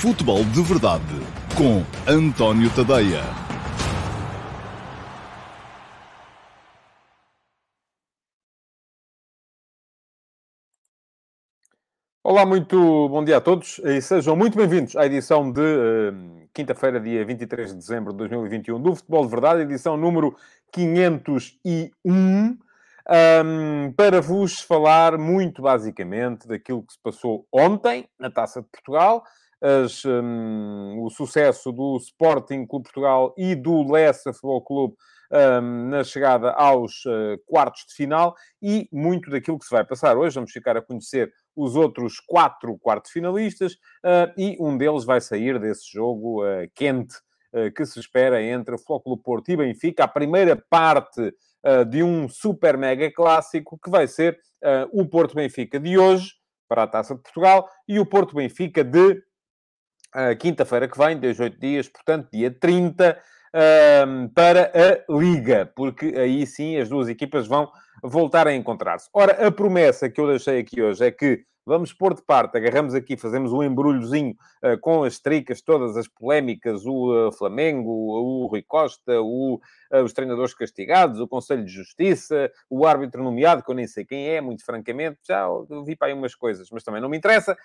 Futebol 0.00 0.44
de 0.44 0.62
Verdade 0.62 1.02
com 1.56 1.82
António 2.08 2.70
Tadeia. 2.72 3.20
Olá, 12.22 12.46
muito 12.46 13.08
bom 13.08 13.24
dia 13.24 13.38
a 13.38 13.40
todos 13.40 13.80
e 13.80 14.00
sejam 14.00 14.36
muito 14.36 14.56
bem-vindos 14.56 14.94
à 14.94 15.04
edição 15.04 15.50
de 15.50 15.60
uh, 15.60 16.48
quinta-feira, 16.54 17.00
dia 17.00 17.24
23 17.24 17.70
de 17.70 17.76
dezembro 17.78 18.12
de 18.12 18.18
2021 18.18 18.80
do 18.80 18.94
Futebol 18.94 19.24
de 19.24 19.30
Verdade, 19.32 19.62
edição 19.62 19.96
número 19.96 20.36
501, 20.70 22.10
um, 22.14 23.92
para 23.96 24.20
vos 24.20 24.60
falar 24.60 25.18
muito 25.18 25.60
basicamente 25.60 26.46
daquilo 26.46 26.84
que 26.84 26.92
se 26.92 27.00
passou 27.02 27.48
ontem 27.52 28.08
na 28.16 28.30
Taça 28.30 28.62
de 28.62 28.68
Portugal, 28.68 29.24
as, 29.60 30.04
um, 30.04 31.02
o 31.02 31.10
sucesso 31.10 31.72
do 31.72 31.96
Sporting 31.96 32.66
Clube 32.66 32.84
Portugal 32.84 33.34
e 33.36 33.54
do 33.54 33.82
Leicester 33.90 34.32
Futebol 34.32 34.62
Clube 34.62 34.94
um, 35.30 35.88
na 35.88 36.04
chegada 36.04 36.52
aos 36.52 37.04
uh, 37.04 37.38
quartos 37.46 37.84
de 37.88 37.94
final 37.94 38.34
e 38.62 38.88
muito 38.92 39.30
daquilo 39.30 39.58
que 39.58 39.64
se 39.64 39.74
vai 39.74 39.84
passar 39.84 40.16
hoje. 40.16 40.34
Vamos 40.36 40.52
ficar 40.52 40.76
a 40.76 40.82
conhecer 40.82 41.32
os 41.56 41.76
outros 41.76 42.20
quatro 42.20 42.78
quartos 42.78 43.10
finalistas 43.10 43.74
uh, 43.74 44.32
e 44.36 44.56
um 44.60 44.76
deles 44.76 45.04
vai 45.04 45.20
sair 45.20 45.58
desse 45.58 45.90
jogo 45.92 46.44
uh, 46.44 46.68
quente 46.74 47.16
que 47.74 47.86
se 47.86 47.98
espera 47.98 48.42
entre 48.42 48.76
Futebol 48.76 49.16
Porto 49.16 49.48
e 49.48 49.56
Benfica. 49.56 50.04
A 50.04 50.08
primeira 50.08 50.54
parte 50.68 51.34
de 51.88 52.02
um 52.02 52.28
super 52.28 52.76
mega 52.76 53.10
clássico 53.10 53.78
que 53.82 53.88
vai 53.88 54.06
ser 54.06 54.38
o 54.92 55.06
Porto 55.06 55.34
Benfica 55.34 55.80
de 55.80 55.96
hoje 55.96 56.34
para 56.68 56.82
a 56.82 56.86
Taça 56.86 57.14
de 57.14 57.22
Portugal 57.22 57.66
e 57.88 57.98
o 57.98 58.04
Porto 58.04 58.34
Benfica 58.34 58.84
de 58.84 59.22
quinta-feira 60.38 60.88
que 60.88 60.98
vem, 60.98 61.18
18 61.18 61.58
dias, 61.58 61.88
portanto, 61.88 62.28
dia 62.32 62.50
30, 62.50 63.18
para 64.34 64.72
a 64.74 65.12
Liga, 65.12 65.70
porque 65.74 66.14
aí 66.16 66.46
sim 66.46 66.76
as 66.78 66.88
duas 66.88 67.08
equipas 67.08 67.46
vão 67.46 67.70
voltar 68.02 68.46
a 68.46 68.54
encontrar-se. 68.54 69.08
Ora, 69.12 69.46
a 69.46 69.50
promessa 69.50 70.08
que 70.08 70.20
eu 70.20 70.28
deixei 70.28 70.60
aqui 70.60 70.80
hoje 70.80 71.04
é 71.04 71.10
que 71.10 71.42
vamos 71.68 71.92
pôr 71.92 72.14
de 72.14 72.22
parte, 72.22 72.56
agarramos 72.56 72.94
aqui, 72.94 73.14
fazemos 73.14 73.52
um 73.52 73.62
embrulhozinho 73.62 74.34
uh, 74.64 74.78
com 74.80 75.04
as 75.04 75.20
tricas, 75.20 75.60
todas 75.60 75.96
as 75.98 76.08
polémicas, 76.08 76.86
o 76.86 77.28
uh, 77.28 77.30
Flamengo, 77.30 77.90
o, 77.90 78.46
Rui 78.46 78.62
Costa, 78.62 79.20
o, 79.20 79.60
uh, 79.92 80.02
os 80.02 80.14
treinadores 80.14 80.54
castigados, 80.54 81.20
o 81.20 81.28
Conselho 81.28 81.62
de 81.62 81.70
Justiça, 81.70 82.50
o 82.70 82.86
árbitro 82.86 83.22
nomeado, 83.22 83.62
que 83.62 83.70
eu 83.70 83.74
nem 83.74 83.86
sei 83.86 84.06
quem 84.06 84.28
é, 84.30 84.40
muito 84.40 84.64
francamente, 84.64 85.18
já 85.28 85.46
vi 85.84 85.94
para 85.94 86.08
aí 86.08 86.14
umas 86.14 86.34
coisas, 86.34 86.70
mas 86.72 86.82
também 86.82 87.02
não 87.02 87.08
me 87.08 87.18
interessa, 87.18 87.56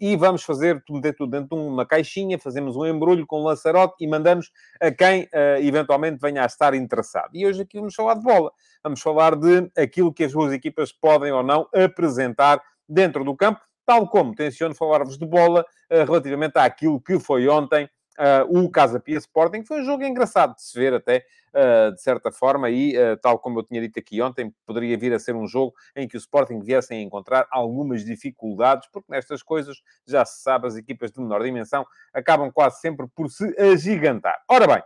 e 0.00 0.16
vamos 0.16 0.42
fazer, 0.42 0.82
meter 0.88 1.14
tudo 1.14 1.30
dentro 1.30 1.56
de 1.56 1.62
uma 1.62 1.84
caixinha, 1.84 2.38
fazemos 2.38 2.74
um 2.74 2.86
embrulho 2.86 3.26
com 3.26 3.40
um 3.40 3.44
lançarote 3.44 3.96
e 4.00 4.06
mandamos 4.06 4.50
a 4.80 4.90
quem 4.90 5.28
eventualmente 5.58 6.18
venha 6.20 6.42
a 6.42 6.46
estar 6.46 6.72
interessado. 6.72 7.30
E 7.34 7.46
hoje 7.46 7.62
aqui 7.62 7.78
vamos 7.78 7.94
falar 7.94 8.14
de 8.14 8.22
bola, 8.22 8.50
vamos 8.82 9.02
falar 9.02 9.36
de 9.36 9.70
aquilo 9.76 10.12
que 10.12 10.24
as 10.24 10.32
duas 10.32 10.52
equipas 10.52 10.92
podem 10.92 11.32
ou 11.32 11.42
não 11.42 11.68
apresentar 11.74 12.62
dentro 12.88 13.24
do 13.24 13.36
campo, 13.36 13.60
tal 13.84 14.08
como 14.08 14.34
tenciono 14.34 14.74
falar-vos 14.74 15.16
de 15.16 15.26
bola 15.26 15.64
uh, 15.90 16.04
relativamente 16.04 16.58
àquilo 16.58 17.00
que 17.00 17.18
foi 17.20 17.48
ontem 17.48 17.88
uh, 18.18 18.58
o 18.58 18.70
Casa 18.70 18.98
Pia 18.98 19.18
Sporting. 19.18 19.64
Foi 19.64 19.80
um 19.80 19.84
jogo 19.84 20.04
engraçado 20.04 20.54
de 20.54 20.62
se 20.62 20.78
ver 20.78 20.92
até, 20.92 21.24
uh, 21.54 21.94
de 21.94 22.02
certa 22.02 22.32
forma, 22.32 22.68
e 22.68 22.94
tal 23.22 23.38
como 23.38 23.60
eu 23.60 23.62
tinha 23.62 23.80
dito 23.80 23.98
aqui 23.98 24.20
ontem, 24.20 24.52
poderia 24.66 24.98
vir 24.98 25.12
a 25.12 25.18
ser 25.18 25.34
um 25.34 25.46
jogo 25.46 25.74
em 25.94 26.08
que 26.08 26.16
o 26.16 26.18
Sporting 26.18 26.60
viesse 26.60 26.92
a 26.92 26.96
encontrar 26.96 27.46
algumas 27.50 28.04
dificuldades, 28.04 28.88
porque 28.92 29.12
nestas 29.12 29.42
coisas, 29.42 29.76
já 30.06 30.24
se 30.24 30.42
sabe, 30.42 30.66
as 30.66 30.76
equipas 30.76 31.12
de 31.12 31.20
menor 31.20 31.42
dimensão 31.42 31.86
acabam 32.12 32.50
quase 32.50 32.80
sempre 32.80 33.06
por 33.14 33.30
se 33.30 33.44
agigantar. 33.60 34.42
Ora 34.48 34.66
bem, 34.66 34.82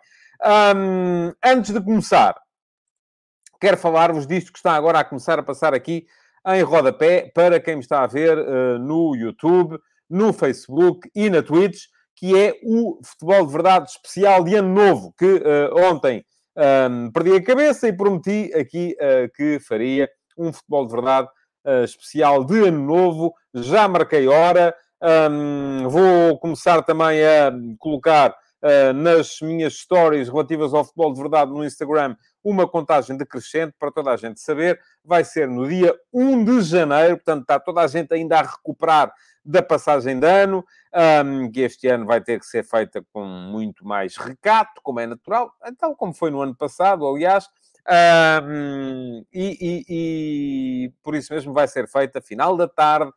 um, 0.76 1.32
antes 1.44 1.72
de 1.72 1.82
começar, 1.82 2.34
quero 3.60 3.76
falar-vos 3.76 4.26
disto 4.26 4.52
que 4.52 4.58
está 4.58 4.72
agora 4.72 5.00
a 5.00 5.04
começar 5.04 5.38
a 5.38 5.42
passar 5.42 5.74
aqui 5.74 6.06
em 6.46 6.62
rodapé 6.62 7.30
para 7.34 7.60
quem 7.60 7.76
me 7.76 7.82
está 7.82 8.02
a 8.02 8.06
ver 8.06 8.38
uh, 8.38 8.78
no 8.78 9.14
YouTube, 9.14 9.78
no 10.08 10.32
Facebook 10.32 11.08
e 11.14 11.28
na 11.28 11.42
Twitch, 11.42 11.84
que 12.16 12.36
é 12.36 12.54
o 12.62 12.98
Futebol 13.04 13.46
de 13.46 13.52
Verdade 13.52 13.90
especial 13.90 14.44
de 14.44 14.54
Ano 14.54 14.74
Novo, 14.74 15.14
que 15.18 15.26
uh, 15.26 15.74
ontem 15.90 16.24
um, 16.56 16.62
ehm, 16.62 17.10
perdi 17.12 17.36
a 17.36 17.42
cabeça 17.42 17.88
e 17.88 17.96
prometi 17.96 18.52
aqui 18.54 18.96
uh, 19.00 19.30
que 19.34 19.58
faria 19.60 20.08
um 20.36 20.52
Futebol 20.52 20.86
de 20.86 20.92
Verdade 20.92 21.28
especial 21.84 22.42
de 22.42 22.58
Ano 22.68 22.86
Novo. 22.86 23.34
Já 23.54 23.86
marquei 23.86 24.26
hora. 24.26 24.74
Um, 25.02 25.82
ehm, 25.82 25.88
vou 25.88 26.38
começar 26.38 26.82
também 26.82 27.22
a 27.22 27.52
colocar 27.78 28.34
nas 28.94 29.40
minhas 29.40 29.74
stories 29.74 30.28
relativas 30.28 30.74
ao 30.74 30.84
futebol 30.84 31.12
de 31.14 31.20
verdade 31.20 31.50
no 31.50 31.64
Instagram 31.64 32.14
uma 32.42 32.66
contagem 32.66 33.16
decrescente 33.16 33.74
para 33.78 33.90
toda 33.90 34.10
a 34.10 34.16
gente 34.16 34.40
saber. 34.40 34.80
Vai 35.04 35.24
ser 35.24 35.48
no 35.48 35.68
dia 35.68 35.94
1 36.12 36.44
de 36.44 36.60
janeiro, 36.62 37.16
portanto, 37.16 37.42
está 37.42 37.60
toda 37.60 37.82
a 37.82 37.86
gente 37.86 38.12
ainda 38.12 38.38
a 38.38 38.42
recuperar 38.42 39.12
da 39.44 39.62
passagem 39.62 40.18
de 40.18 40.26
ano, 40.26 40.64
um, 41.24 41.50
que 41.50 41.60
este 41.60 41.88
ano 41.88 42.06
vai 42.06 42.20
ter 42.20 42.38
que 42.38 42.46
ser 42.46 42.62
feita 42.62 43.02
com 43.12 43.24
muito 43.24 43.86
mais 43.86 44.16
recato, 44.16 44.80
como 44.82 45.00
é 45.00 45.06
natural, 45.06 45.50
tal 45.78 45.96
como 45.96 46.12
foi 46.12 46.30
no 46.30 46.42
ano 46.42 46.54
passado, 46.54 47.06
aliás. 47.06 47.48
Um, 48.44 49.24
e, 49.32 49.56
e, 49.60 49.84
e, 49.88 50.92
por 51.02 51.14
isso 51.14 51.32
mesmo 51.32 51.52
vai 51.52 51.66
ser 51.66 51.88
feita 51.88 52.20
final 52.20 52.56
da 52.56 52.68
tarde, 52.68 53.10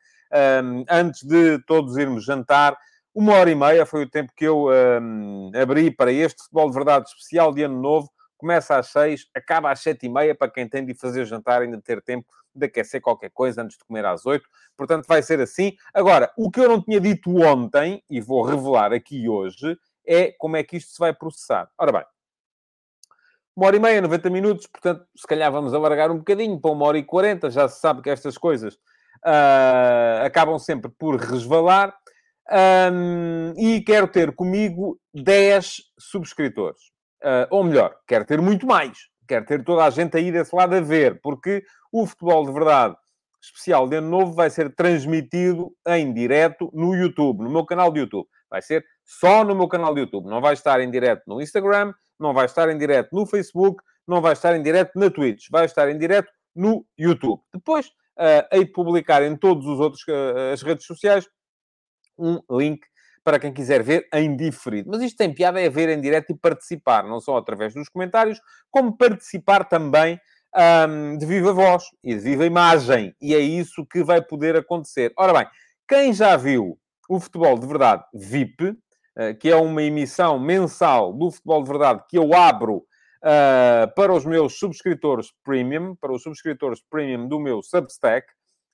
um, 0.64 0.86
antes 0.90 1.24
de 1.24 1.60
todos 1.66 1.98
irmos 1.98 2.24
jantar. 2.24 2.78
Uma 3.14 3.34
hora 3.34 3.52
e 3.52 3.56
meia 3.56 3.86
foi 3.86 4.04
o 4.04 4.10
tempo 4.10 4.32
que 4.36 4.46
eu 4.46 4.68
abri 5.62 5.92
para 5.92 6.12
este 6.12 6.42
futebol 6.42 6.68
de 6.68 6.74
verdade 6.74 7.08
especial 7.10 7.54
de 7.54 7.62
ano 7.62 7.80
novo 7.80 8.10
começa 8.44 8.78
às 8.78 8.88
seis, 8.88 9.26
acaba 9.34 9.72
às 9.72 9.80
sete 9.80 10.06
e 10.06 10.10
meia, 10.10 10.36
para 10.36 10.52
quem 10.52 10.68
tem 10.68 10.86
de 10.86 10.94
fazer 10.94 11.24
jantar, 11.24 11.62
ainda 11.62 11.82
ter 11.82 12.02
tempo 12.02 12.28
de 12.54 12.66
aquecer 12.66 13.00
qualquer 13.00 13.32
coisa 13.32 13.62
antes 13.62 13.78
de 13.78 13.86
comer 13.86 14.06
às 14.06 14.26
oito. 14.26 14.50
Portanto, 14.76 15.06
vai 15.08 15.24
ser 15.24 15.40
assim. 15.40 15.78
Agora, 15.94 16.30
o 16.38 16.52
que 16.52 16.60
eu 16.60 16.68
não 16.68 16.82
tinha 16.82 17.00
dito 17.00 17.34
ontem, 17.38 18.04
e 18.10 18.20
vou 18.20 18.44
revelar 18.44 18.92
aqui 18.92 19.30
hoje, 19.30 19.78
é 20.06 20.34
como 20.38 20.58
é 20.58 20.64
que 20.64 20.76
isto 20.76 20.92
se 20.92 21.00
vai 21.00 21.14
processar. 21.14 21.70
Ora 21.78 21.94
bem, 21.94 22.04
uma 23.56 23.68
hora 23.68 23.78
e 23.78 23.80
meia, 23.80 24.02
90 24.02 24.30
minutos, 24.30 24.68
portanto, 24.68 25.06
se 25.16 25.26
calhar 25.26 25.50
vamos 25.50 25.74
alargar 25.74 26.12
um 26.12 26.18
bocadinho 26.18 26.60
para 26.60 26.72
uma 26.72 26.86
hora 26.86 26.98
e 26.98 27.04
quarenta. 27.04 27.50
Já 27.50 27.70
se 27.70 27.80
sabe 27.80 28.02
que 28.02 28.10
estas 28.10 28.38
coisas 28.38 28.74
uh, 28.74 30.26
acabam 30.26 30.60
sempre 30.60 30.92
por 30.92 31.16
resvalar. 31.16 31.96
Um, 32.92 33.54
e 33.58 33.80
quero 33.82 34.06
ter 34.06 34.36
comigo 34.36 35.00
10 35.14 35.78
subscritores. 35.98 36.93
Uh, 37.24 37.48
ou 37.50 37.64
melhor, 37.64 37.96
quero 38.06 38.26
ter 38.26 38.42
muito 38.42 38.68
mais. 38.68 38.98
Quero 39.28 39.46
ter 39.46 39.64
toda 39.64 39.86
a 39.86 39.90
gente 39.90 40.18
aí 40.18 40.32
desse 40.32 40.54
lado 40.54 40.76
a 40.76 40.82
ver, 40.82 41.22
porque 41.22 41.64
o 41.92 42.06
futebol 42.06 42.46
de 42.46 42.52
verdade 42.52 42.96
especial 43.42 43.88
de 43.88 43.98
ano 43.98 44.10
novo 44.10 44.34
vai 44.34 44.50
ser 44.50 44.74
transmitido 44.74 45.74
em 45.88 46.14
direto 46.14 46.70
no 46.74 46.96
YouTube, 46.96 47.44
no 47.44 47.50
meu 47.50 47.66
canal 47.66 47.92
de 47.92 48.00
YouTube. 48.00 48.28
Vai 48.50 48.62
ser 48.62 48.86
só 49.04 49.44
no 49.44 49.54
meu 49.56 49.68
canal 49.68 49.94
de 49.94 50.02
YouTube. 50.02 50.30
Não 50.30 50.40
vai 50.40 50.54
estar 50.54 50.80
em 50.80 50.90
direto 50.90 51.24
no 51.28 51.42
Instagram, 51.42 51.94
não 52.20 52.34
vai 52.34 52.46
estar 52.46 52.70
em 52.70 52.78
direto 52.78 53.10
no 53.14 53.26
Facebook, 53.26 53.84
não 54.08 54.22
vai 54.22 54.34
estar 54.34 54.56
em 54.56 54.62
direto 54.62 54.98
na 54.98 55.10
Twitch. 55.10 55.48
Vai 55.52 55.66
estar 55.66 55.90
em 55.90 55.98
direto 55.98 56.32
no 56.56 56.86
YouTube. 56.98 57.42
Depois, 57.54 57.88
uh, 58.18 58.48
hei 58.52 58.66
de 58.66 58.72
publicar 58.72 59.22
em 59.24 59.38
outros 59.44 60.08
uh, 60.08 60.54
as 60.54 60.62
redes 60.62 60.86
sociais 60.86 61.28
um 62.18 62.40
link 62.50 62.82
para 63.24 63.40
quem 63.40 63.54
quiser 63.54 63.82
ver 63.82 64.08
em 64.14 64.36
diferido. 64.36 64.90
Mas 64.92 65.02
isto 65.02 65.18
tem 65.18 65.34
piada 65.34 65.62
é 65.62 65.70
ver 65.70 65.90
em 65.90 66.02
direto 66.02 66.32
e 66.32 66.38
participar, 66.38 67.04
não 67.04 67.20
só 67.20 67.38
através 67.38 67.74
dos 67.74 67.90
comentários, 67.90 68.40
como 68.70 68.96
participar 68.96 69.64
também 69.64 70.20
um, 70.56 71.18
de 71.18 71.26
viva 71.26 71.54
voz 71.54 71.84
e 72.04 72.14
de 72.14 72.20
viva 72.20 72.46
imagem. 72.46 73.16
E 73.22 73.34
é 73.34 73.40
isso 73.40 73.86
que 73.86 74.04
vai 74.04 74.22
poder 74.22 74.56
acontecer. 74.56 75.14
Ora 75.18 75.34
bem, 75.34 75.48
quem 75.88 76.14
já 76.14 76.36
viu 76.36 76.78
o 77.10 77.20
Futebol 77.20 77.58
de 77.58 77.68
Verdade 77.68 78.04
VIP, 78.14 78.70
uh, 78.70 79.38
que 79.40 79.50
é 79.50 79.56
uma 79.56 79.82
emissão 79.82 80.40
mensal 80.40 81.14
do 81.14 81.32
Futebol 81.32 81.64
de 81.64 81.70
Verdade 81.70 82.04
que 82.10 82.18
eu 82.18 82.34
abro 82.34 82.78
uh, 82.78 83.94
para 83.96 84.14
os 84.14 84.26
meus 84.26 84.58
subscritores 84.60 85.32
premium, 85.44 85.96
para 85.96 86.14
os 86.14 86.22
subscritores 86.22 86.82
premium 86.90 87.28
do 87.28 87.40
meu 87.40 87.62
Substack, 87.62 88.28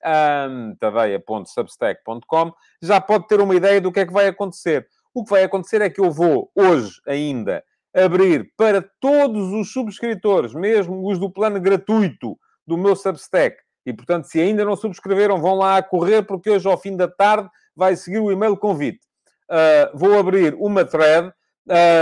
um, 0.04 0.74
tadeia.substack.com, 0.76 2.52
já 2.82 3.00
pode 3.00 3.28
ter 3.28 3.40
uma 3.40 3.54
ideia 3.54 3.80
do 3.80 3.92
que 3.92 4.00
é 4.00 4.06
que 4.06 4.12
vai 4.12 4.26
acontecer. 4.26 4.86
O 5.12 5.24
que 5.24 5.30
vai 5.30 5.42
acontecer 5.42 5.80
é 5.82 5.90
que 5.90 6.00
eu 6.00 6.10
vou, 6.10 6.50
hoje 6.54 7.00
ainda, 7.06 7.64
abrir 7.94 8.52
para 8.56 8.82
todos 9.00 9.52
os 9.52 9.72
subscritores, 9.72 10.54
mesmo 10.54 11.08
os 11.08 11.18
do 11.18 11.30
plano 11.30 11.60
gratuito 11.60 12.38
do 12.66 12.78
meu 12.78 12.94
Substack. 12.94 13.56
E, 13.84 13.92
portanto, 13.92 14.24
se 14.24 14.40
ainda 14.40 14.64
não 14.64 14.76
subscreveram, 14.76 15.40
vão 15.40 15.56
lá 15.56 15.78
a 15.78 15.82
correr, 15.82 16.22
porque 16.22 16.50
hoje, 16.50 16.68
ao 16.68 16.78
fim 16.78 16.96
da 16.96 17.08
tarde, 17.08 17.48
vai 17.74 17.96
seguir 17.96 18.20
o 18.20 18.30
e-mail 18.30 18.56
convite. 18.56 19.00
Uh, 19.50 19.98
vou 19.98 20.18
abrir 20.18 20.54
uma 20.54 20.84
thread 20.84 21.32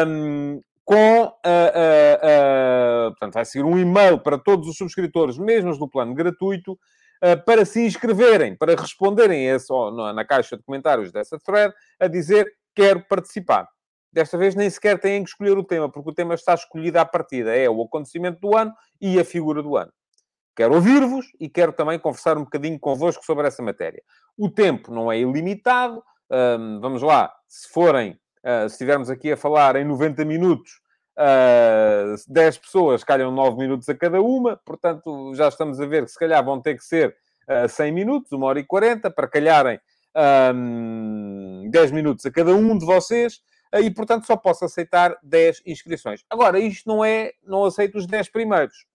um, 0.06 0.60
com... 0.84 1.24
Uh, 1.24 1.28
uh, 1.28 3.10
portanto, 3.10 3.34
vai 3.34 3.44
seguir 3.44 3.64
um 3.64 3.78
e-mail 3.78 4.18
para 4.18 4.36
todos 4.36 4.68
os 4.68 4.76
subscritores, 4.76 5.38
mesmo 5.38 5.70
os 5.70 5.78
do 5.78 5.88
plano 5.88 6.14
gratuito, 6.14 6.78
para 7.44 7.64
se 7.64 7.84
inscreverem, 7.84 8.56
para 8.56 8.74
responderem 8.74 9.50
a 9.50 10.12
na 10.12 10.24
caixa 10.24 10.56
de 10.56 10.62
comentários 10.62 11.10
dessa 11.10 11.38
thread, 11.38 11.74
a 11.98 12.06
dizer 12.06 12.46
quero 12.74 13.04
participar. 13.08 13.68
Desta 14.12 14.38
vez 14.38 14.54
nem 14.54 14.70
sequer 14.70 14.98
têm 14.98 15.22
que 15.22 15.30
escolher 15.30 15.58
o 15.58 15.64
tema, 15.64 15.90
porque 15.90 16.10
o 16.10 16.14
tema 16.14 16.34
está 16.34 16.54
escolhido 16.54 16.98
à 16.98 17.04
partida. 17.04 17.54
É 17.54 17.68
o 17.68 17.82
acontecimento 17.82 18.40
do 18.40 18.56
ano 18.56 18.72
e 19.00 19.18
a 19.18 19.24
figura 19.24 19.62
do 19.62 19.76
ano. 19.76 19.92
Quero 20.56 20.74
ouvir-vos 20.74 21.26
e 21.38 21.48
quero 21.48 21.72
também 21.72 21.98
conversar 21.98 22.36
um 22.36 22.42
bocadinho 22.42 22.78
convosco 22.80 23.24
sobre 23.24 23.46
essa 23.46 23.62
matéria. 23.62 24.02
O 24.36 24.50
tempo 24.50 24.92
não 24.92 25.12
é 25.12 25.18
ilimitado. 25.18 26.02
Vamos 26.80 27.00
lá, 27.00 27.32
se 27.46 27.68
forem, 27.68 28.12
uh, 28.44 28.68
se 28.68 28.74
estivermos 28.74 29.08
aqui 29.08 29.32
a 29.32 29.36
falar 29.36 29.76
em 29.76 29.84
90 29.84 30.24
minutos, 30.24 30.80
uh, 31.18 32.14
10 32.28 32.58
pessoas 32.58 33.02
calham 33.02 33.32
9 33.32 33.58
minutos 33.58 33.88
a 33.88 33.94
cada 33.94 34.22
uma, 34.22 34.56
portanto, 34.56 35.34
já 35.34 35.48
estamos 35.48 35.80
a 35.80 35.86
ver 35.86 36.04
que 36.04 36.12
se 36.12 36.18
calhar 36.18 36.44
vão 36.44 36.60
ter 36.60 36.76
que 36.76 36.84
ser 36.84 37.16
uh, 37.48 37.68
100 37.68 37.92
minutos, 37.92 38.32
1 38.32 38.42
hora 38.42 38.60
e 38.60 38.64
40, 38.64 39.10
para 39.10 39.26
calharem 39.26 39.80
um, 40.54 41.68
10 41.70 41.90
minutos 41.90 42.24
a 42.24 42.30
cada 42.30 42.54
um 42.54 42.78
de 42.78 42.86
vocês. 42.86 43.40
Uh, 43.74 43.80
e, 43.80 43.90
portanto, 43.90 44.26
só 44.26 44.36
posso 44.36 44.64
aceitar 44.64 45.16
10 45.22 45.62
inscrições. 45.66 46.24
Agora, 46.30 46.58
isto 46.58 46.88
não 46.88 47.04
é, 47.04 47.32
não 47.44 47.64
aceito 47.64 47.98
os 47.98 48.06
10 48.06 48.30
primeiros, 48.30 48.86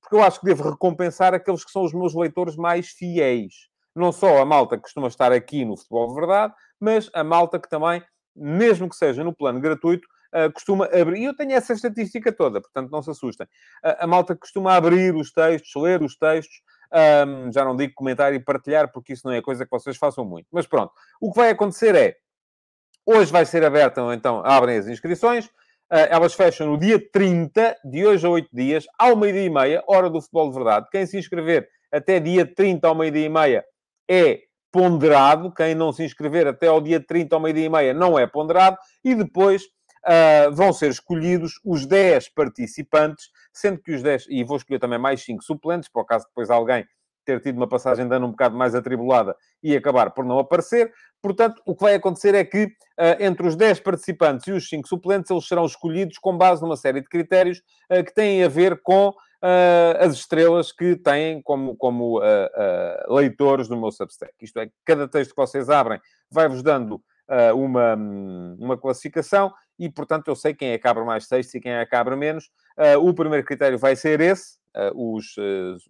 porque 0.00 0.14
eu 0.14 0.22
acho 0.22 0.40
que 0.40 0.46
devo 0.46 0.70
recompensar 0.70 1.34
aqueles 1.34 1.64
que 1.64 1.70
são 1.70 1.84
os 1.84 1.92
meus 1.92 2.14
leitores 2.14 2.56
mais 2.56 2.88
fiéis. 2.88 3.68
Não 3.94 4.10
só 4.10 4.40
a 4.40 4.44
malta 4.46 4.76
que 4.76 4.84
costuma 4.84 5.08
estar 5.08 5.32
aqui 5.32 5.66
no 5.66 5.76
Futebol 5.76 6.08
de 6.08 6.14
Verdade, 6.14 6.54
mas 6.80 7.10
a 7.12 7.22
malta 7.22 7.58
que 7.58 7.68
também, 7.68 8.02
mesmo 8.34 8.88
que 8.88 8.96
seja 8.96 9.22
no 9.22 9.34
plano 9.34 9.60
gratuito, 9.60 10.08
Uh, 10.34 10.50
costuma 10.50 10.86
abrir, 10.86 11.20
e 11.20 11.24
eu 11.24 11.36
tenho 11.36 11.52
essa 11.52 11.74
estatística 11.74 12.32
toda, 12.32 12.60
portanto 12.60 12.90
não 12.90 13.02
se 13.02 13.10
assustem. 13.10 13.46
Uh, 13.84 13.96
a 13.98 14.06
malta 14.06 14.34
costuma 14.34 14.74
abrir 14.74 15.14
os 15.14 15.30
textos, 15.30 15.70
ler 15.76 16.02
os 16.02 16.16
textos, 16.16 16.62
um, 16.92 17.52
já 17.52 17.64
não 17.64 17.76
digo 17.76 17.92
comentar 17.94 18.32
e 18.34 18.40
partilhar, 18.40 18.90
porque 18.92 19.12
isso 19.12 19.26
não 19.26 19.34
é 19.34 19.42
coisa 19.42 19.64
que 19.64 19.70
vocês 19.70 19.96
façam 19.96 20.24
muito. 20.24 20.46
Mas 20.50 20.66
pronto, 20.66 20.92
o 21.20 21.30
que 21.30 21.38
vai 21.38 21.50
acontecer 21.50 21.94
é, 21.94 22.16
hoje 23.04 23.30
vai 23.30 23.44
ser 23.44 23.64
aberta, 23.64 24.00
então 24.14 24.42
abrem 24.44 24.78
as 24.78 24.86
inscrições, 24.86 25.46
uh, 25.46 26.08
elas 26.08 26.32
fecham 26.34 26.66
no 26.66 26.78
dia 26.78 26.98
30, 27.12 27.76
de 27.84 28.06
hoje 28.06 28.26
a 28.26 28.30
8 28.30 28.48
dias, 28.52 28.86
ao 28.98 29.14
meio-dia 29.14 29.44
e 29.44 29.50
meia, 29.50 29.84
hora 29.86 30.08
do 30.08 30.20
futebol 30.20 30.48
de 30.48 30.54
verdade. 30.54 30.86
Quem 30.90 31.04
se 31.04 31.18
inscrever 31.18 31.68
até 31.92 32.18
dia 32.18 32.46
30 32.46 32.88
ao 32.88 32.94
meio-dia 32.94 33.26
e 33.26 33.28
meia 33.28 33.64
é 34.08 34.40
ponderado. 34.72 35.52
Quem 35.52 35.74
não 35.74 35.92
se 35.92 36.02
inscrever 36.02 36.46
até 36.46 36.66
ao 36.66 36.80
dia 36.80 36.98
30 36.98 37.36
ao 37.36 37.40
meio-dia 37.40 37.66
e 37.66 37.68
meia 37.68 37.94
não 37.94 38.18
é 38.18 38.26
ponderado. 38.26 38.78
E 39.04 39.14
depois 39.14 39.62
uh, 40.06 40.52
vão 40.52 40.72
ser 40.72 40.90
escolhidos 40.90 41.60
os 41.64 41.86
10 41.86 42.30
participantes, 42.30 43.30
sendo 43.52 43.80
que 43.80 43.92
os 43.92 44.02
10, 44.02 44.26
e 44.28 44.44
vou 44.44 44.56
escolher 44.56 44.78
também 44.78 44.98
mais 44.98 45.22
5 45.24 45.42
suplentes, 45.42 45.88
por 45.88 46.04
caso 46.04 46.26
depois 46.26 46.50
alguém 46.50 46.86
ter 47.24 47.40
tido 47.40 47.56
uma 47.56 47.68
passagem 47.68 48.08
de 48.08 48.16
ano 48.16 48.26
um 48.26 48.30
bocado 48.30 48.56
mais 48.56 48.74
atribulada 48.74 49.36
e 49.62 49.76
acabar 49.76 50.10
por 50.10 50.24
não 50.24 50.40
aparecer. 50.40 50.92
Portanto, 51.22 51.62
o 51.64 51.72
que 51.76 51.84
vai 51.84 51.94
acontecer 51.94 52.34
é 52.34 52.44
que, 52.44 52.64
uh, 52.64 53.16
entre 53.20 53.46
os 53.46 53.54
10 53.54 53.78
participantes 53.80 54.46
e 54.48 54.52
os 54.52 54.68
5 54.68 54.88
suplentes, 54.88 55.30
eles 55.30 55.46
serão 55.46 55.64
escolhidos 55.64 56.18
com 56.18 56.36
base 56.36 56.60
numa 56.62 56.76
série 56.76 57.00
de 57.00 57.08
critérios 57.08 57.62
uh, 57.90 58.02
que 58.04 58.12
têm 58.12 58.42
a 58.42 58.48
ver 58.48 58.80
com 58.82 59.14
as 59.98 60.12
estrelas 60.14 60.70
que 60.70 60.94
têm 60.94 61.42
como, 61.42 61.74
como 61.74 62.20
leitores 63.08 63.66
do 63.66 63.76
meu 63.76 63.90
Substack. 63.90 64.32
Isto 64.40 64.60
é, 64.60 64.70
cada 64.84 65.08
texto 65.08 65.30
que 65.30 65.36
vocês 65.36 65.68
abrem 65.68 66.00
vai-vos 66.30 66.62
dando 66.62 67.02
uma, 67.52 67.96
uma 68.56 68.78
classificação 68.78 69.52
e, 69.84 69.90
portanto, 69.90 70.28
eu 70.28 70.36
sei 70.36 70.54
quem 70.54 70.72
é 70.72 70.80
mais 71.04 71.26
textos 71.26 71.54
e 71.54 71.60
quem 71.60 71.72
é 71.72 71.88
abre 71.92 72.16
menos. 72.16 72.50
o 73.00 73.12
primeiro 73.14 73.44
critério 73.44 73.78
vai 73.78 73.96
ser 73.96 74.20
esse, 74.20 74.58
os, 74.94 75.34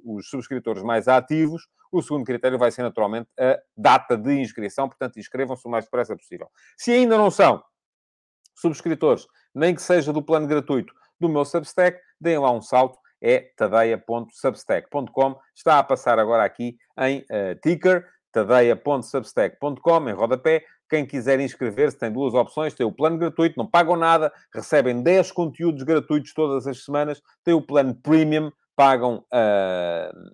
os 0.05 0.29
subscritores 0.29 0.83
mais 0.83 1.09
ativos. 1.09 1.67
O 1.91 2.01
segundo 2.01 2.25
critério 2.25 2.59
vai 2.59 2.71
ser, 2.71 2.83
naturalmente, 2.83 3.29
a 3.39 3.59
data 3.77 4.17
de 4.17 4.41
inscrição. 4.41 4.89
Portanto, 4.89 5.19
inscrevam-se 5.19 5.67
o 5.67 5.71
mais 5.71 5.85
depressa 5.85 6.17
possível. 6.17 6.49
Se 6.77 6.93
ainda 6.93 7.19
não 7.19 7.31
são 7.31 7.63
subscritores, 8.57 9.27
nem 9.55 9.75
que 9.75 9.83
seja 9.83 10.13
do 10.13 10.23
plano 10.23 10.47
gratuito 10.47 10.95
do 11.21 11.29
meu 11.29 11.45
Substack, 11.45 12.01
deem 12.21 12.39
lá 12.39 12.51
um 12.51 12.63
salto 12.63 12.99
é 13.23 13.53
tadeia.substack.com. 13.57 15.39
Está 15.55 15.79
a 15.79 15.85
passar 15.85 16.19
agora 16.19 16.45
aqui 16.45 16.77
em 16.99 17.21
uh, 17.21 17.55
ticker, 17.63 18.05
tadeia.substack.com, 18.33 20.09
em 20.09 20.13
rodapé. 20.13 20.65
Quem 20.93 21.07
quiser 21.07 21.41
inscrever-se 21.41 21.97
tem 21.97 22.13
duas 22.13 22.35
opções. 22.35 22.75
Tem 22.75 22.85
o 22.85 22.93
plano 22.93 23.17
gratuito, 23.17 23.55
não 23.57 23.67
pagam 23.67 23.97
nada, 23.97 24.31
recebem 24.55 25.03
10 25.03 25.33
conteúdos 25.33 25.83
gratuitos 25.85 26.35
todas 26.35 26.67
as 26.67 26.85
semanas. 26.85 27.23
Tem 27.43 27.55
o 27.55 27.63
plano 27.63 27.95
premium, 27.95 28.53
pagam 28.77 29.25
uh, 29.33 30.31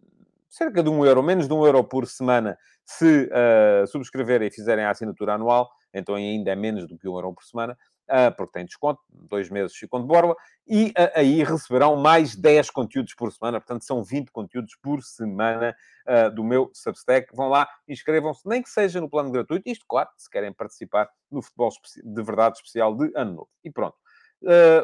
cerca 0.51 0.83
de 0.83 0.91
um 0.91 1.07
euro, 1.07 1.23
menos 1.23 1.47
de 1.47 1.55
um 1.55 1.65
euro 1.65 1.85
por 1.85 2.09
semana, 2.09 2.59
se 2.85 3.31
uh, 3.31 3.87
subscreverem 3.87 4.49
e 4.49 4.51
fizerem 4.51 4.85
a 4.85 4.91
assinatura 4.91 5.35
anual. 5.35 5.71
Então 5.95 6.17
ainda 6.17 6.51
é 6.51 6.57
menos 6.57 6.89
do 6.89 6.99
que 6.99 7.09
um 7.09 7.15
euro 7.15 7.33
por 7.33 7.45
semana. 7.45 7.79
Ah, 8.09 8.31
porque 8.31 8.53
tem 8.53 8.65
desconto, 8.65 9.01
dois 9.11 9.51
meses 9.51 9.77
ficam 9.77 10.01
de 10.01 10.07
borla, 10.07 10.35
e 10.67 10.93
ah, 10.97 11.13
aí 11.17 11.45
receberão 11.45 11.95
mais 11.97 12.35
10 12.35 12.71
conteúdos 12.71 13.15
por 13.15 13.31
semana, 13.31 13.61
portanto 13.61 13.85
são 13.85 14.03
20 14.03 14.31
conteúdos 14.31 14.75
por 14.83 15.03
semana 15.03 15.77
uh, 16.07 16.35
do 16.35 16.43
meu 16.43 16.71
Substack. 16.73 17.35
Vão 17.37 17.49
lá, 17.49 17.69
inscrevam-se, 17.87 18.49
nem 18.49 18.63
que 18.63 18.71
seja 18.71 19.01
no 19.01 19.11
plano 19.11 19.31
gratuito, 19.31 19.69
isto, 19.69 19.85
claro, 19.87 20.09
se 20.17 20.31
querem 20.31 20.53
participar 20.53 21.09
no 21.31 21.43
futebol 21.43 21.71
de 22.03 22.23
verdade 22.23 22.57
especial 22.57 22.97
de 22.97 23.13
Ano 23.15 23.33
Novo. 23.33 23.49
E 23.63 23.71
pronto. 23.71 23.97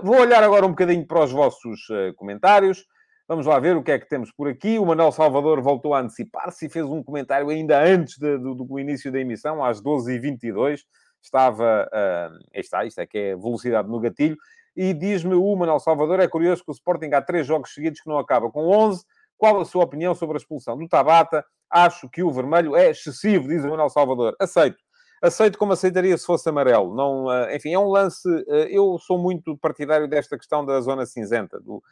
Vou 0.02 0.16
olhar 0.20 0.42
agora 0.42 0.66
um 0.66 0.70
bocadinho 0.70 1.06
para 1.06 1.22
os 1.22 1.32
vossos 1.32 1.86
comentários. 2.16 2.84
Vamos 3.26 3.46
lá 3.46 3.58
ver 3.58 3.76
o 3.76 3.82
que 3.82 3.92
é 3.92 3.98
que 3.98 4.08
temos 4.08 4.30
por 4.32 4.48
aqui. 4.48 4.78
O 4.78 4.84
Manuel 4.84 5.12
Salvador 5.12 5.62
voltou 5.62 5.94
a 5.94 6.00
antecipar-se 6.00 6.66
e 6.66 6.68
fez 6.68 6.84
um 6.84 7.02
comentário 7.02 7.48
ainda 7.48 7.80
antes 7.80 8.18
de, 8.18 8.36
do, 8.36 8.54
do, 8.54 8.78
início 8.78 9.10
da 9.10 9.18
emissão, 9.18 9.64
às 9.64 9.80
12h22 9.80 10.80
estava. 11.24 11.88
Uh, 11.92 12.44
está, 12.54 12.84
isto 12.84 13.00
é 13.00 13.06
que 13.06 13.18
é 13.18 13.36
velocidade 13.36 13.88
no 13.88 14.00
gatilho. 14.00 14.36
E 14.76 14.92
diz-me 14.92 15.34
o 15.34 15.56
Manuel 15.56 15.80
Salvador: 15.80 16.20
é 16.20 16.28
curioso 16.28 16.64
que 16.64 16.70
o 16.70 16.74
Sporting 16.74 17.10
há 17.12 17.22
três 17.22 17.46
jogos 17.46 17.72
seguidos 17.72 18.00
que 18.00 18.08
não 18.08 18.18
acaba 18.18 18.50
com 18.50 18.68
11. 18.68 19.04
Qual 19.36 19.60
a 19.60 19.64
sua 19.64 19.84
opinião 19.84 20.14
sobre 20.14 20.36
a 20.36 20.38
expulsão 20.38 20.76
do 20.76 20.88
Tabata? 20.88 21.44
Acho 21.70 22.08
que 22.08 22.22
o 22.22 22.30
vermelho 22.30 22.76
é 22.76 22.90
excessivo, 22.90 23.48
diz 23.48 23.64
o 23.64 23.68
Manuel 23.68 23.90
Salvador. 23.90 24.36
Aceito 24.38 24.83
aceito 25.24 25.58
como 25.58 25.72
aceitaria 25.72 26.16
se 26.16 26.26
fosse 26.26 26.48
amarelo. 26.48 26.94
Não, 26.94 27.26
uh, 27.26 27.50
enfim, 27.50 27.72
é 27.72 27.78
um 27.78 27.88
lance. 27.88 28.28
Uh, 28.28 28.66
eu 28.68 28.98
sou 28.98 29.18
muito 29.18 29.56
partidário 29.56 30.06
desta 30.06 30.36
questão 30.36 30.64
da 30.64 30.80
zona 30.80 31.06
cinzenta. 31.06 31.58
Do, 31.60 31.82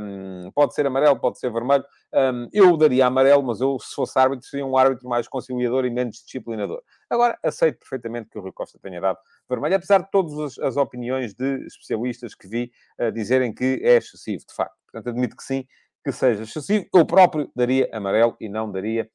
um, 0.00 0.50
pode 0.54 0.74
ser 0.74 0.86
amarelo, 0.86 1.18
pode 1.18 1.38
ser 1.38 1.50
vermelho. 1.52 1.84
Um, 2.12 2.48
eu 2.52 2.76
daria 2.76 3.06
amarelo, 3.06 3.42
mas 3.42 3.60
eu, 3.60 3.78
se 3.78 3.94
fosse 3.94 4.18
árbitro, 4.18 4.46
seria 4.46 4.66
um 4.66 4.76
árbitro 4.76 5.08
mais 5.08 5.28
conciliador 5.28 5.84
e 5.84 5.90
menos 5.90 6.16
disciplinador. 6.16 6.82
Agora, 7.08 7.38
aceito 7.42 7.78
perfeitamente 7.78 8.28
que 8.28 8.38
o 8.38 8.42
Rui 8.42 8.52
Costa 8.52 8.78
tenha 8.82 9.00
dado 9.00 9.18
vermelho, 9.48 9.76
apesar 9.76 10.02
de 10.02 10.10
todas 10.10 10.38
as, 10.38 10.58
as 10.58 10.76
opiniões 10.76 11.34
de 11.34 11.64
especialistas 11.66 12.34
que 12.34 12.48
vi 12.48 12.72
uh, 13.00 13.12
dizerem 13.12 13.54
que 13.54 13.80
é 13.82 13.96
excessivo, 13.96 14.44
de 14.46 14.54
facto. 14.54 14.76
Portanto, 14.90 15.08
admito 15.08 15.36
que 15.36 15.44
sim, 15.44 15.66
que 16.04 16.10
seja 16.10 16.42
excessivo. 16.42 16.84
Eu 16.92 17.06
próprio 17.06 17.48
daria 17.54 17.88
amarelo 17.92 18.36
e 18.40 18.48
não 18.48 18.70
daria 18.70 19.08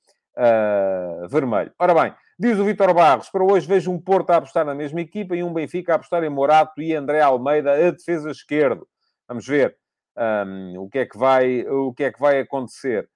vermelho. 1.30 1.72
Ora 1.80 1.94
bem. 1.94 2.14
Diz 2.40 2.60
o 2.60 2.66
Vitor 2.66 2.94
Barros, 2.94 3.30
para 3.30 3.44
hoje 3.44 3.68
vejo 3.68 3.92
um 3.92 4.00
Porto 4.00 4.30
a 4.30 4.38
apostar 4.38 4.64
na 4.64 4.76
mesma 4.76 5.02
equipa 5.02 5.36
e 5.36 5.44
um 5.44 5.52
Benfica 5.52 5.94
a 5.94 5.96
apostar 5.96 6.24
em 6.24 6.30
Morato 6.30 6.80
e 6.80 6.94
André 6.94 7.20
Almeida 7.20 7.74
a 7.74 7.92
defesa 7.92 8.30
esquerdo. 8.30 8.88
Vamos 9.28 9.48
ver 9.48 9.76
um, 10.16 10.82
o, 10.82 10.90
que 10.90 11.00
é 11.00 11.06
que 11.08 11.18
vai, 11.18 11.62
o 11.68 11.92
que 11.94 12.04
é 12.04 12.12
que 12.12 12.20
vai 12.20 12.40
acontecer. 12.40 13.10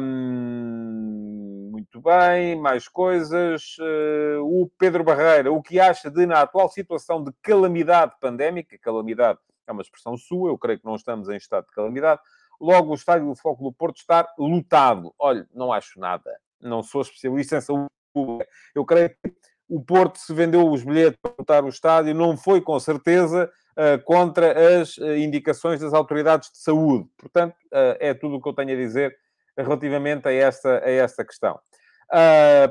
Um, 0.00 1.70
muito 1.72 2.00
bem, 2.00 2.54
mais 2.60 2.86
coisas. 2.86 3.76
Uh, 3.80 4.42
o 4.44 4.70
Pedro 4.78 5.02
Barreira, 5.02 5.50
o 5.50 5.60
que 5.60 5.80
acha 5.80 6.08
de, 6.10 6.24
na 6.24 6.42
atual 6.42 6.68
situação 6.68 7.24
de 7.24 7.32
calamidade 7.42 8.14
pandémica, 8.20 8.78
calamidade 8.78 9.38
é 9.66 9.72
uma 9.72 9.82
expressão 9.82 10.16
sua, 10.16 10.50
eu 10.50 10.58
creio 10.58 10.78
que 10.78 10.84
não 10.84 10.94
estamos 10.94 11.28
em 11.28 11.36
estado 11.36 11.66
de 11.66 11.72
calamidade, 11.72 12.20
logo 12.60 12.92
o 12.92 12.94
estádio 12.94 13.26
do 13.26 13.36
Foco 13.36 13.62
do 13.62 13.72
Porto 13.72 13.98
estar 13.98 14.26
lotado. 14.38 15.14
Olha, 15.18 15.46
não 15.54 15.72
acho 15.72 15.98
nada. 15.98 16.30
Não 16.60 16.82
sou 16.82 17.02
especialista 17.02 17.56
em 17.56 17.60
saúde 17.60 17.86
pública. 18.12 18.48
Eu 18.74 18.84
creio 18.84 19.10
que 19.10 19.34
o 19.68 19.80
Porto 19.80 20.18
se 20.18 20.32
vendeu 20.32 20.70
os 20.70 20.82
bilhetes 20.84 21.18
para 21.20 21.34
montar 21.38 21.64
o 21.64 21.68
estádio, 21.68 22.14
não 22.14 22.36
foi 22.36 22.60
com 22.60 22.78
certeza 22.78 23.50
uh, 23.76 24.02
contra 24.04 24.80
as 24.80 24.96
uh, 24.96 25.16
indicações 25.16 25.80
das 25.80 25.92
autoridades 25.92 26.50
de 26.50 26.58
saúde. 26.58 27.08
Portanto, 27.16 27.54
uh, 27.72 27.96
é 27.98 28.14
tudo 28.14 28.36
o 28.36 28.42
que 28.42 28.48
eu 28.48 28.54
tenho 28.54 28.72
a 28.72 28.76
dizer 28.76 29.16
relativamente 29.56 30.28
a 30.28 30.32
esta, 30.32 30.84
a 30.84 30.90
esta 30.90 31.24
questão. 31.24 31.58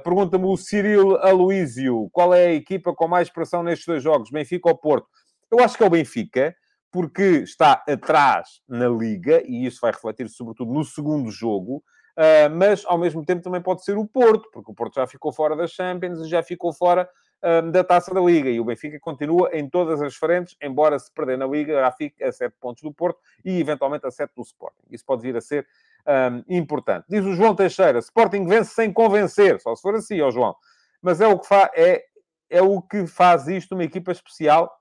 Pergunta-me 0.03 0.45
o 0.45 0.55
Cirilo 0.55 1.17
Aloísio, 1.17 2.07
qual 2.13 2.33
é 2.33 2.45
a 2.45 2.53
equipa 2.53 2.93
com 2.93 3.07
mais 3.07 3.29
pressão 3.29 3.63
nestes 3.63 3.85
dois 3.85 4.01
jogos, 4.01 4.29
Benfica 4.29 4.69
ou 4.69 4.77
Porto? 4.77 5.07
Eu 5.51 5.59
acho 5.59 5.75
que 5.75 5.83
é 5.83 5.87
o 5.87 5.89
Benfica, 5.89 6.55
porque 6.95 7.43
está 7.43 7.83
atrás 7.85 8.61
na 8.69 8.87
Liga, 8.87 9.43
e 9.45 9.65
isso 9.65 9.81
vai 9.81 9.91
refletir 9.91 10.29
sobretudo 10.29 10.71
no 10.71 10.81
segundo 10.81 11.29
jogo, 11.29 11.83
Uh, 12.17 12.47
mas 12.49 12.85
ao 12.85 12.97
mesmo 12.97 13.25
tempo 13.25 13.43
também 13.43 13.61
pode 13.61 13.83
ser 13.83 13.97
o 13.97 14.07
Porto, 14.07 14.49
porque 14.49 14.71
o 14.71 14.73
Porto 14.73 14.95
já 14.95 15.05
ficou 15.05 15.33
fora 15.33 15.53
das 15.53 15.71
Champions 15.71 16.21
e 16.21 16.29
já 16.29 16.41
ficou 16.41 16.71
fora 16.71 17.09
uh, 17.43 17.69
da 17.69 17.83
Taça 17.83 18.13
da 18.13 18.21
Liga. 18.21 18.49
E 18.49 18.57
o 18.57 18.63
Benfica 18.63 18.97
continua 19.01 19.49
em 19.51 19.69
todas 19.69 20.01
as 20.01 20.15
frentes, 20.15 20.55
embora 20.63 20.97
se 20.97 21.13
perder 21.13 21.37
na 21.37 21.45
Liga, 21.45 21.73
já 21.73 21.91
fique 21.91 22.23
a 22.23 22.31
7 22.31 22.55
pontos 22.57 22.81
do 22.83 22.93
Porto 22.93 23.19
e 23.43 23.59
eventualmente 23.59 24.07
a 24.07 24.11
7 24.11 24.31
do 24.33 24.43
Sporting. 24.43 24.85
Isso 24.89 25.03
pode 25.05 25.23
vir 25.23 25.35
a 25.35 25.41
ser 25.41 25.67
um, 26.07 26.55
importante. 26.57 27.03
Diz 27.09 27.25
o 27.25 27.33
João 27.33 27.53
Teixeira: 27.53 27.99
Sporting 27.99 28.47
vence 28.47 28.73
sem 28.73 28.93
convencer, 28.93 29.59
só 29.59 29.75
se 29.75 29.81
for 29.81 29.95
assim, 29.95 30.21
ó 30.21 30.31
João. 30.31 30.55
Mas 31.01 31.19
é 31.19 31.27
o 31.27 31.37
que 31.37 31.53
é, 31.53 32.01
é 32.49 32.61
o 32.61 32.81
que 32.81 33.05
faz 33.07 33.49
isto 33.49 33.75
uma 33.75 33.83
equipa 33.83 34.13
especial, 34.13 34.71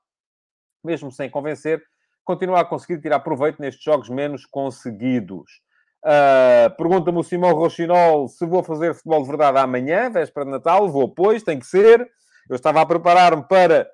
mesmo 0.84 1.10
sem 1.10 1.28
convencer, 1.28 1.82
continua 2.24 2.60
a 2.60 2.64
conseguir 2.64 3.00
tirar 3.00 3.20
proveito 3.20 3.60
nestes 3.60 3.84
jogos 3.84 4.08
menos 4.08 4.46
conseguidos. 4.46 5.62
Uh, 6.04 6.74
Pergunta-me 6.76 7.18
o 7.18 7.22
Simão 7.22 7.54
Rochinol 7.54 8.28
se 8.28 8.44
vou 8.44 8.62
fazer 8.62 8.94
futebol 8.94 9.22
de 9.22 9.28
verdade 9.28 9.58
amanhã, 9.58 10.10
véspera 10.10 10.44
de 10.44 10.52
Natal. 10.52 10.88
Vou, 10.88 11.08
pois, 11.08 11.42
tem 11.42 11.58
que 11.58 11.66
ser. 11.66 12.10
Eu 12.48 12.56
estava 12.56 12.80
a 12.80 12.86
preparar-me 12.86 13.42
para 13.42 13.88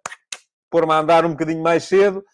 pôr-me 0.69 0.93
a 0.93 0.99
andar 0.99 1.25
um 1.25 1.31
bocadinho 1.31 1.63
mais 1.63 1.85
cedo, 1.85 2.25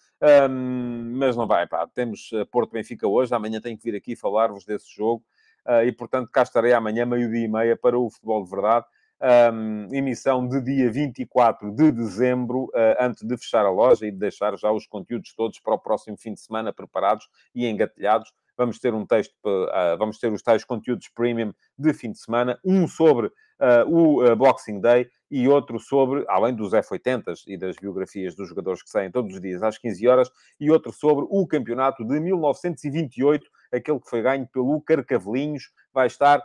um, 0.49 1.12
mas 1.19 1.37
não 1.37 1.47
vai, 1.47 1.67
pá. 1.67 1.87
Temos 1.95 2.31
Porto 2.50 2.73
Benfica 2.73 3.07
hoje, 3.07 3.35
amanhã 3.35 3.61
tenho 3.61 3.76
que 3.76 3.85
vir 3.85 3.97
aqui 3.97 4.17
falar-vos 4.17 4.65
desse 4.65 4.95
jogo. 4.95 5.23
Uh, 5.67 5.83
e, 5.85 5.93
portanto, 5.93 6.31
cá 6.31 6.43
estarei 6.43 6.73
amanhã, 6.73 7.05
meio-dia 7.05 7.45
e 7.45 7.49
meia, 7.49 7.76
para 7.76 7.99
o 7.99 8.09
futebol 8.09 8.45
de 8.45 8.50
verdade. 8.50 8.87
Um, 9.18 9.94
emissão 9.94 10.46
de 10.46 10.61
dia 10.61 10.90
24 10.90 11.75
de 11.75 11.90
dezembro, 11.90 12.64
uh, 12.64 12.96
antes 13.00 13.23
de 13.23 13.35
fechar 13.38 13.64
a 13.64 13.70
loja 13.70 14.06
e 14.06 14.11
de 14.11 14.18
deixar 14.18 14.54
já 14.58 14.70
os 14.70 14.87
conteúdos 14.87 15.32
todos 15.35 15.58
para 15.58 15.73
o 15.73 15.78
próximo 15.78 16.18
fim 16.18 16.35
de 16.35 16.40
semana 16.40 16.70
preparados 16.70 17.26
e 17.54 17.66
engatilhados. 17.66 18.30
Vamos 18.58 18.78
ter 18.78 18.92
um 18.92 19.06
texto, 19.06 19.35
uh, 19.44 19.96
vamos 19.99 20.18
ter 20.18 20.30
os 20.30 20.42
tais 20.42 20.64
conteúdos 20.64 21.08
premium 21.08 21.54
de 21.78 21.94
fim 21.94 22.12
de 22.12 22.18
semana, 22.18 22.58
um 22.64 22.87
sobre 22.87 23.28
uh, 23.28 23.88
o 23.88 24.25
uh, 24.25 24.37
Boxing 24.37 24.80
Day 24.80 25.08
e 25.30 25.49
outro 25.49 25.78
sobre, 25.78 26.25
além 26.28 26.54
dos 26.54 26.73
F80s 26.73 27.42
e 27.46 27.56
das 27.56 27.76
biografias 27.76 28.35
dos 28.35 28.49
jogadores 28.49 28.82
que 28.82 28.90
saem 28.90 29.11
todos 29.11 29.35
os 29.35 29.40
dias 29.40 29.62
às 29.62 29.76
15 29.76 30.08
horas, 30.08 30.30
e 30.61 30.70
outro 30.70 30.92
sobre 30.92 31.26
o 31.28 31.46
campeonato 31.46 32.04
de 32.04 32.20
1928, 32.20 33.46
aquele 33.73 34.00
que 34.00 34.08
foi 34.08 34.23
ganho 34.23 34.46
pelo 34.46 34.80
Carcavelinhos, 34.80 35.70
vai 35.92 36.06
estar 36.06 36.42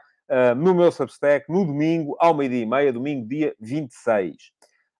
no 0.58 0.74
meu 0.74 0.92
Substack 0.92 1.52
no 1.52 1.66
domingo, 1.66 2.16
ao 2.20 2.34
meio-dia 2.34 2.64
e 2.64 2.66
meia, 2.66 2.94
domingo, 2.94 3.28
dia 3.28 3.54
26. 3.60 4.36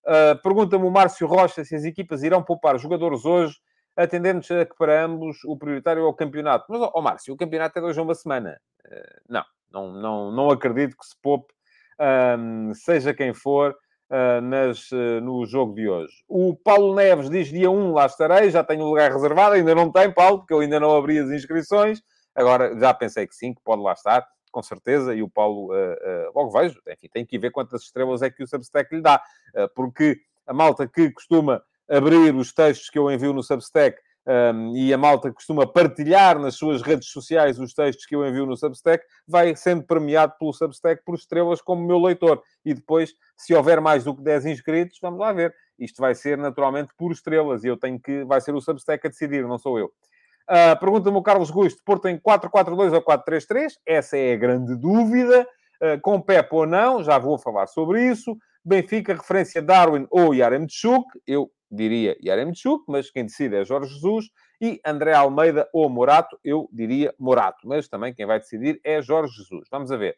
Uh, 0.04 0.42
Pergunta-me 0.42 0.84
o 0.84 0.90
Márcio 0.90 1.26
Rocha 1.26 1.64
se 1.64 1.74
as 1.74 1.84
equipas 1.84 2.22
irão 2.22 2.42
poupar 2.42 2.78
jogadores 2.78 3.24
hoje 3.24 3.56
atendendo 3.96 4.40
a 4.40 4.64
que 4.64 4.76
para 4.76 5.04
ambos 5.04 5.44
o 5.44 5.56
prioritário 5.56 6.02
é 6.02 6.06
o 6.06 6.14
campeonato. 6.14 6.66
Mas, 6.68 6.80
ó 6.80 6.90
oh, 6.94 7.02
Márcio, 7.02 7.34
o 7.34 7.36
campeonato 7.36 7.78
é 7.78 7.82
hoje 7.82 8.00
a 8.00 8.02
uma 8.02 8.14
semana. 8.14 8.58
Uh, 8.86 9.20
não, 9.28 9.44
não, 9.70 9.92
não, 9.92 10.32
não 10.32 10.50
acredito 10.50 10.96
que 10.96 11.06
se 11.06 11.14
poupe, 11.22 11.52
um, 12.38 12.74
seja 12.74 13.14
quem 13.14 13.34
for, 13.34 13.76
uh, 14.10 14.40
nas, 14.40 14.90
uh, 14.90 15.20
no 15.22 15.44
jogo 15.46 15.74
de 15.74 15.88
hoje. 15.88 16.12
O 16.28 16.56
Paulo 16.56 16.94
Neves 16.94 17.30
diz 17.30 17.48
dia 17.48 17.70
1, 17.70 17.92
lá 17.92 18.06
estarei, 18.06 18.50
já 18.50 18.64
tenho 18.64 18.82
o 18.82 18.88
lugar 18.88 19.12
reservado, 19.12 19.54
ainda 19.54 19.74
não 19.74 19.90
tem, 19.90 20.12
Paulo, 20.12 20.38
porque 20.38 20.54
eu 20.54 20.60
ainda 20.60 20.80
não 20.80 20.96
abri 20.96 21.18
as 21.18 21.30
inscrições. 21.30 22.02
Agora, 22.34 22.78
já 22.78 22.94
pensei 22.94 23.26
que 23.26 23.34
sim, 23.34 23.52
que 23.54 23.60
pode 23.62 23.82
lá 23.82 23.92
estar, 23.92 24.26
com 24.52 24.62
certeza, 24.62 25.14
e 25.14 25.22
o 25.22 25.28
Paulo, 25.28 25.72
logo 26.34 26.50
vejo, 26.50 26.80
enfim, 26.88 27.08
tem 27.12 27.26
que 27.26 27.38
ver 27.38 27.50
quantas 27.50 27.82
estrelas 27.82 28.22
é 28.22 28.30
que 28.30 28.42
o 28.42 28.46
Substack 28.46 28.94
lhe 28.94 29.00
dá, 29.00 29.20
porque 29.74 30.20
a 30.46 30.52
malta 30.52 30.86
que 30.86 31.10
costuma 31.10 31.62
abrir 31.88 32.34
os 32.34 32.52
textos 32.52 32.90
que 32.90 32.98
eu 32.98 33.10
envio 33.10 33.32
no 33.32 33.42
Substack 33.42 33.98
um, 34.24 34.76
e 34.76 34.94
a 34.94 34.98
malta 34.98 35.32
costuma 35.32 35.66
partilhar 35.66 36.38
nas 36.38 36.54
suas 36.54 36.80
redes 36.80 37.08
sociais 37.08 37.58
os 37.58 37.74
textos 37.74 38.06
que 38.06 38.14
eu 38.14 38.24
envio 38.26 38.46
no 38.46 38.56
Substack, 38.56 39.04
vai 39.26 39.54
sendo 39.56 39.82
premiado 39.82 40.34
pelo 40.38 40.52
Substack 40.52 41.02
por 41.04 41.16
estrelas 41.16 41.60
como 41.60 41.84
meu 41.84 41.98
leitor. 41.98 42.40
E 42.64 42.72
depois, 42.72 43.14
se 43.36 43.52
houver 43.52 43.80
mais 43.80 44.04
do 44.04 44.14
que 44.14 44.22
10 44.22 44.46
inscritos, 44.46 44.98
vamos 45.02 45.18
lá 45.18 45.32
ver. 45.32 45.52
Isto 45.78 46.00
vai 46.00 46.14
ser 46.14 46.38
naturalmente 46.38 46.92
por 46.96 47.10
estrelas 47.10 47.64
e 47.64 47.68
eu 47.68 47.76
tenho 47.76 47.98
que. 47.98 48.24
Vai 48.24 48.40
ser 48.40 48.54
o 48.54 48.60
Substack 48.60 49.06
a 49.06 49.10
decidir, 49.10 49.44
não 49.46 49.58
sou 49.58 49.78
eu. 49.78 49.92
Uh, 50.52 50.78
Pergunta-me 50.78 51.16
o 51.16 51.22
Carlos 51.22 51.50
Gusto: 51.50 51.82
Porto 51.82 52.08
em 52.08 52.18
4-4-2 52.18 52.92
ou 52.92 53.02
4-3-3? 53.02 53.72
Essa 53.86 54.18
é 54.18 54.34
a 54.34 54.36
grande 54.36 54.76
dúvida. 54.76 55.48
Uh, 55.82 55.98
com 56.02 56.20
Pep 56.20 56.54
ou 56.54 56.66
não, 56.66 57.02
já 57.02 57.18
vou 57.18 57.38
falar 57.38 57.66
sobre 57.66 58.06
isso. 58.06 58.36
Benfica, 58.62 59.14
referência 59.14 59.62
Darwin 59.62 60.06
ou 60.10 60.34
Yaremchuk. 60.34 61.06
Eu 61.26 61.50
diria 61.70 62.18
Yaremchuk, 62.22 62.84
mas 62.86 63.10
quem 63.10 63.24
decide 63.24 63.56
é 63.56 63.64
Jorge 63.64 63.94
Jesus. 63.94 64.26
E 64.60 64.78
André 64.84 65.14
Almeida 65.14 65.66
ou 65.72 65.88
Morato, 65.88 66.38
eu 66.44 66.68
diria 66.70 67.14
Morato. 67.18 67.66
Mas 67.66 67.88
também 67.88 68.14
quem 68.14 68.26
vai 68.26 68.38
decidir 68.38 68.78
é 68.84 69.00
Jorge 69.00 69.34
Jesus. 69.34 69.66
Vamos 69.70 69.90
a 69.90 69.96
ver. 69.96 70.16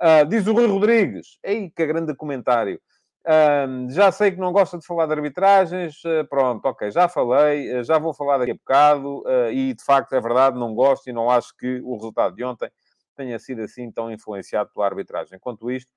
Uh, 0.00 0.24
diz 0.28 0.46
o 0.46 0.52
Rui 0.52 0.66
Rodrigues. 0.66 1.38
Ei, 1.42 1.70
que 1.70 1.86
grande 1.86 2.14
comentário. 2.14 2.80
Uh, 3.24 3.88
já 3.90 4.10
sei 4.10 4.32
que 4.32 4.38
não 4.38 4.52
gosta 4.52 4.78
de 4.78 4.86
falar 4.86 5.06
de 5.06 5.12
arbitragens. 5.12 6.02
Uh, 6.04 6.26
pronto, 6.28 6.64
ok, 6.66 6.90
já 6.90 7.08
falei. 7.08 7.82
já 7.84 7.98
vou 7.98 8.12
falar 8.12 8.38
daqui 8.38 8.52
a 8.52 8.54
bocado. 8.54 9.24
e, 9.52 9.74
de 9.74 9.84
facto, 9.84 10.12
é 10.14 10.20
verdade, 10.20 10.58
não 10.58 10.74
gosto 10.74 11.08
e 11.08 11.12
não 11.12 11.30
acho 11.30 11.56
que 11.56 11.80
o 11.84 11.94
resultado 11.94 12.34
de 12.34 12.44
ontem 12.44 12.70
tenha 13.16 13.38
sido 13.38 13.62
assim 13.62 13.90
tão 13.90 14.10
influenciado 14.10 14.70
pela 14.72 14.86
arbitragem. 14.86 15.38
Quanto 15.38 15.70
isto, 15.70 15.92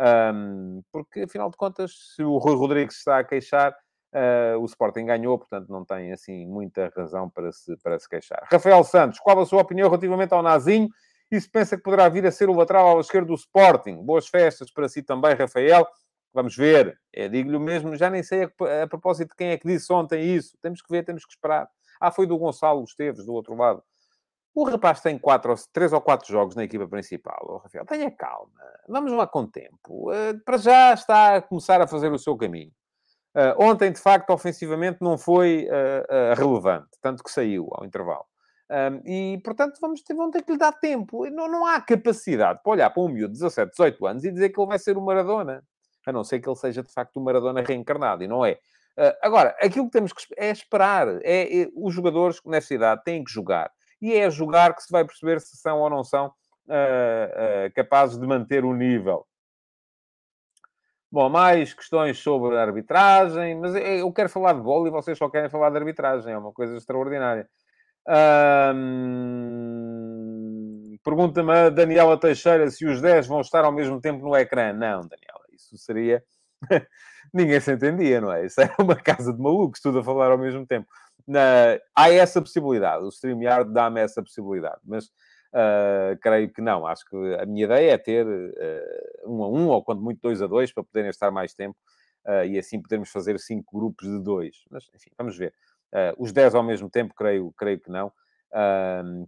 um, 0.00 0.82
porque, 0.90 1.20
afinal 1.20 1.50
de 1.50 1.56
contas, 1.56 1.92
se 2.14 2.22
o 2.22 2.38
Rui 2.38 2.56
Rodrigues 2.56 2.96
está 2.96 3.18
a 3.18 3.24
queixar, 3.24 3.72
uh, 4.14 4.58
o 4.58 4.64
Sporting 4.64 5.04
ganhou, 5.04 5.38
portanto 5.38 5.68
não 5.68 5.84
tem, 5.84 6.12
assim, 6.12 6.46
muita 6.46 6.90
razão 6.96 7.28
para 7.28 7.52
se, 7.52 7.76
para 7.82 7.98
se 7.98 8.08
queixar. 8.08 8.46
Rafael 8.50 8.82
Santos, 8.84 9.18
qual 9.18 9.38
a 9.38 9.46
sua 9.46 9.60
opinião 9.60 9.88
relativamente 9.88 10.32
ao 10.32 10.42
Nazinho? 10.42 10.88
E 11.30 11.40
se 11.40 11.48
pensa 11.48 11.76
que 11.76 11.82
poderá 11.82 12.08
vir 12.08 12.26
a 12.26 12.32
ser 12.32 12.48
o 12.48 12.54
lateral 12.54 12.88
ao 12.88 13.00
esquerdo 13.00 13.28
do 13.28 13.34
Sporting? 13.34 14.02
Boas 14.02 14.26
festas 14.26 14.72
para 14.72 14.88
si 14.88 15.00
também, 15.00 15.34
Rafael. 15.34 15.86
Vamos 16.32 16.56
ver. 16.56 16.98
É, 17.12 17.28
Digo-lhe 17.28 17.58
mesmo, 17.58 17.96
já 17.96 18.08
nem 18.08 18.22
sei 18.22 18.44
a, 18.44 18.82
a, 18.82 18.86
propósito 18.86 19.30
de 19.30 19.36
quem 19.36 19.48
é 19.48 19.58
que 19.58 19.66
disse 19.66 19.92
ontem 19.92 20.34
isso. 20.34 20.56
Temos 20.62 20.80
que 20.80 20.90
ver, 20.90 21.04
temos 21.04 21.24
que 21.24 21.32
esperar. 21.32 21.68
Ah, 22.00 22.10
foi 22.10 22.26
do 22.26 22.38
Gonçalo 22.38 22.82
Esteves, 22.84 23.26
do 23.26 23.32
outro 23.32 23.54
lado. 23.54 23.82
O 24.54 24.64
rapaz 24.64 25.00
tem 25.00 25.16
quatro, 25.16 25.54
três 25.72 25.92
ou 25.92 26.00
quatro 26.00 26.26
jogos 26.30 26.56
na 26.56 26.64
equipa 26.64 26.86
principal, 26.88 27.60
Rafael. 27.62 27.86
Tenha 27.86 28.10
calma. 28.10 28.50
Vamos 28.88 29.12
lá 29.12 29.26
com 29.26 29.46
tempo. 29.46 30.10
Uh, 30.10 30.38
para 30.44 30.58
já 30.58 30.92
está 30.92 31.36
a 31.36 31.42
começar 31.42 31.80
a 31.80 31.86
fazer 31.86 32.10
o 32.10 32.18
seu 32.18 32.36
caminho. 32.36 32.72
Uh, 33.34 33.54
ontem, 33.62 33.92
de 33.92 34.00
facto, 34.00 34.30
ofensivamente 34.30 34.98
não 35.00 35.16
foi 35.16 35.68
uh, 35.68 36.34
relevante, 36.34 36.88
tanto 37.00 37.22
que 37.22 37.30
saiu 37.30 37.68
ao 37.70 37.84
intervalo. 37.84 38.26
e, 39.04 39.40
portanto, 39.44 39.78
vamos 39.80 40.02
ter, 40.02 40.14
vamos 40.14 40.32
ter 40.32 40.42
que 40.42 40.52
lhe 40.52 40.58
dar 40.58 40.72
tempo. 40.72 41.28
Não, 41.30 41.48
não 41.48 41.64
há 41.64 41.80
capacidade 41.80 42.60
para 42.62 42.72
olhar 42.72 42.90
para 42.90 43.02
um 43.02 43.08
miúdo 43.08 43.32
de 43.32 43.38
17, 43.38 43.70
18 43.70 44.06
anos 44.06 44.24
e 44.24 44.32
dizer 44.32 44.48
que 44.48 44.60
ele 44.60 44.68
vai 44.68 44.78
ser 44.80 44.98
o 44.98 45.00
Maradona. 45.00 45.62
A 46.06 46.12
não 46.12 46.24
ser 46.24 46.40
que 46.40 46.48
ele 46.48 46.56
seja, 46.56 46.82
de 46.82 46.92
facto, 46.92 47.16
o 47.18 47.24
Maradona 47.24 47.62
reencarnado. 47.62 48.24
E 48.24 48.28
não 48.28 48.44
é. 48.44 48.58
agora, 49.22 49.54
aquilo 49.60 49.86
que 49.86 49.92
temos 49.92 50.12
que 50.12 50.22
é 50.36 50.50
esperar. 50.50 51.08
É, 51.22 51.62
é, 51.62 51.68
os 51.74 51.94
jogadores 51.94 52.40
nessa 52.46 52.74
idade 52.74 53.02
têm 53.04 53.22
que 53.22 53.30
jogar 53.30 53.70
e 54.00 54.14
é 54.14 54.30
jogar 54.30 54.74
que 54.74 54.82
se 54.82 54.90
vai 54.90 55.04
perceber 55.04 55.40
se 55.40 55.56
são 55.56 55.78
ou 55.80 55.90
não 55.90 56.02
são 56.02 56.26
uh, 56.26 56.28
uh, 56.28 57.74
capazes 57.74 58.18
de 58.18 58.26
manter 58.26 58.64
o 58.64 58.74
nível. 58.74 59.26
Bom, 61.12 61.28
mais 61.28 61.74
questões 61.74 62.18
sobre 62.18 62.56
arbitragem, 62.56 63.58
mas 63.58 63.74
eu 63.74 64.10
quero 64.12 64.28
falar 64.28 64.52
de 64.52 64.60
bola 64.60 64.86
e 64.86 64.92
vocês 64.92 65.18
só 65.18 65.28
querem 65.28 65.50
falar 65.50 65.70
de 65.70 65.76
arbitragem, 65.76 66.32
é 66.32 66.38
uma 66.38 66.52
coisa 66.52 66.76
extraordinária. 66.76 67.48
Pergunta-me 71.02 71.52
a 71.52 71.68
Daniela 71.68 72.18
Teixeira 72.18 72.70
se 72.70 72.86
os 72.86 73.00
10 73.00 73.26
vão 73.26 73.40
estar 73.40 73.64
ao 73.64 73.72
mesmo 73.72 74.00
tempo 74.00 74.24
no 74.24 74.36
ecrã. 74.36 74.72
Não, 74.72 75.00
Daniela, 75.00 75.29
isso 75.66 75.78
seria. 75.78 76.22
Ninguém 77.32 77.60
se 77.60 77.72
entendia, 77.72 78.20
não 78.20 78.32
é? 78.32 78.46
Isso 78.46 78.60
é 78.60 78.74
uma 78.78 78.96
casa 78.96 79.32
de 79.32 79.40
malucos, 79.40 79.80
tudo 79.80 80.00
a 80.00 80.04
falar 80.04 80.30
ao 80.30 80.38
mesmo 80.38 80.66
tempo. 80.66 80.86
Na, 81.26 81.78
há 81.94 82.10
essa 82.10 82.40
possibilidade, 82.40 83.04
o 83.04 83.08
StreamYard 83.08 83.72
dá-me 83.72 84.00
essa 84.00 84.22
possibilidade, 84.22 84.80
mas 84.84 85.06
uh, 85.06 86.18
creio 86.20 86.52
que 86.52 86.60
não. 86.60 86.86
Acho 86.86 87.04
que 87.08 87.16
a 87.34 87.46
minha 87.46 87.64
ideia 87.64 87.92
é 87.92 87.98
ter 87.98 88.26
uh, 88.26 88.52
um 89.26 89.42
a 89.42 89.48
um, 89.48 89.68
ou 89.68 89.82
quando 89.84 90.02
muito 90.02 90.20
dois 90.20 90.42
a 90.42 90.46
dois, 90.46 90.72
para 90.72 90.84
poderem 90.84 91.10
estar 91.10 91.30
mais 91.30 91.54
tempo 91.54 91.76
uh, 92.26 92.44
e 92.44 92.58
assim 92.58 92.80
podermos 92.80 93.10
fazer 93.10 93.38
cinco 93.38 93.78
grupos 93.78 94.08
de 94.08 94.18
dois. 94.20 94.64
Mas, 94.70 94.88
enfim, 94.94 95.10
vamos 95.16 95.36
ver. 95.36 95.54
os 96.18 96.32
dez 96.32 96.54
ao 96.54 96.62
mesmo 96.62 96.88
tempo, 96.88 97.14
creio, 97.14 97.52
creio 97.56 97.80
que 97.80 97.90
não, 97.90 98.12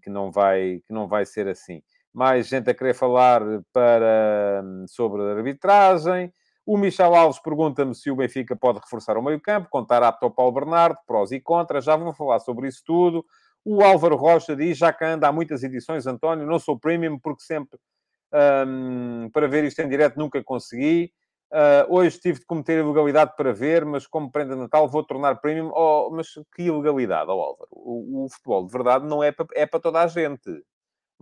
que, 0.03 0.11
não 0.11 0.31
vai, 0.31 0.81
que 0.87 0.93
não 0.93 1.09
vai 1.09 1.27
ser 1.27 1.49
assim. 1.49 1.83
Mais 2.13 2.49
gente 2.49 2.71
a 2.71 2.75
querer 2.75 2.95
falar 2.95 3.43
para, 3.73 4.63
sobre 4.87 5.23
a 5.23 5.37
arbitragem. 5.37 6.33
O 6.65 6.77
Michel 6.77 7.15
Alves 7.15 7.41
pergunta-me 7.41 7.95
se 7.95 8.11
o 8.11 8.17
Benfica 8.17 8.55
pode 8.55 8.79
reforçar 8.79 9.17
o 9.17 9.23
meio-campo, 9.23 9.69
contar 9.69 10.03
apto 10.03 10.27
ao 10.27 10.31
Paulo 10.31 10.53
Bernardo, 10.53 10.97
prós 11.07 11.33
e 11.33 11.41
contras. 11.41 11.85
Já 11.85 11.97
vou 11.97 12.13
falar 12.13 12.39
sobre 12.39 12.69
isso 12.69 12.83
tudo. 12.87 13.25
O 13.65 13.83
Álvaro 13.83 14.17
Rocha 14.17 14.55
diz, 14.55 14.79
já 14.79 14.93
que 14.93 15.05
anda 15.05 15.29
há 15.29 15.33
muitas 15.33 15.63
edições, 15.63 16.07
António, 16.07 16.47
não 16.47 16.59
sou 16.59 16.79
premium 16.79 17.19
porque 17.19 17.43
sempre, 17.43 17.79
um, 18.67 19.31
para 19.33 19.49
ver 19.49 19.65
isto 19.65 19.81
em 19.81 19.89
direto, 19.89 20.19
nunca 20.19 20.43
consegui. 20.43 21.13
Uh, 21.53 21.85
hoje 21.95 22.19
tive 22.19 22.39
de 22.41 22.47
cometer 22.47 22.79
ilegalidade 22.79 23.35
para 23.37 23.53
ver, 23.53 23.85
mas 23.85 24.07
como 24.07 24.33
prenda 24.33 24.57
Natal 24.57 24.89
vou 24.89 25.05
tornar 25.05 25.37
premium. 25.37 25.71
Oh, 25.75 26.11
mas 26.11 26.29
que 26.57 26.63
ilegalidade, 26.63 27.29
oh, 27.29 27.33
Álvaro? 27.33 27.69
O, 27.71 28.25
o, 28.25 28.29
futebol 28.31 28.65
de 28.65 28.73
verdade 28.73 29.07
não 29.07 29.23
é 29.23 29.31
para, 29.31 29.47
é 29.55 29.67
para 29.67 29.79
toda 29.79 30.01
a 30.01 30.07
gente. 30.07 30.51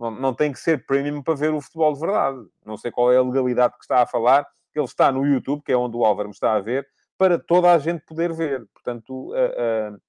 Não, 0.01 0.11
não 0.11 0.33
tem 0.33 0.51
que 0.51 0.59
ser 0.59 0.85
premium 0.85 1.21
para 1.21 1.35
ver 1.35 1.53
o 1.53 1.61
futebol 1.61 1.93
de 1.93 1.99
verdade. 1.99 2.39
Não 2.65 2.75
sei 2.75 2.91
qual 2.91 3.13
é 3.13 3.17
a 3.17 3.21
legalidade 3.21 3.75
que 3.77 3.83
está 3.83 4.01
a 4.01 4.07
falar 4.07 4.45
ele 4.75 4.85
está 4.85 5.11
no 5.11 5.25
YouTube, 5.25 5.63
que 5.63 5.71
é 5.71 5.77
onde 5.77 5.97
o 5.97 6.05
Álvaro 6.05 6.29
me 6.29 6.33
está 6.33 6.53
a 6.53 6.59
ver, 6.59 6.87
para 7.17 7.37
toda 7.37 7.71
a 7.71 7.77
gente 7.77 8.03
poder 8.05 8.33
ver. 8.33 8.65
Portanto, 8.73 9.31
uh, 9.31 9.93
uh, 9.93 10.01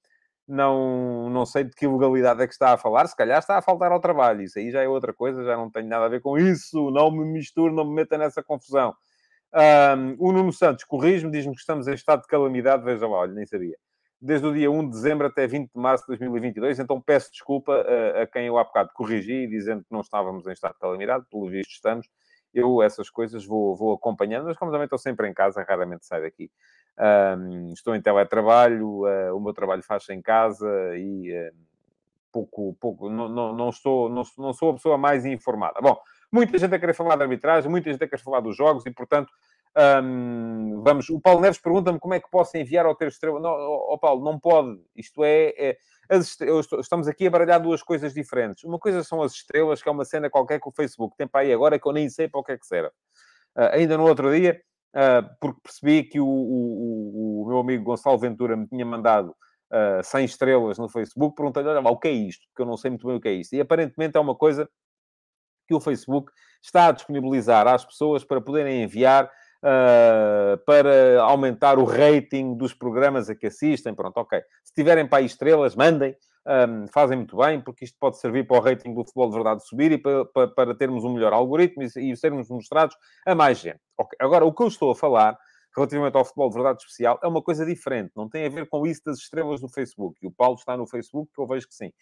não, 0.47 1.29
não 1.31 1.45
sei 1.45 1.65
de 1.65 1.71
que 1.73 1.85
ilegalidade 1.85 2.43
é 2.43 2.47
que 2.47 2.53
está 2.53 2.73
a 2.73 2.79
falar, 2.79 3.07
se 3.07 3.17
calhar 3.17 3.39
está 3.39 3.59
a 3.59 3.63
faltar 3.63 3.93
ao 3.93 4.01
trabalho. 4.01 4.43
Isso 4.43 4.59
aí 4.59 4.71
já 4.71 4.83
é 4.83 4.89
outra 4.89 5.13
coisa, 5.13 5.45
já 5.45 5.57
não 5.57 5.71
tenho 5.71 5.89
nada 5.89 6.07
a 6.07 6.09
ver 6.09 6.21
com 6.21 6.39
isso. 6.39 6.91
Não 6.91 7.11
me 7.11 7.25
misturo, 7.25 7.75
não 7.75 7.85
me 7.85 7.95
meta 7.95 8.17
nessa 8.17 8.43
confusão. 8.43 8.95
Um, 9.55 10.17
o 10.19 10.33
Nuno 10.33 10.53
Santos 10.53 10.85
corrige-me, 10.85 11.31
diz-me 11.31 11.55
que 11.55 11.61
estamos 11.61 11.87
em 11.87 11.95
estado 11.95 12.23
de 12.23 12.29
calamidade. 12.29 12.85
Veja 12.85 13.07
lá, 13.07 13.19
olha, 13.19 13.33
nem 13.33 13.45
sabia. 13.47 13.77
Desde 14.25 14.47
o 14.47 14.55
dia 14.55 14.71
1 14.71 14.85
de 14.85 14.91
dezembro 14.91 15.27
até 15.27 15.49
20 15.49 15.73
de 15.73 15.81
março 15.81 16.05
de 16.05 16.17
2022. 16.17 16.79
Então 16.79 17.01
peço 17.01 17.33
desculpa 17.33 17.75
a, 17.75 18.23
a 18.23 18.27
quem 18.29 18.47
eu 18.47 18.57
há 18.57 18.63
bocado 18.63 18.91
corrigi, 18.95 19.49
dizendo 19.49 19.83
que 19.83 19.91
não 19.91 20.01
estávamos 20.01 20.47
em 20.47 20.53
estado 20.53 20.75
de 20.75 20.79
calamidade. 20.79 21.27
Pelo 21.29 21.49
visto, 21.49 21.73
estamos. 21.73 22.09
Eu 22.55 22.81
essas 22.81 23.11
coisas 23.11 23.45
vou, 23.45 23.75
vou 23.75 23.93
acompanhando, 23.95 24.45
mas 24.45 24.57
como 24.57 24.71
também 24.71 24.85
estou 24.85 24.99
sempre 24.99 25.29
em 25.29 25.35
casa, 25.35 25.65
raramente 25.69 26.07
saio 26.07 26.23
daqui. 26.23 26.51
Um, 27.37 27.73
estou 27.73 27.97
em 27.97 28.03
teletrabalho, 28.03 29.07
uh, 29.07 29.35
o 29.35 29.41
meu 29.41 29.53
trabalho 29.53 29.83
faz-se 29.83 30.13
em 30.13 30.23
casa 30.23 30.69
e 30.97 31.33
uh, 31.33 31.53
pouco, 32.31 32.77
pouco, 32.81 33.11
não, 33.11 33.29
não, 33.29 33.55
não, 33.55 33.69
estou, 33.71 34.09
não, 34.09 34.23
não 34.39 34.53
sou 34.53 34.71
a 34.71 34.75
pessoa 34.75 34.99
mais 34.99 35.25
informada. 35.25 35.81
Bom, 35.81 35.99
muita 36.31 36.59
gente 36.59 36.75
a 36.75 36.79
querer 36.79 36.95
falar 36.95 37.17
de 37.17 37.23
arbitragem, 37.23 37.71
muita 37.71 37.91
gente 37.91 38.05
a 38.05 38.09
querer 38.09 38.23
falar 38.23 38.41
dos 38.41 38.57
jogos 38.57 38.85
e, 38.87 38.91
portanto, 38.91 39.33
um, 39.77 40.83
vamos. 40.83 41.09
O 41.09 41.21
Paulo 41.21 41.41
Neves 41.41 41.59
pergunta-me 41.59 41.99
como 41.99 42.15
é 42.15 42.21
que 42.21 42.31
posso 42.31 42.57
enviar 42.57 42.85
ao 42.85 42.95
ter 42.95 43.09
estrela. 43.09 43.41
Não, 43.41 43.51
oh, 43.51 43.99
Paulo, 43.99 44.23
não 44.23 44.39
pode. 44.39 44.79
Isto 44.95 45.25
é, 45.25 45.55
é 45.57 45.79
estamos 46.81 47.09
aqui 47.09 47.27
a 47.27 47.31
baralhar 47.31 47.61
duas 47.61 47.83
coisas 47.83 48.13
diferentes. 48.13 48.65
Uma 48.65 48.79
coisa 48.79 49.03
são 49.03 49.23
as 49.23 49.33
estrelas, 49.33 49.83
que 49.83 49.89
é 49.89 49.93
uma 49.93 50.05
cena 50.05 50.29
qualquer 50.29 50.61
que 50.61 50.69
o 50.69 50.73
Facebook 50.73 51.17
tem 51.17 51.27
para 51.27 51.41
aí 51.41 51.53
agora 51.53 51.79
que 51.79 51.89
eu 51.89 51.93
nem 51.93 52.09
sei 52.09 52.29
para 52.29 52.41
o 52.41 52.45
que 52.45 52.53
é 52.53 52.59
que 52.59 52.67
serve. 52.67 52.91
Uh, 53.57 53.73
ainda 53.73 53.97
no 53.97 54.07
outro 54.07 54.35
dia, 54.35 54.61
uh, 54.95 55.37
porque 55.41 55.61
percebi 55.63 56.03
que 56.05 56.21
o, 56.21 56.27
o, 56.27 57.43
o, 57.43 57.49
meu 57.49 57.59
amigo 57.59 57.85
Gonçalo 57.85 58.19
Ventura 58.19 58.57
me 58.57 58.67
tinha 58.67 58.85
mandado 58.85 59.31
uh, 59.31 60.01
ah, 60.01 60.03
100 60.03 60.25
estrelas 60.25 60.79
no 60.79 60.89
Facebook, 60.89 61.35
perguntei-lhe, 61.35 61.69
olha 61.69 61.81
o 61.81 61.99
que 61.99 62.09
é 62.09 62.13
isto? 62.13 62.47
Porque 62.49 62.63
eu 62.63 62.67
não 62.67 62.77
sei 62.77 62.91
muito 62.91 63.07
bem 63.07 63.17
o 63.17 63.21
que 63.21 63.29
é 63.29 63.33
isto. 63.33 63.55
E 63.55 63.61
aparentemente 63.61 64.17
é 64.17 64.21
uma 64.21 64.35
coisa 64.35 64.69
que 65.67 65.75
o 65.75 65.81
Facebook 65.81 66.31
está 66.63 66.89
a 66.89 66.93
disponibilizar 66.93 67.67
às 67.67 67.85
pessoas 67.85 68.25
para 68.25 68.41
poderem 68.41 68.83
enviar 68.83 69.31
uh, 69.63 70.59
para 70.65 71.23
aumentar 71.23 71.79
o 71.79 71.85
rating 71.85 72.55
dos 72.57 72.75
programas 72.75 73.31
a 73.31 73.35
que 73.35 73.47
assistem. 73.47 73.95
Pronto, 73.95 74.17
ok. 74.19 74.41
Se 74.65 74.75
tiverem 74.75 75.07
para 75.07 75.19
aí 75.19 75.27
estrelas, 75.27 75.75
mandem. 75.75 76.17
Um, 76.45 76.89
fazem 76.89 77.19
muito 77.19 77.37
bem, 77.37 77.61
porque 77.61 77.85
isto 77.85 77.97
pode 78.01 78.19
servir 78.19 78.45
para 78.45 78.57
o 78.57 78.61
rating 78.61 78.93
do 78.93 79.05
futebol 79.05 79.29
de 79.29 79.35
verdade 79.37 79.65
subir 79.65 79.93
e 79.93 79.99
para, 79.99 80.25
para, 80.25 80.49
para 80.49 80.75
termos 80.75 81.05
um 81.05 81.15
melhor 81.15 81.33
algoritmo 81.33 81.85
e, 81.85 82.11
e 82.11 82.17
sermos 82.17 82.49
mostrados 82.49 82.97
a 83.25 83.33
mais 83.33 83.59
gente. 83.59 83.79
Okay. 83.97 84.17
Agora, 84.21 84.45
o 84.45 84.53
que 84.53 84.63
eu 84.63 84.67
estou 84.67 84.91
a 84.91 84.97
falar 84.97 85.39
relativamente 85.75 86.17
ao 86.17 86.25
futebol 86.25 86.49
de 86.49 86.57
verdade 86.57 86.83
especial 86.83 87.19
é 87.23 87.29
uma 87.29 87.41
coisa 87.41 87.65
diferente, 87.65 88.13
não 88.17 88.29
tem 88.29 88.45
a 88.45 88.49
ver 88.49 88.69
com 88.69 88.87
isso 88.87 89.03
das 89.07 89.19
estrelas 89.19 89.61
do 89.61 89.69
Facebook. 89.69 90.19
E 90.21 90.27
o 90.27 90.33
Paulo 90.33 90.57
está 90.57 90.77
no 90.77 90.87
Facebook, 90.87 91.31
que 91.33 91.41
eu 91.41 91.47
vejo 91.47 91.69
que 91.69 91.75
sim. 91.75 91.93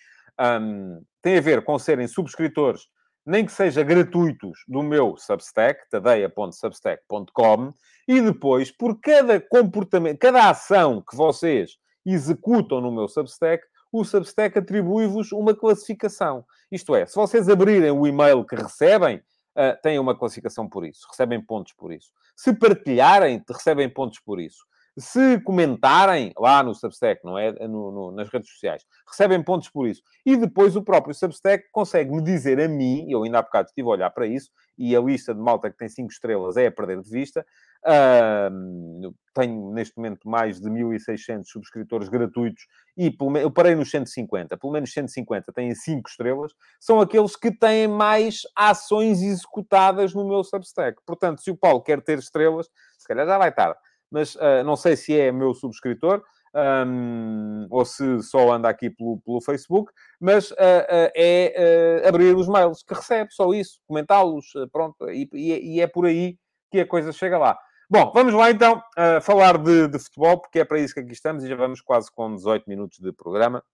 Um, 0.40 1.02
tem 1.22 1.36
a 1.36 1.40
ver 1.40 1.62
com 1.62 1.78
serem 1.78 2.08
subscritores 2.08 2.88
nem 3.24 3.44
que 3.44 3.52
seja 3.52 3.82
gratuitos, 3.82 4.60
do 4.66 4.82
meu 4.82 5.16
Substack, 5.16 5.88
tadeia.substack.com, 5.90 7.72
e 8.08 8.20
depois, 8.20 8.70
por 8.70 8.98
cada 9.00 9.40
comportamento, 9.40 10.18
cada 10.18 10.48
ação 10.48 11.02
que 11.08 11.16
vocês 11.16 11.76
executam 12.04 12.80
no 12.80 12.90
meu 12.90 13.06
Substack, 13.08 13.64
o 13.92 14.04
Substack 14.04 14.58
atribui-vos 14.58 15.32
uma 15.32 15.54
classificação. 15.54 16.44
Isto 16.70 16.94
é, 16.94 17.06
se 17.06 17.14
vocês 17.14 17.48
abrirem 17.48 17.90
o 17.90 18.06
e-mail 18.06 18.44
que 18.44 18.56
recebem, 18.56 19.16
uh, 19.16 19.80
têm 19.82 19.98
uma 19.98 20.16
classificação 20.16 20.68
por 20.68 20.86
isso, 20.86 21.06
recebem 21.08 21.40
pontos 21.40 21.72
por 21.72 21.92
isso. 21.92 22.10
Se 22.36 22.54
partilharem, 22.54 23.42
recebem 23.48 23.88
pontos 23.88 24.20
por 24.20 24.40
isso. 24.40 24.64
Se 25.00 25.40
comentarem 25.40 26.32
lá 26.38 26.62
no 26.62 26.74
Substack, 26.74 27.24
não 27.24 27.38
é? 27.38 27.52
No, 27.66 27.90
no, 27.90 28.12
nas 28.12 28.28
redes 28.28 28.50
sociais, 28.50 28.84
recebem 29.08 29.42
pontos 29.42 29.70
por 29.70 29.88
isso. 29.88 30.02
E 30.26 30.36
depois 30.36 30.76
o 30.76 30.82
próprio 30.82 31.14
Substack 31.14 31.64
consegue 31.72 32.10
me 32.10 32.22
dizer 32.22 32.60
a 32.60 32.68
mim, 32.68 33.06
eu 33.10 33.22
ainda 33.22 33.38
há 33.38 33.42
bocado 33.42 33.68
estive 33.68 33.88
a 33.88 33.92
olhar 33.92 34.10
para 34.10 34.26
isso, 34.26 34.50
e 34.76 34.94
a 34.94 35.00
lista 35.00 35.34
de 35.34 35.40
malta 35.40 35.70
que 35.70 35.76
tem 35.76 35.88
5 35.88 36.10
estrelas 36.12 36.56
é 36.56 36.66
a 36.66 36.72
perder 36.72 37.00
de 37.00 37.10
vista. 37.10 37.44
Uh, 37.82 39.14
tenho 39.34 39.72
neste 39.72 39.96
momento 39.96 40.28
mais 40.28 40.60
de 40.60 40.68
1.600 40.68 41.44
subscritores 41.46 42.10
gratuitos 42.10 42.66
e 42.94 43.16
eu 43.40 43.50
parei 43.50 43.74
nos 43.74 43.90
150. 43.90 44.56
Pelo 44.58 44.72
menos 44.72 44.92
150 44.92 45.50
têm 45.52 45.74
5 45.74 46.10
estrelas. 46.10 46.52
São 46.78 47.00
aqueles 47.00 47.36
que 47.36 47.50
têm 47.50 47.88
mais 47.88 48.42
ações 48.54 49.22
executadas 49.22 50.12
no 50.14 50.28
meu 50.28 50.44
Substack. 50.44 51.00
Portanto, 51.06 51.40
se 51.40 51.50
o 51.50 51.56
Paulo 51.56 51.80
quer 51.80 52.02
ter 52.02 52.18
estrelas, 52.18 52.68
se 52.98 53.08
calhar 53.08 53.26
já 53.26 53.38
vai 53.38 53.52
tarde 53.52 53.78
mas 54.10 54.34
uh, 54.34 54.64
não 54.64 54.76
sei 54.76 54.96
se 54.96 55.18
é 55.18 55.30
meu 55.30 55.54
subscritor 55.54 56.22
um, 56.54 57.66
ou 57.70 57.84
se 57.84 58.22
só 58.22 58.52
anda 58.52 58.68
aqui 58.68 58.90
pelo, 58.90 59.20
pelo 59.20 59.40
Facebook, 59.40 59.92
mas 60.18 60.50
uh, 60.50 60.54
uh, 60.54 61.10
é 61.14 62.02
abrir 62.06 62.34
os 62.34 62.48
mails 62.48 62.82
que 62.82 62.94
recebe, 62.94 63.32
só 63.32 63.52
isso, 63.52 63.80
comentá-los, 63.86 64.52
pronto, 64.72 65.08
e, 65.10 65.28
e, 65.32 65.80
é 65.80 65.86
por 65.86 66.06
aí 66.06 66.36
que 66.70 66.80
a 66.80 66.86
coisa 66.86 67.12
chega 67.12 67.38
lá. 67.38 67.56
Bom, 67.88 68.12
vamos 68.14 68.32
lá 68.32 68.50
então 68.52 68.80
falar 69.20 69.58
de, 69.58 69.88
de, 69.88 69.98
futebol, 69.98 70.40
porque 70.40 70.60
é 70.60 70.64
para 70.64 70.78
isso 70.78 70.94
que 70.94 71.00
aqui 71.00 71.12
estamos 71.12 71.42
e 71.42 71.48
já 71.48 71.56
vamos 71.56 71.80
quase 71.80 72.08
com 72.12 72.32
18 72.32 72.68
minutos 72.68 72.98
de 73.00 73.12
programa. 73.12 73.64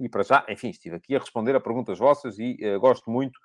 E 0.00 0.08
para 0.08 0.24
já, 0.24 0.44
enfim, 0.48 0.70
estive 0.70 0.96
aqui 0.96 1.14
a 1.14 1.20
responder 1.20 1.54
a 1.54 1.60
perguntas 1.60 1.96
vossas 1.96 2.40
e 2.40 2.56
gosto 2.80 3.08
muito 3.08 3.38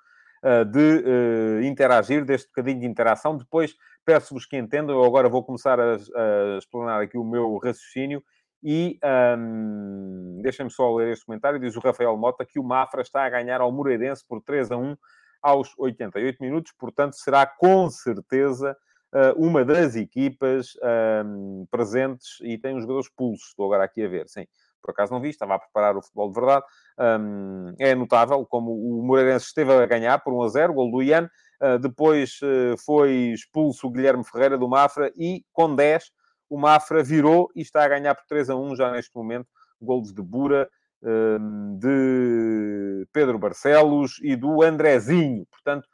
de 0.72 1.64
interagir, 1.64 2.24
deste 2.24 2.48
bocadinho 2.48 2.80
de 2.80 2.86
interação. 2.86 3.36
Depois 3.36 3.76
peço-vos 4.04 4.46
que 4.46 4.56
entendam. 4.56 4.96
Eu 4.96 5.04
agora 5.04 5.28
vou 5.28 5.44
começar 5.44 5.78
a, 5.78 5.94
a 5.94 6.58
explanar 6.58 7.02
aqui 7.02 7.18
o 7.18 7.24
meu 7.24 7.56
raciocínio. 7.58 8.22
E 8.62 8.98
um, 9.38 10.40
deixem-me 10.42 10.70
só 10.70 10.94
ler 10.94 11.12
este 11.12 11.24
comentário. 11.24 11.58
Diz 11.58 11.76
o 11.76 11.80
Rafael 11.80 12.16
Mota 12.16 12.44
que 12.44 12.58
o 12.58 12.64
Mafra 12.64 13.02
está 13.02 13.24
a 13.24 13.30
ganhar 13.30 13.60
ao 13.60 13.72
Moreirense 13.72 14.24
por 14.26 14.42
3 14.42 14.70
a 14.70 14.76
1 14.76 14.96
aos 15.42 15.72
88 15.78 16.42
minutos. 16.42 16.72
Portanto, 16.78 17.14
será 17.14 17.46
com 17.46 17.88
certeza 17.88 18.76
uh, 19.14 19.42
uma 19.42 19.64
das 19.64 19.96
equipas 19.96 20.76
um, 21.24 21.66
presentes 21.70 22.38
e 22.42 22.58
tem 22.58 22.76
os 22.76 22.82
jogadores 22.82 23.08
pulsos. 23.08 23.48
Estou 23.48 23.66
agora 23.66 23.84
aqui 23.84 24.04
a 24.04 24.08
ver, 24.08 24.28
sim. 24.28 24.46
Por 24.82 24.92
acaso 24.92 25.12
não 25.12 25.20
vi, 25.20 25.28
estava 25.28 25.54
a 25.54 25.58
preparar 25.58 25.96
o 25.96 26.02
futebol 26.02 26.28
de 26.28 26.40
verdade. 26.40 26.64
Um, 26.98 27.74
é 27.78 27.94
notável 27.94 28.44
como 28.46 28.72
o 28.72 29.02
Moreirense 29.02 29.46
esteve 29.46 29.72
a 29.72 29.86
ganhar 29.86 30.18
por 30.18 30.32
1 30.32 30.42
a 30.42 30.48
0, 30.48 30.72
o 30.72 30.74
gol 30.74 30.90
do 30.90 31.02
Ian. 31.02 31.28
Uh, 31.60 31.78
depois 31.78 32.40
uh, 32.42 32.76
foi 32.78 33.32
expulso 33.34 33.86
o 33.86 33.90
Guilherme 33.90 34.24
Ferreira 34.24 34.56
do 34.56 34.66
Mafra 34.66 35.12
e 35.14 35.44
com 35.52 35.74
10 35.74 36.10
o 36.48 36.58
Mafra 36.58 37.02
virou 37.02 37.50
e 37.54 37.60
está 37.60 37.84
a 37.84 37.88
ganhar 37.88 38.14
por 38.14 38.24
3 38.26 38.50
a 38.50 38.56
1 38.56 38.76
já 38.76 38.90
neste 38.90 39.14
momento. 39.14 39.46
Golos 39.80 40.12
de 40.12 40.22
Bura, 40.22 40.68
uh, 41.02 41.78
de 41.78 43.06
Pedro 43.12 43.38
Barcelos 43.38 44.18
e 44.22 44.34
do 44.34 44.62
Andrezinho. 44.62 45.46
Portanto, 45.46 45.88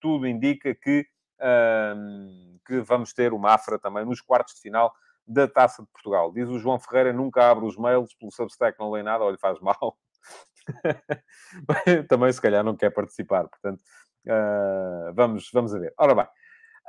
tudo 0.00 0.24
indica 0.24 0.72
que, 0.72 1.04
que 2.64 2.80
vamos 2.82 3.12
ter 3.12 3.32
o 3.32 3.38
Mafra 3.40 3.76
também 3.76 4.04
nos 4.04 4.20
quartos 4.20 4.54
de 4.54 4.60
final 4.60 4.92
da 5.26 5.48
Taça 5.48 5.82
de 5.82 5.88
Portugal. 5.88 6.32
Diz 6.32 6.48
o 6.48 6.58
João 6.58 6.78
Ferreira, 6.78 7.12
nunca 7.12 7.50
abre 7.50 7.64
os 7.64 7.76
mails, 7.76 8.14
pelo 8.14 8.30
Substack 8.30 8.78
não 8.78 8.90
lê 8.92 9.02
nada, 9.02 9.24
olha, 9.24 9.38
faz 9.38 9.58
mal. 9.58 9.98
também, 12.08 12.32
se 12.32 12.40
calhar, 12.40 12.62
não 12.62 12.76
quer 12.76 12.90
participar. 12.90 13.48
Portanto, 13.48 13.82
Uh, 14.26 15.12
vamos, 15.14 15.50
vamos 15.52 15.74
a 15.74 15.78
ver. 15.78 15.92
Ora 15.98 16.14
bem. 16.14 16.26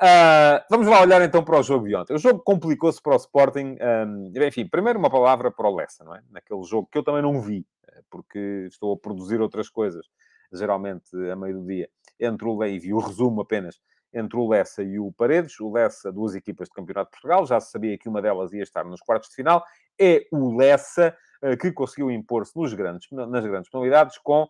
Uh, 0.02 0.60
vamos 0.70 0.88
lá 0.88 1.02
olhar 1.02 1.22
então 1.22 1.44
para 1.44 1.60
o 1.60 1.64
jogo 1.64 1.88
de 1.88 1.96
ontem. 1.96 2.14
O 2.14 2.18
jogo 2.18 2.40
complicou-se 2.40 3.02
para 3.02 3.14
o 3.14 3.18
Sporting. 3.18 3.78
Um, 3.82 4.32
enfim, 4.36 4.68
primeiro 4.68 5.00
uma 5.00 5.10
palavra 5.10 5.52
para 5.52 5.68
o 5.68 5.76
Lessa, 5.76 6.04
não 6.04 6.16
é? 6.16 6.22
Naquele 6.32 6.64
jogo 6.64 6.88
que 6.92 6.98
eu 6.98 7.04
também 7.04 7.22
não 7.22 7.40
vi, 7.40 7.66
eh, 7.88 8.02
porque 8.10 8.68
estou 8.68 8.94
a 8.94 8.98
produzir 8.98 9.40
outras 9.40 9.70
coisas, 9.70 10.06
geralmente 10.52 11.16
a 11.32 11.36
meio 11.36 11.60
do 11.60 11.68
dia, 11.68 11.90
entre 12.20 12.48
o 12.48 12.64
e 12.64 12.80
vi 12.80 12.94
o 12.94 13.00
resumo 13.00 13.42
apenas 13.42 13.80
entre 14.14 14.38
o 14.38 14.48
Lessa 14.48 14.84
e 14.84 15.00
o 15.00 15.12
Paredes. 15.12 15.60
O 15.60 15.72
Lessa, 15.72 16.12
duas 16.12 16.36
equipas 16.36 16.68
de 16.68 16.76
Campeonato 16.76 17.10
de 17.10 17.20
Portugal, 17.20 17.46
já 17.46 17.60
se 17.60 17.72
sabia 17.72 17.98
que 17.98 18.10
uma 18.10 18.22
delas 18.22 18.54
ia 18.54 18.64
estar 18.64 18.84
nos 18.84 19.02
quartos 19.02 19.30
de 19.30 19.36
final. 19.36 19.64
É 20.00 20.26
o 20.32 20.56
Lessa 20.56 21.16
uh, 21.42 21.58
que 21.58 21.72
conseguiu 21.72 22.12
impor-se 22.12 22.58
nas 22.60 22.74
grandes 22.74 23.70
penalidades 23.70 24.18
com 24.20 24.48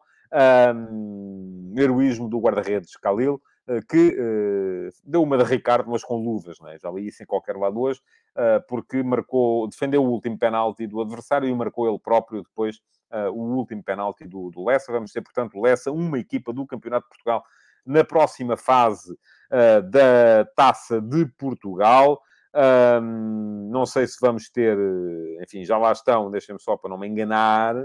um, 0.75 1.73
heroísmo 1.77 2.29
do 2.29 2.39
guarda-redes 2.39 2.95
Khalil, 3.01 3.41
eh, 3.65 3.79
que 3.87 4.09
uh, 4.09 4.89
deu 5.05 5.23
uma 5.23 5.37
de 5.37 5.45
Ricardo, 5.45 5.89
mas 5.89 6.03
com 6.03 6.17
luvas, 6.17 6.59
né? 6.59 6.77
já 6.81 6.91
li 6.91 7.07
isso 7.07 7.23
em 7.23 7.25
qualquer 7.25 7.55
lado 7.55 7.79
hoje, 7.79 8.01
uh, 8.35 8.61
porque 8.67 9.01
marcou, 9.01 9.69
defendeu 9.69 10.03
o 10.03 10.09
último 10.09 10.37
penalti 10.37 10.85
do 10.85 10.99
adversário 10.99 11.47
e 11.47 11.55
marcou 11.55 11.87
ele 11.87 11.97
próprio 11.97 12.43
depois 12.43 12.81
uh, 13.11 13.31
o 13.31 13.55
último 13.55 13.81
penalti 13.81 14.27
do, 14.27 14.49
do 14.49 14.65
Lessa. 14.65 14.91
Vamos 14.91 15.13
ter, 15.13 15.21
portanto, 15.21 15.61
Lessa, 15.61 15.91
uma 15.91 16.19
equipa 16.19 16.51
do 16.51 16.67
Campeonato 16.67 17.05
de 17.05 17.09
Portugal 17.09 17.43
na 17.85 18.03
próxima 18.03 18.55
fase 18.55 19.17
da 19.91 20.45
Taça 20.55 20.99
de 21.01 21.25
Portugal. 21.37 22.19
Um, 22.55 23.69
não 23.69 23.85
sei 23.85 24.07
se 24.07 24.17
vamos 24.19 24.49
ter, 24.49 24.75
enfim, 25.41 25.63
já 25.63 25.77
lá 25.77 25.91
estão, 25.91 26.31
deixem-me 26.31 26.59
só 26.61 26.75
para 26.75 26.89
não 26.89 26.97
me 26.97 27.07
enganar. 27.07 27.75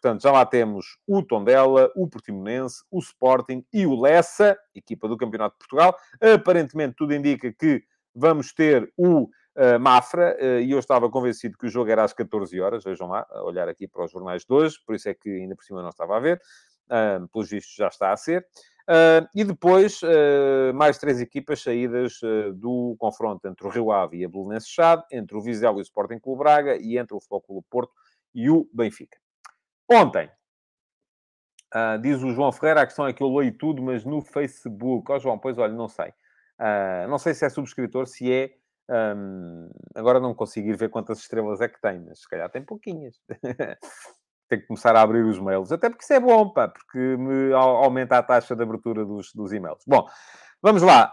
Portanto, 0.00 0.22
já 0.22 0.32
lá 0.32 0.46
temos 0.46 0.98
o 1.06 1.22
Tondela, 1.22 1.92
o 1.94 2.08
Portimonense, 2.08 2.82
o 2.90 2.98
Sporting 3.00 3.64
e 3.70 3.86
o 3.86 4.00
Lessa, 4.00 4.58
equipa 4.74 5.06
do 5.06 5.16
Campeonato 5.16 5.56
de 5.56 5.58
Portugal. 5.58 5.94
Aparentemente, 6.34 6.94
tudo 6.96 7.14
indica 7.14 7.52
que 7.52 7.82
vamos 8.14 8.52
ter 8.54 8.90
o 8.96 9.24
uh, 9.24 9.78
Mafra, 9.78 10.36
uh, 10.40 10.60
e 10.60 10.70
eu 10.70 10.78
estava 10.78 11.10
convencido 11.10 11.58
que 11.58 11.66
o 11.66 11.68
jogo 11.68 11.90
era 11.90 12.02
às 12.02 12.14
14 12.14 12.58
horas, 12.60 12.82
vejam 12.82 13.08
lá, 13.08 13.26
a 13.30 13.42
olhar 13.42 13.68
aqui 13.68 13.86
para 13.86 14.04
os 14.04 14.10
jornais 14.10 14.42
de 14.44 14.52
hoje, 14.52 14.78
por 14.86 14.94
isso 14.94 15.08
é 15.08 15.14
que 15.14 15.28
ainda 15.28 15.54
por 15.54 15.64
cima 15.64 15.82
não 15.82 15.90
estava 15.90 16.16
a 16.16 16.20
ver, 16.20 16.40
uh, 16.86 17.28
pelos 17.28 17.50
vistos 17.50 17.74
já 17.74 17.88
está 17.88 18.10
a 18.10 18.16
ser. 18.16 18.46
Uh, 18.88 19.28
e 19.34 19.44
depois, 19.44 20.00
uh, 20.02 20.74
mais 20.74 20.96
três 20.96 21.20
equipas 21.20 21.62
saídas 21.62 22.20
do 22.54 22.96
confronto 22.98 23.46
entre 23.46 23.66
o 23.66 23.70
Rio 23.70 23.92
Ave 23.92 24.18
e 24.18 24.24
a 24.24 24.28
Belenense 24.28 24.68
Chade, 24.68 25.04
entre 25.12 25.36
o 25.36 25.42
Vizela 25.42 25.76
e 25.76 25.80
o 25.80 25.82
Sporting 25.82 26.18
Clube 26.18 26.38
Braga 26.38 26.76
e 26.76 26.96
entre 26.96 27.14
o 27.14 27.20
Futebol 27.20 27.42
Clube 27.42 27.66
Porto 27.70 27.92
e 28.34 28.48
o 28.48 28.68
Benfica. 28.72 29.18
Ontem, 29.90 30.30
diz 32.00 32.22
o 32.22 32.32
João 32.32 32.52
Ferreira, 32.52 32.82
a 32.82 32.86
questão 32.86 33.06
é 33.06 33.12
que 33.12 33.22
eu 33.22 33.34
leio 33.34 33.56
tudo, 33.56 33.82
mas 33.82 34.04
no 34.04 34.20
Facebook. 34.22 35.10
Ó 35.10 35.16
oh, 35.16 35.18
João, 35.18 35.38
pois 35.38 35.58
olha, 35.58 35.72
não 35.72 35.88
sei. 35.88 36.12
não 37.08 37.18
sei 37.18 37.34
se 37.34 37.44
é 37.44 37.48
subscritor, 37.48 38.06
se 38.06 38.32
é... 38.32 38.54
Um, 38.92 39.70
agora 39.94 40.18
não 40.18 40.34
consigo 40.34 40.68
ir 40.68 40.76
ver 40.76 40.90
quantas 40.90 41.20
estrelas 41.20 41.60
é 41.60 41.68
que 41.68 41.80
tem, 41.80 42.00
mas 42.00 42.22
se 42.22 42.28
calhar 42.28 42.50
tem 42.50 42.60
pouquinhas. 42.60 43.20
tenho 44.50 44.62
que 44.62 44.66
começar 44.66 44.96
a 44.96 45.02
abrir 45.02 45.24
os 45.24 45.38
mails. 45.38 45.70
Até 45.70 45.88
porque 45.88 46.02
isso 46.02 46.12
é 46.12 46.18
bom, 46.18 46.50
pá, 46.50 46.66
porque 46.66 46.98
me 46.98 47.52
aumenta 47.52 48.18
a 48.18 48.22
taxa 48.22 48.56
de 48.56 48.62
abertura 48.64 49.04
dos, 49.04 49.32
dos 49.32 49.52
e-mails. 49.52 49.84
Bom, 49.86 50.08
vamos 50.62 50.82
lá. 50.82 51.12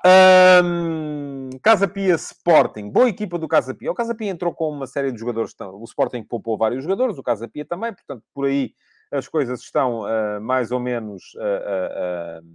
Um, 0.64 1.50
Casa 1.62 1.88
Pia 1.88 2.16
Sporting. 2.16 2.90
Boa 2.90 3.10
equipa 3.10 3.38
do 3.38 3.48
Casa 3.48 3.74
Pia. 3.74 3.92
O 3.92 3.96
Casa 3.96 4.14
Pia 4.14 4.30
entrou 4.30 4.54
com 4.54 4.70
uma 4.70 4.88
série 4.88 5.12
de 5.12 5.20
jogadores. 5.20 5.56
O 5.60 5.84
Sporting 5.86 6.24
poupou 6.24 6.58
vários 6.58 6.84
jogadores, 6.84 7.18
o 7.18 7.24
Casa 7.24 7.48
Pia 7.48 7.66
também. 7.66 7.94
Portanto, 7.94 8.24
por 8.34 8.46
aí 8.46 8.74
as 9.12 9.28
coisas 9.28 9.62
estão 9.62 10.02
uh, 10.02 10.42
mais 10.42 10.72
ou 10.72 10.80
menos 10.80 11.34
uh, 11.36 12.42
uh, 12.42 12.48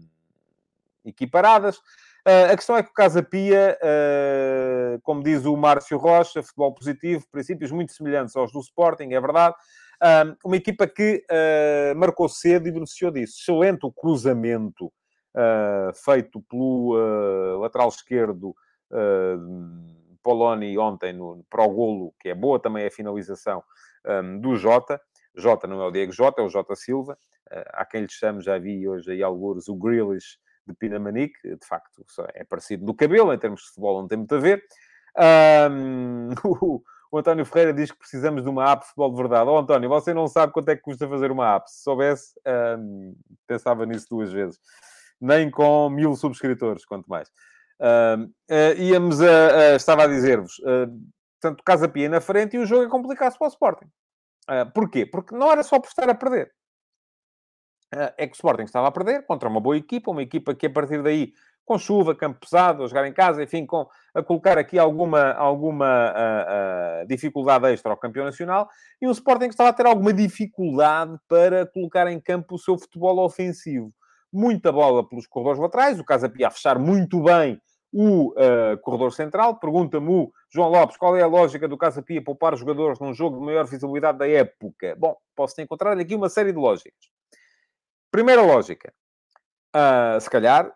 equiparadas. 1.05 1.81
a 2.25 2.55
questão 2.57 2.77
é 2.77 2.83
que 2.83 2.91
o 2.91 2.95
Casa 2.95 3.23
Pia, 3.23 3.77
como 5.03 5.23
diz 5.23 5.45
o 5.45 5.57
Márcio 5.57 5.99
Rocha, 5.99 6.43
futebol 6.43 6.73
positivo, 6.73 7.27
princípios 7.33 7.73
muito 7.73 7.93
semelhantes 7.93 8.37
aos 8.37 8.53
do 8.53 8.61
Sporting, 8.61 9.13
é 9.13 9.21
verdade 9.21 9.57
uma 10.45 10.57
equipa 10.57 10.87
que 10.87 11.25
marcou 11.97 12.29
cedo 12.29 12.69
e 12.69 12.73
beneficiou 12.73 13.11
disso. 13.11 13.35
Excelente 13.41 13.85
o 13.85 13.91
cruzamento 13.91 14.93
feito 15.95 16.41
pelo 16.43 16.97
uh, 16.97 17.59
lateral 17.59 17.89
esquerdo 17.89 18.55
Poloni 20.23 20.77
ontem 20.79 21.13
no, 21.13 21.45
para 21.51 21.65
o 21.65 21.71
golo, 21.71 22.15
que 22.21 22.29
é 22.29 22.35
boa 22.35 22.61
também 22.61 22.87
a 22.87 22.91
finalização 22.91 23.63
um, 24.07 24.39
do 24.39 24.57
Jota. 24.57 25.01
Jota 25.35 25.67
não 25.67 25.81
é 25.81 25.87
o 25.87 25.91
Diego 25.91 26.13
Jota, 26.13 26.43
é 26.43 26.45
o 26.45 26.51
Jota 26.51 26.77
Silva. 26.77 27.19
há 27.73 27.85
quem 27.85 28.03
lhe 28.03 28.09
chame, 28.11 28.43
já 28.43 28.59
vi 28.59 28.87
hoje 28.87 29.11
aí 29.11 29.23
alguns, 29.23 29.69
o 29.69 29.75
Grealish 29.75 30.39
de 30.67 30.75
Pinamanique. 30.75 31.37
De 31.43 31.67
facto, 31.67 32.05
é 32.35 32.45
parecido 32.45 32.85
no 32.85 32.95
cabelo, 32.95 33.33
em 33.33 33.39
termos 33.39 33.63
de 33.63 33.67
futebol 33.69 34.01
não 34.01 34.09
tem 34.09 34.19
muito 34.19 34.35
a 34.35 34.39
ver. 34.39 34.63
Um, 35.15 36.31
O 37.13 37.19
António 37.19 37.45
Ferreira 37.45 37.75
diz 37.75 37.93
que 37.93 37.99
precisamos 37.99 38.43
de 38.43 38.49
uma 38.49 38.73
app 38.73 38.81
de 38.81 38.87
futebol 38.87 39.11
de 39.11 39.17
verdade. 39.19 39.51
Oh, 39.51 39.59
António, 39.59 39.87
você 39.87 40.15
não 40.15 40.27
sabe 40.27 40.51
quanto 40.51 40.71
é 40.71 40.77
que 40.77 40.81
custa 40.81 41.07
fazer 41.07 41.31
uma 41.31 41.57
app. 41.57 41.71
Se 41.71 41.83
soubesse, 41.83 42.33
hum, 42.79 43.15
pensava 43.47 43.85
nisso 43.85 44.07
duas 44.09 44.33
vezes. 44.33 44.59
Nem 45.23 45.51
com 45.51 45.89
mil 45.89 46.17
subscritores, 46.17 46.85
quanto 46.85 47.07
mais. 47.07 47.29
Uh, 47.81 48.25
uh, 48.51 48.79
íamos 48.79 49.21
a, 49.21 49.75
estava 49.77 50.05
a 50.05 50.07
dizer-vos, 50.07 50.59
uh, 50.59 50.87
portanto, 51.41 51.63
Casa 51.65 51.89
Pia 51.89 52.09
na 52.09 52.21
frente 52.21 52.57
e 52.57 52.59
o 52.59 52.67
jogo 52.67 52.85
é 52.85 52.89
complicado 52.89 53.39
para 53.39 53.47
o 53.47 53.49
Sporting. 53.49 53.87
Uh, 54.51 54.71
porquê? 54.75 55.07
Porque 55.07 55.35
não 55.35 55.51
era 55.51 55.63
só 55.63 55.79
por 55.79 55.89
estar 55.89 56.09
a 56.09 56.15
perder. 56.15 56.53
Uh, 57.95 58.13
é 58.19 58.27
que 58.27 58.33
o 58.33 58.35
Sporting 58.35 58.65
estava 58.65 58.89
a 58.89 58.93
perder 58.93 59.25
contra 59.27 59.49
uma 59.49 59.61
boa 59.61 59.77
equipa, 59.77 60.11
uma 60.11 60.23
equipa 60.23 60.55
que 60.55 60.67
a 60.67 60.71
partir 60.71 61.03
daí 61.03 61.33
com 61.65 61.79
chuva, 61.79 62.15
campo 62.15 62.41
pesado, 62.41 62.83
a 62.83 62.87
jogar 62.87 63.07
em 63.07 63.13
casa, 63.13 63.43
enfim, 63.43 63.65
com, 63.65 63.87
a 64.15 64.23
colocar 64.23 64.59
aqui 64.59 64.79
alguma, 64.79 65.33
alguma 65.33 66.13
uh, 66.13 67.07
dificuldade 67.07 67.67
extra 67.67 67.93
ao 67.93 67.97
campeão 67.97 68.25
nacional, 68.25 68.69
e 69.01 69.07
um 69.07 69.13
Sporting 69.13 69.47
que 69.47 69.55
estava 69.55 69.71
a 69.71 69.73
ter 69.73 69.87
alguma 69.87 70.13
dificuldade 70.13 71.17
para 71.29 71.67
colocar 71.67 72.09
em 72.09 72.21
campo 72.21 72.57
o 72.57 72.59
seu 72.59 72.77
futebol 72.77 73.19
ofensivo. 73.21 73.93
Muita 74.33 74.73
bola 74.73 75.07
pelos 75.07 75.27
corredores 75.27 75.61
laterais, 75.61 76.01
o 76.01 76.05
Casa 76.05 76.29
Pia 76.29 76.49
a 76.49 76.51
fechar 76.51 76.79
muito 76.79 77.23
bem 77.23 77.61
o 77.93 78.31
uh, 78.31 78.79
corredor 78.81 79.13
central. 79.13 79.59
Pergunta-me 79.59 80.09
o 80.09 80.33
João 80.51 80.71
Lopes 80.71 80.97
qual 80.97 81.17
é 81.17 81.23
a 81.23 81.27
lógica 81.27 81.69
do 81.69 81.77
Casa 81.77 82.03
Pia 82.03 82.25
poupar 82.25 82.57
jogadores 82.57 82.99
num 82.99 83.13
jogo 83.13 83.39
de 83.39 83.45
maior 83.45 83.67
visibilidade 83.67 84.19
da 84.19 84.29
época. 84.29 84.97
Bom, 84.97 85.15
posso 85.37 85.61
encontrar 85.61 85.99
aqui 85.99 86.15
uma 86.15 86.31
série 86.31 86.53
de 86.53 86.59
lógicas. 86.59 87.11
Primeira 88.11 88.43
lógica. 88.43 88.93
Uh, 89.75 90.21
se 90.21 90.29
calhar 90.29 90.73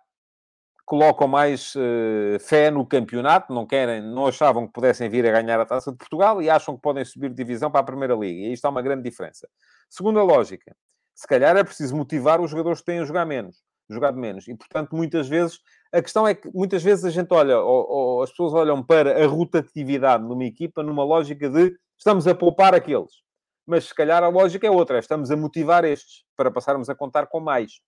colocam 0.84 1.26
mais 1.26 1.74
uh, 1.74 2.38
fé 2.38 2.70
no 2.70 2.86
campeonato, 2.86 3.52
não 3.52 3.66
querem, 3.66 4.00
não 4.00 4.26
achavam 4.26 4.66
que 4.66 4.72
pudessem 4.72 5.08
vir 5.08 5.26
a 5.26 5.32
ganhar 5.32 5.58
a 5.60 5.66
Taça 5.66 5.90
de 5.90 5.98
Portugal 5.98 6.40
e 6.40 6.48
acham 6.48 6.76
que 6.76 6.82
podem 6.82 7.04
subir 7.04 7.34
divisão 7.34 7.70
para 7.70 7.80
a 7.80 7.84
Primeira 7.84 8.14
Liga. 8.14 8.40
E 8.40 8.46
aí 8.46 8.52
está 8.52 8.68
uma 8.68 8.80
grande 8.80 9.02
diferença. 9.02 9.48
Segunda 9.90 10.22
lógica, 10.22 10.76
se 11.16 11.26
calhar 11.26 11.56
é 11.56 11.64
preciso 11.64 11.96
motivar 11.96 12.40
os 12.40 12.50
jogadores 12.50 12.80
que 12.80 12.86
têm 12.86 13.00
a 13.00 13.04
jogar 13.04 13.24
menos, 13.24 13.64
jogado 13.90 14.18
menos. 14.18 14.46
E, 14.46 14.54
portanto, 14.54 14.94
muitas 14.94 15.26
vezes, 15.26 15.58
a 15.92 16.02
questão 16.02 16.28
é 16.28 16.34
que 16.34 16.48
muitas 16.54 16.82
vezes 16.82 17.04
a 17.04 17.10
gente 17.10 17.32
olha, 17.32 17.58
ou, 17.58 17.88
ou 17.88 18.22
as 18.22 18.30
pessoas 18.30 18.52
olham 18.52 18.82
para 18.82 19.24
a 19.24 19.26
rotatividade 19.26 20.22
numa 20.22 20.44
equipa 20.44 20.82
numa 20.82 21.02
lógica 21.02 21.48
de 21.48 21.74
estamos 21.98 22.28
a 22.28 22.34
poupar 22.34 22.74
aqueles. 22.74 23.24
Mas 23.66 23.86
se 23.86 23.94
calhar 23.94 24.22
a 24.22 24.28
lógica 24.28 24.66
é 24.66 24.70
outra, 24.70 24.98
é 24.98 25.00
estamos 25.00 25.30
a 25.30 25.36
motivar 25.36 25.84
estes 25.84 26.24
para 26.36 26.50
passarmos 26.50 26.88
a 26.88 26.94
contar 26.94 27.26
com 27.26 27.40
mais 27.40 27.80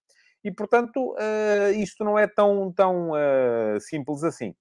e, 0.45 0.53
portanto, 0.53 1.14
uh, 1.14 1.73
isto 1.77 2.05
não 2.05 2.19
é 2.19 2.27
tão, 2.27 2.73
tão 2.73 3.11
uh, 3.11 3.81
simples 3.81 4.23
assim. 4.23 4.55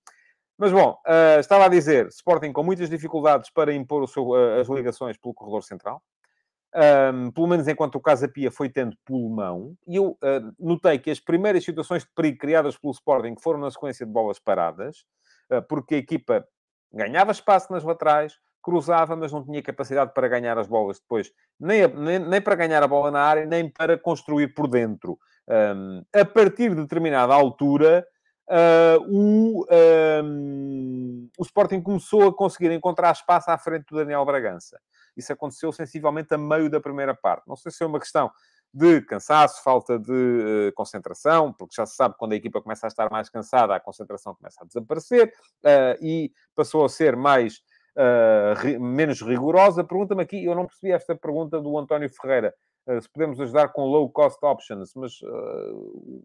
Mas, 0.57 0.71
bom, 0.71 0.99
uh, 1.07 1.39
estava 1.39 1.65
a 1.65 1.69
dizer, 1.69 2.07
Sporting 2.07 2.51
com 2.51 2.63
muitas 2.63 2.89
dificuldades 2.89 3.51
para 3.51 3.73
impor 3.73 4.07
seu, 4.09 4.33
as 4.59 4.67
ligações 4.67 5.17
pelo 5.17 5.33
corredor 5.33 5.63
central. 5.63 6.01
Um, 6.75 7.31
pelo 7.31 7.47
menos 7.47 7.67
enquanto 7.67 7.95
o 7.95 8.01
Casa 8.01 8.27
Pia 8.27 8.51
foi 8.51 8.69
tendo 8.69 8.95
pulmão, 9.05 9.75
e 9.87 9.95
eu 9.95 10.17
notei 10.59 10.99
que 10.99 11.09
as 11.09 11.19
primeiras 11.19 11.63
situações 11.63 12.03
de 12.03 12.09
perigo 12.13 12.37
criadas 12.37 12.77
pelo 12.77 12.91
Sporting 12.91 13.35
foram 13.39 13.59
na 13.59 13.71
sequência 13.71 14.05
de 14.05 14.11
bolas 14.11 14.37
paradas, 14.37 15.05
porque 15.69 15.95
a 15.95 15.97
equipa 15.97 16.45
ganhava 16.93 17.31
espaço 17.31 17.71
nas 17.71 17.83
laterais, 17.83 18.37
cruzava, 18.61 19.15
mas 19.15 19.31
não 19.31 19.45
tinha 19.45 19.63
capacidade 19.63 20.13
para 20.13 20.27
ganhar 20.27 20.57
as 20.57 20.67
bolas 20.67 20.99
depois, 20.99 21.31
nem, 21.57 21.87
nem, 21.87 22.19
nem 22.19 22.41
para 22.41 22.53
ganhar 22.53 22.83
a 22.83 22.87
bola 22.87 23.09
na 23.09 23.21
área, 23.21 23.45
nem 23.45 23.69
para 23.69 23.97
construir 23.97 24.49
por 24.49 24.67
dentro. 24.67 25.17
Um, 25.47 26.03
a 26.13 26.25
partir 26.25 26.71
de 26.71 26.81
determinada 26.81 27.33
altura, 27.33 28.05
uh, 28.49 28.99
o, 29.09 29.65
um, 30.21 31.29
o 31.39 31.43
Sporting 31.43 31.81
começou 31.81 32.27
a 32.27 32.35
conseguir 32.35 32.71
encontrar 32.71 33.13
espaço 33.13 33.49
à 33.49 33.57
frente 33.57 33.85
do 33.89 33.95
Daniel 33.95 34.25
Bragança. 34.25 34.77
Isso 35.17 35.33
aconteceu 35.33 35.71
sensivelmente 35.71 36.33
a 36.33 36.37
meio 36.37 36.69
da 36.69 36.79
primeira 36.79 37.15
parte. 37.15 37.47
Não 37.47 37.55
sei 37.55 37.71
se 37.71 37.83
é 37.83 37.87
uma 37.87 37.99
questão 37.99 38.31
de 38.73 39.01
cansaço, 39.01 39.63
falta 39.63 39.97
de 39.97 40.11
uh, 40.11 40.73
concentração, 40.75 41.53
porque 41.53 41.75
já 41.75 41.85
se 41.85 41.95
sabe 41.95 42.13
que 42.13 42.19
quando 42.19 42.33
a 42.33 42.35
equipa 42.35 42.61
começa 42.61 42.85
a 42.85 42.89
estar 42.89 43.09
mais 43.09 43.29
cansada, 43.29 43.75
a 43.75 43.79
concentração 43.79 44.35
começa 44.35 44.63
a 44.63 44.67
desaparecer 44.67 45.33
uh, 45.63 46.05
e 46.05 46.31
passou 46.55 46.85
a 46.85 46.89
ser 46.89 47.15
mais 47.15 47.61
uh, 47.95 48.79
menos 48.79 49.21
rigorosa. 49.21 49.83
Pergunta-me 49.83 50.21
aqui, 50.21 50.45
eu 50.45 50.53
não 50.53 50.67
percebi 50.67 50.91
esta 50.91 51.15
pergunta 51.15 51.59
do 51.59 51.77
António 51.77 52.09
Ferreira. 52.09 52.53
Se 53.01 53.09
podemos 53.09 53.37
ajudar 53.41 53.67
com 53.73 53.83
low 53.83 54.09
cost 54.09 54.39
options, 54.45 54.93
mas 54.95 55.19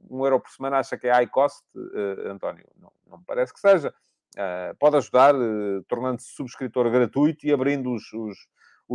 um 0.09 0.25
euro 0.25 0.39
por 0.39 0.49
semana 0.49 0.79
acha 0.79 0.97
que 0.97 1.09
é 1.09 1.13
high 1.13 1.27
cost, 1.27 1.65
António? 2.25 2.65
Não, 2.81 2.93
não 3.05 3.19
me 3.19 3.25
parece 3.27 3.53
que 3.53 3.59
seja. 3.59 3.93
pode 4.79 4.97
ajudar 4.97 5.35
tornando-se 5.89 6.29
subscritor 6.37 6.89
gratuito 6.89 7.45
e 7.45 7.53
abrindo 7.53 7.93
os, 7.93 8.05
os, 8.13 8.39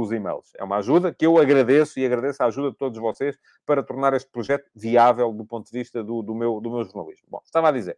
os 0.02 0.12
e-mails. 0.12 0.52
É 0.56 0.64
uma 0.64 0.78
ajuda 0.78 1.14
que 1.14 1.26
eu 1.26 1.38
agradeço 1.38 2.00
e 2.00 2.06
agradeço 2.06 2.44
a 2.44 2.46
ajuda 2.48 2.72
de 2.72 2.78
todos 2.78 3.00
vocês 3.00 3.38
para 3.66 3.82
tornar 3.82 4.14
este 4.14 4.30
projeto 4.30 4.70
viável 4.76 5.32
do 5.34 5.46
ponto 5.46 5.66
de 5.72 5.78
vista 5.78 6.04
do, 6.04 6.22
do, 6.22 6.36
meu, 6.36 6.60
do 6.62 6.70
meu 6.70 6.84
jornalismo. 6.84 7.28
Bom, 7.30 7.42
estava 7.44 7.70
a 7.70 7.72
dizer. 7.72 7.98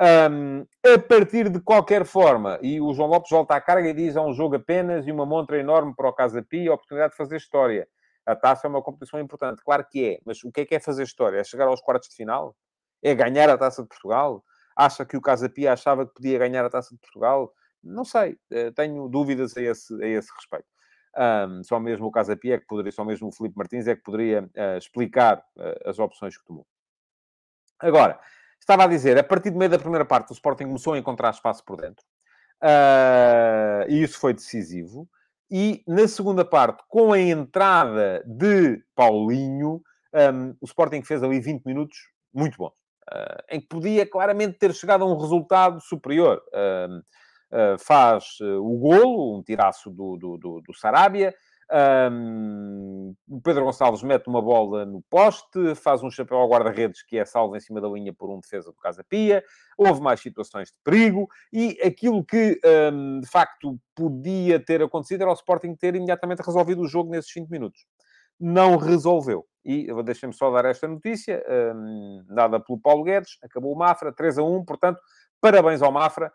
Um, 0.00 0.66
a 0.84 0.98
partir 0.98 1.50
de 1.50 1.60
qualquer 1.60 2.06
forma, 2.06 2.58
e 2.62 2.80
o 2.80 2.94
João 2.94 3.10
Lopes 3.10 3.30
volta 3.30 3.54
à 3.54 3.60
carga 3.60 3.88
e 3.88 3.92
diz: 3.92 4.16
é 4.16 4.20
um 4.20 4.32
jogo 4.32 4.56
apenas 4.56 5.06
e 5.06 5.12
uma 5.12 5.26
montra 5.26 5.58
enorme 5.58 5.94
para 5.94 6.08
o 6.08 6.12
Casa 6.12 6.42
Pia, 6.42 6.70
a 6.70 6.74
oportunidade 6.74 7.12
de 7.12 7.16
fazer 7.16 7.36
história. 7.36 7.86
A 8.24 8.34
taça 8.34 8.66
é 8.66 8.70
uma 8.70 8.82
competição 8.82 9.20
importante, 9.20 9.62
claro 9.62 9.84
que 9.90 10.14
é, 10.14 10.20
mas 10.24 10.42
o 10.44 10.50
que 10.50 10.62
é 10.62 10.64
que 10.64 10.74
é 10.74 10.80
fazer 10.80 11.02
história? 11.02 11.38
É 11.38 11.44
chegar 11.44 11.66
aos 11.66 11.80
quartos 11.80 12.08
de 12.08 12.16
final? 12.16 12.56
É 13.02 13.14
ganhar 13.14 13.50
a 13.50 13.58
taça 13.58 13.82
de 13.82 13.88
Portugal? 13.88 14.42
Acha 14.76 15.04
que 15.04 15.16
o 15.16 15.20
Casa 15.20 15.48
Pia 15.48 15.72
achava 15.72 16.06
que 16.06 16.14
podia 16.14 16.38
ganhar 16.38 16.64
a 16.64 16.70
taça 16.70 16.94
de 16.94 17.00
Portugal? 17.00 17.52
Não 17.82 18.04
sei, 18.04 18.38
eh, 18.50 18.70
tenho 18.70 19.08
dúvidas 19.08 19.56
a 19.56 19.60
esse, 19.60 19.92
a 20.02 20.06
esse 20.06 20.32
respeito. 20.36 20.66
Um, 21.16 21.62
só 21.62 21.78
mesmo 21.78 22.06
o 22.06 22.10
Casa 22.10 22.36
Pia 22.36 22.54
é 22.54 22.58
que 22.58 22.66
poderia, 22.66 22.92
só 22.92 23.04
mesmo 23.04 23.28
o 23.28 23.32
Felipe 23.32 23.56
Martins 23.56 23.86
é 23.86 23.94
que 23.94 24.02
poderia 24.02 24.42
uh, 24.42 24.78
explicar 24.78 25.38
uh, 25.56 25.88
as 25.88 25.98
opções 25.98 26.36
que 26.36 26.44
tomou. 26.44 26.66
Agora, 27.78 28.18
Estava 28.62 28.84
a 28.84 28.86
dizer, 28.86 29.18
a 29.18 29.24
partir 29.24 29.50
do 29.50 29.58
meio 29.58 29.72
da 29.72 29.78
primeira 29.78 30.04
parte, 30.04 30.30
o 30.30 30.34
Sporting 30.34 30.66
começou 30.66 30.92
a 30.92 30.98
encontrar 30.98 31.30
espaço 31.30 31.64
por 31.64 31.80
dentro. 31.80 32.04
Uh, 32.62 33.90
e 33.90 34.04
isso 34.04 34.20
foi 34.20 34.32
decisivo. 34.32 35.08
E 35.50 35.82
na 35.84 36.06
segunda 36.06 36.44
parte, 36.44 36.80
com 36.88 37.12
a 37.12 37.18
entrada 37.18 38.22
de 38.24 38.80
Paulinho, 38.94 39.82
um, 40.14 40.54
o 40.60 40.64
Sporting 40.64 41.02
fez 41.02 41.24
ali 41.24 41.40
20 41.40 41.64
minutos 41.64 41.98
muito 42.32 42.56
bons. 42.56 42.72
Em 43.50 43.60
que 43.60 43.66
podia 43.66 44.08
claramente 44.08 44.58
ter 44.58 44.72
chegado 44.72 45.02
a 45.02 45.06
um 45.08 45.18
resultado 45.18 45.80
superior. 45.80 46.40
Faz 47.78 48.38
o 48.40 48.78
golo, 48.78 49.38
um 49.38 49.42
tiraço 49.42 49.90
do, 49.90 50.16
do, 50.16 50.36
do, 50.38 50.60
do 50.60 50.74
Sarabia, 50.74 51.34
Um, 51.72 53.14
o 53.26 53.40
Pedro 53.40 53.64
Gonçalves 53.64 54.02
mete 54.02 54.26
uma 54.26 54.42
bola 54.42 54.84
no 54.84 55.00
poste, 55.08 55.74
faz 55.74 56.02
um 56.02 56.10
chapéu 56.10 56.36
ao 56.36 56.48
guarda-redes 56.48 57.02
que 57.02 57.16
é 57.16 57.24
salvo 57.24 57.56
em 57.56 57.60
cima 57.60 57.80
da 57.80 57.88
linha 57.88 58.12
por 58.12 58.30
um 58.30 58.40
defesa 58.40 58.70
do 58.70 58.76
Casa 58.76 59.02
Pia. 59.02 59.42
Houve 59.78 60.02
mais 60.02 60.20
situações 60.20 60.68
de 60.68 60.74
perigo 60.84 61.26
e 61.50 61.78
aquilo 61.82 62.22
que 62.22 62.60
um, 62.92 63.20
de 63.20 63.26
facto 63.26 63.78
podia 63.94 64.60
ter 64.60 64.82
acontecido 64.82 65.22
era 65.22 65.30
o 65.30 65.34
Sporting 65.34 65.74
ter 65.74 65.94
imediatamente 65.94 66.42
resolvido 66.42 66.82
o 66.82 66.88
jogo 66.88 67.10
nesses 67.10 67.32
5 67.32 67.50
minutos. 67.50 67.86
Não 68.38 68.76
resolveu. 68.76 69.46
E 69.64 69.86
deixem-me 70.02 70.34
só 70.34 70.50
dar 70.50 70.66
esta 70.66 70.86
notícia, 70.86 71.42
um, 71.74 72.22
dada 72.28 72.60
pelo 72.60 72.78
Paulo 72.78 73.04
Guedes: 73.04 73.38
acabou 73.42 73.72
o 73.72 73.78
Mafra 73.78 74.12
3 74.12 74.38
a 74.38 74.42
1, 74.42 74.64
portanto, 74.66 75.00
parabéns 75.40 75.80
ao 75.80 75.92
Mafra, 75.92 76.30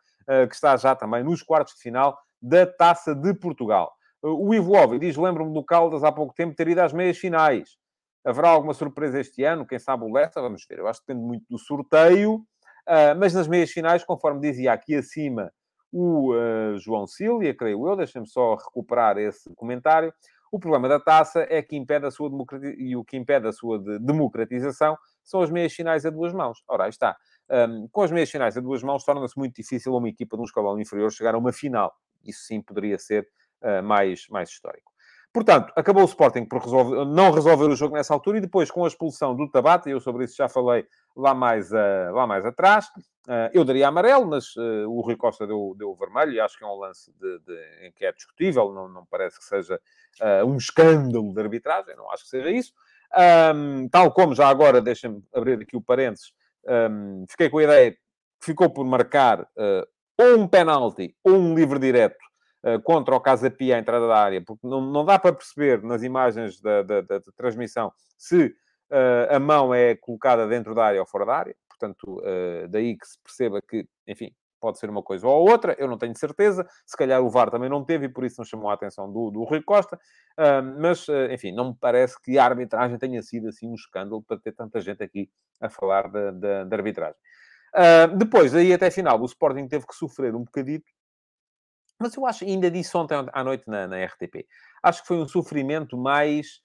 que 0.49 0.55
está 0.55 0.75
já 0.75 0.95
também 0.95 1.23
nos 1.23 1.41
quartos 1.41 1.75
de 1.75 1.81
final 1.81 2.17
da 2.41 2.65
Taça 2.65 3.15
de 3.15 3.33
Portugal. 3.33 3.91
O 4.21 4.53
Ivo 4.53 4.75
Ovi 4.75 4.99
diz: 4.99 5.15
lembro-me 5.15 5.53
do 5.53 5.63
Caldas 5.63 6.03
há 6.03 6.11
pouco 6.11 6.33
tempo 6.33 6.55
ter 6.55 6.67
ido 6.67 6.81
às 6.81 6.91
meias 6.91 7.17
finais. 7.17 7.77
Haverá 8.25 8.49
alguma 8.49 8.73
surpresa 8.73 9.19
este 9.19 9.43
ano? 9.43 9.65
Quem 9.65 9.79
sabe 9.79 10.03
o 10.03 10.11
Lessa? 10.11 10.41
Vamos 10.41 10.65
ver. 10.67 10.79
Eu 10.79 10.87
acho 10.87 10.99
que 10.99 11.07
depende 11.07 11.25
muito 11.25 11.45
do 11.49 11.57
sorteio. 11.57 12.35
Uh, 12.87 13.15
mas 13.17 13.33
nas 13.33 13.47
meias 13.47 13.71
finais, 13.71 14.03
conforme 14.03 14.39
dizia 14.39 14.73
aqui 14.73 14.95
acima 14.95 15.51
o 15.91 16.33
uh, 16.33 16.77
João 16.77 17.07
Cília, 17.07 17.55
creio 17.55 17.87
eu, 17.87 17.95
deixem-me 17.95 18.27
só 18.27 18.55
recuperar 18.55 19.17
esse 19.17 19.53
comentário. 19.55 20.13
O 20.51 20.59
problema 20.59 20.87
da 20.87 20.99
taça 20.99 21.45
é 21.49 21.61
que 21.61 21.75
impede 21.75 22.05
a 22.05 22.11
sua 22.11 22.29
e 22.77 22.95
o 22.95 23.03
que 23.03 23.17
impede 23.17 23.47
a 23.47 23.51
sua 23.51 23.77
de 23.79 23.99
democratização 23.99 24.97
são 25.23 25.41
as 25.41 25.49
meias 25.49 25.73
finais 25.73 26.05
a 26.05 26.09
duas 26.09 26.33
mãos. 26.33 26.63
Ora, 26.67 26.85
aí 26.85 26.89
está. 26.89 27.15
Um, 27.49 27.87
com 27.87 28.01
as 28.01 28.11
meias 28.11 28.29
finais 28.29 28.57
a 28.57 28.61
duas 28.61 28.83
mãos, 28.83 29.03
torna-se 29.03 29.37
muito 29.37 29.55
difícil 29.55 29.93
uma 29.93 30.09
equipa 30.09 30.35
de 30.35 30.41
um 30.41 30.45
escalão 30.45 30.79
inferior 30.79 31.11
chegar 31.11 31.33
a 31.35 31.37
uma 31.37 31.53
final. 31.53 31.95
Isso 32.25 32.41
sim 32.41 32.61
poderia 32.61 32.99
ser 32.99 33.27
uh, 33.61 33.81
mais, 33.83 34.27
mais 34.29 34.49
histórico. 34.49 34.91
Portanto, 35.33 35.71
acabou 35.75 36.01
o 36.01 36.07
Sporting 36.07 36.45
por 36.45 36.61
resolver, 36.61 37.05
não 37.05 37.31
resolver 37.31 37.65
o 37.65 37.75
jogo 37.75 37.95
nessa 37.95 38.13
altura 38.13 38.39
e 38.39 38.41
depois 38.41 38.71
com 38.71 38.85
a 38.85 38.87
expulsão 38.87 39.35
do 39.35 39.49
Tabata, 39.49 39.89
eu 39.89 39.99
sobre 39.99 40.25
isso 40.25 40.35
já 40.35 40.49
falei 40.49 40.87
lá 41.15 41.33
mais, 41.35 41.71
uh, 41.71 42.11
lá 42.11 42.25
mais 42.25 42.43
atrás, 42.43 42.87
uh, 43.27 43.49
eu 43.53 43.63
daria 43.63 43.87
amarelo, 43.87 44.25
mas 44.25 44.55
uh, 44.55 44.89
o 44.89 45.01
Rui 45.01 45.15
Costa 45.15 45.45
deu, 45.45 45.75
deu 45.77 45.93
vermelho 45.95 46.31
e 46.31 46.39
acho 46.39 46.57
que 46.57 46.63
é 46.63 46.67
um 46.67 46.75
lance 46.75 47.11
de, 47.19 47.39
de, 47.39 47.85
em 47.85 47.91
que 47.91 48.05
é 48.05 48.11
discutível, 48.11 48.73
não, 48.73 48.89
não 48.89 49.05
parece 49.05 49.37
que 49.37 49.45
seja 49.45 49.79
um 50.47 50.57
escândalo 50.57 51.31
de 51.31 51.39
arbitragem, 51.39 51.95
não 51.95 52.09
acho 52.11 52.23
que 52.23 52.29
seja 52.29 52.49
isso. 52.49 52.73
Um, 53.55 53.87
tal 53.87 54.11
como 54.11 54.33
já 54.33 54.47
agora, 54.47 54.81
deixem-me 54.81 55.23
abrir 55.31 55.61
aqui 55.61 55.77
o 55.77 55.81
parênteses, 55.81 56.33
um, 56.67 57.25
fiquei 57.29 57.49
com 57.49 57.57
a 57.59 57.63
ideia 57.63 57.91
que 57.91 57.97
ficou 58.41 58.69
por 58.69 58.85
marcar 58.85 59.47
ou 60.17 60.39
um 60.39 60.47
penalti 60.47 61.15
ou 61.23 61.33
um 61.33 61.53
livre 61.53 61.79
direto 61.79 62.17
uh, 62.63 62.81
contra 62.81 63.15
o 63.15 63.21
Casa 63.21 63.51
Pia 63.51 63.75
à 63.75 63.79
entrada 63.79 64.07
da 64.07 64.17
área, 64.17 64.41
porque 64.43 64.67
não, 64.67 64.81
não 64.81 65.05
dá 65.05 65.19
para 65.19 65.33
perceber 65.33 65.83
nas 65.83 66.03
imagens 66.03 66.59
da, 66.59 66.81
da, 66.81 67.01
da, 67.01 67.19
da 67.19 67.31
transmissão 67.35 67.91
se 68.17 68.47
uh, 68.47 69.35
a 69.35 69.39
mão 69.39 69.73
é 69.73 69.95
colocada 69.95 70.47
dentro 70.47 70.73
da 70.73 70.85
área 70.85 70.99
ou 70.99 71.05
fora 71.05 71.25
da 71.25 71.35
área. 71.35 71.55
Portanto, 71.69 72.19
uh, 72.19 72.67
daí 72.69 72.97
que 72.97 73.07
se 73.07 73.19
perceba 73.21 73.61
que, 73.61 73.87
enfim, 74.07 74.31
pode 74.59 74.79
ser 74.79 74.89
uma 74.89 75.01
coisa 75.01 75.27
ou 75.27 75.49
outra, 75.49 75.75
eu 75.79 75.87
não 75.87 75.97
tenho 75.97 76.15
certeza. 76.17 76.67
Se 76.85 76.95
calhar 76.95 77.21
o 77.21 77.29
VAR 77.29 77.49
também 77.49 77.69
não 77.69 77.83
teve 77.83 78.05
e 78.05 78.09
por 78.09 78.25
isso 78.25 78.35
não 78.39 78.45
chamou 78.45 78.69
a 78.69 78.73
atenção 78.73 79.11
do, 79.11 79.31
do 79.31 79.43
Rui 79.43 79.61
Costa. 79.61 79.99
Uh, 80.37 80.79
mas, 80.79 81.07
uh, 81.07 81.31
enfim, 81.31 81.51
não 81.51 81.69
me 81.69 81.75
parece 81.79 82.21
que 82.21 82.37
a 82.37 82.45
arbitragem 82.45 82.97
tenha 82.97 83.21
sido 83.21 83.47
assim 83.47 83.69
um 83.69 83.75
escândalo 83.75 84.21
para 84.21 84.37
ter 84.37 84.51
tanta 84.51 84.79
gente 84.81 85.03
aqui 85.03 85.29
a 85.61 85.69
falar 85.69 86.09
da 86.09 86.75
arbitragem. 86.75 87.19
Uh, 87.73 88.15
depois, 88.15 88.55
aí 88.55 88.73
até 88.73 88.89
final, 88.89 89.21
o 89.21 89.25
Sporting 89.25 89.67
teve 89.67 89.85
que 89.85 89.95
sofrer 89.95 90.35
um 90.35 90.43
bocadito, 90.43 90.85
mas 91.99 92.15
eu 92.15 92.25
acho, 92.25 92.45
ainda 92.45 92.69
disse 92.69 92.95
ontem 92.95 93.15
à 93.33 93.43
noite 93.43 93.63
na, 93.67 93.87
na 93.87 94.05
RTP, 94.05 94.45
acho 94.83 95.01
que 95.01 95.07
foi 95.07 95.17
um 95.17 95.27
sofrimento 95.27 95.97
mais 95.97 96.61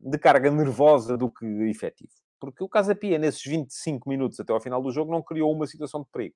de 0.00 0.18
carga 0.18 0.48
nervosa 0.48 1.16
do 1.16 1.28
que 1.28 1.44
efetivo. 1.68 2.23
Porque 2.52 2.64
o 2.64 2.68
Casa 2.68 2.94
Pia, 2.94 3.18
nesses 3.18 3.42
25 3.42 4.08
minutos 4.08 4.38
até 4.40 4.52
ao 4.52 4.60
final 4.60 4.82
do 4.82 4.90
jogo, 4.90 5.12
não 5.12 5.22
criou 5.22 5.52
uma 5.52 5.66
situação 5.66 6.02
de 6.02 6.08
perigo. 6.10 6.34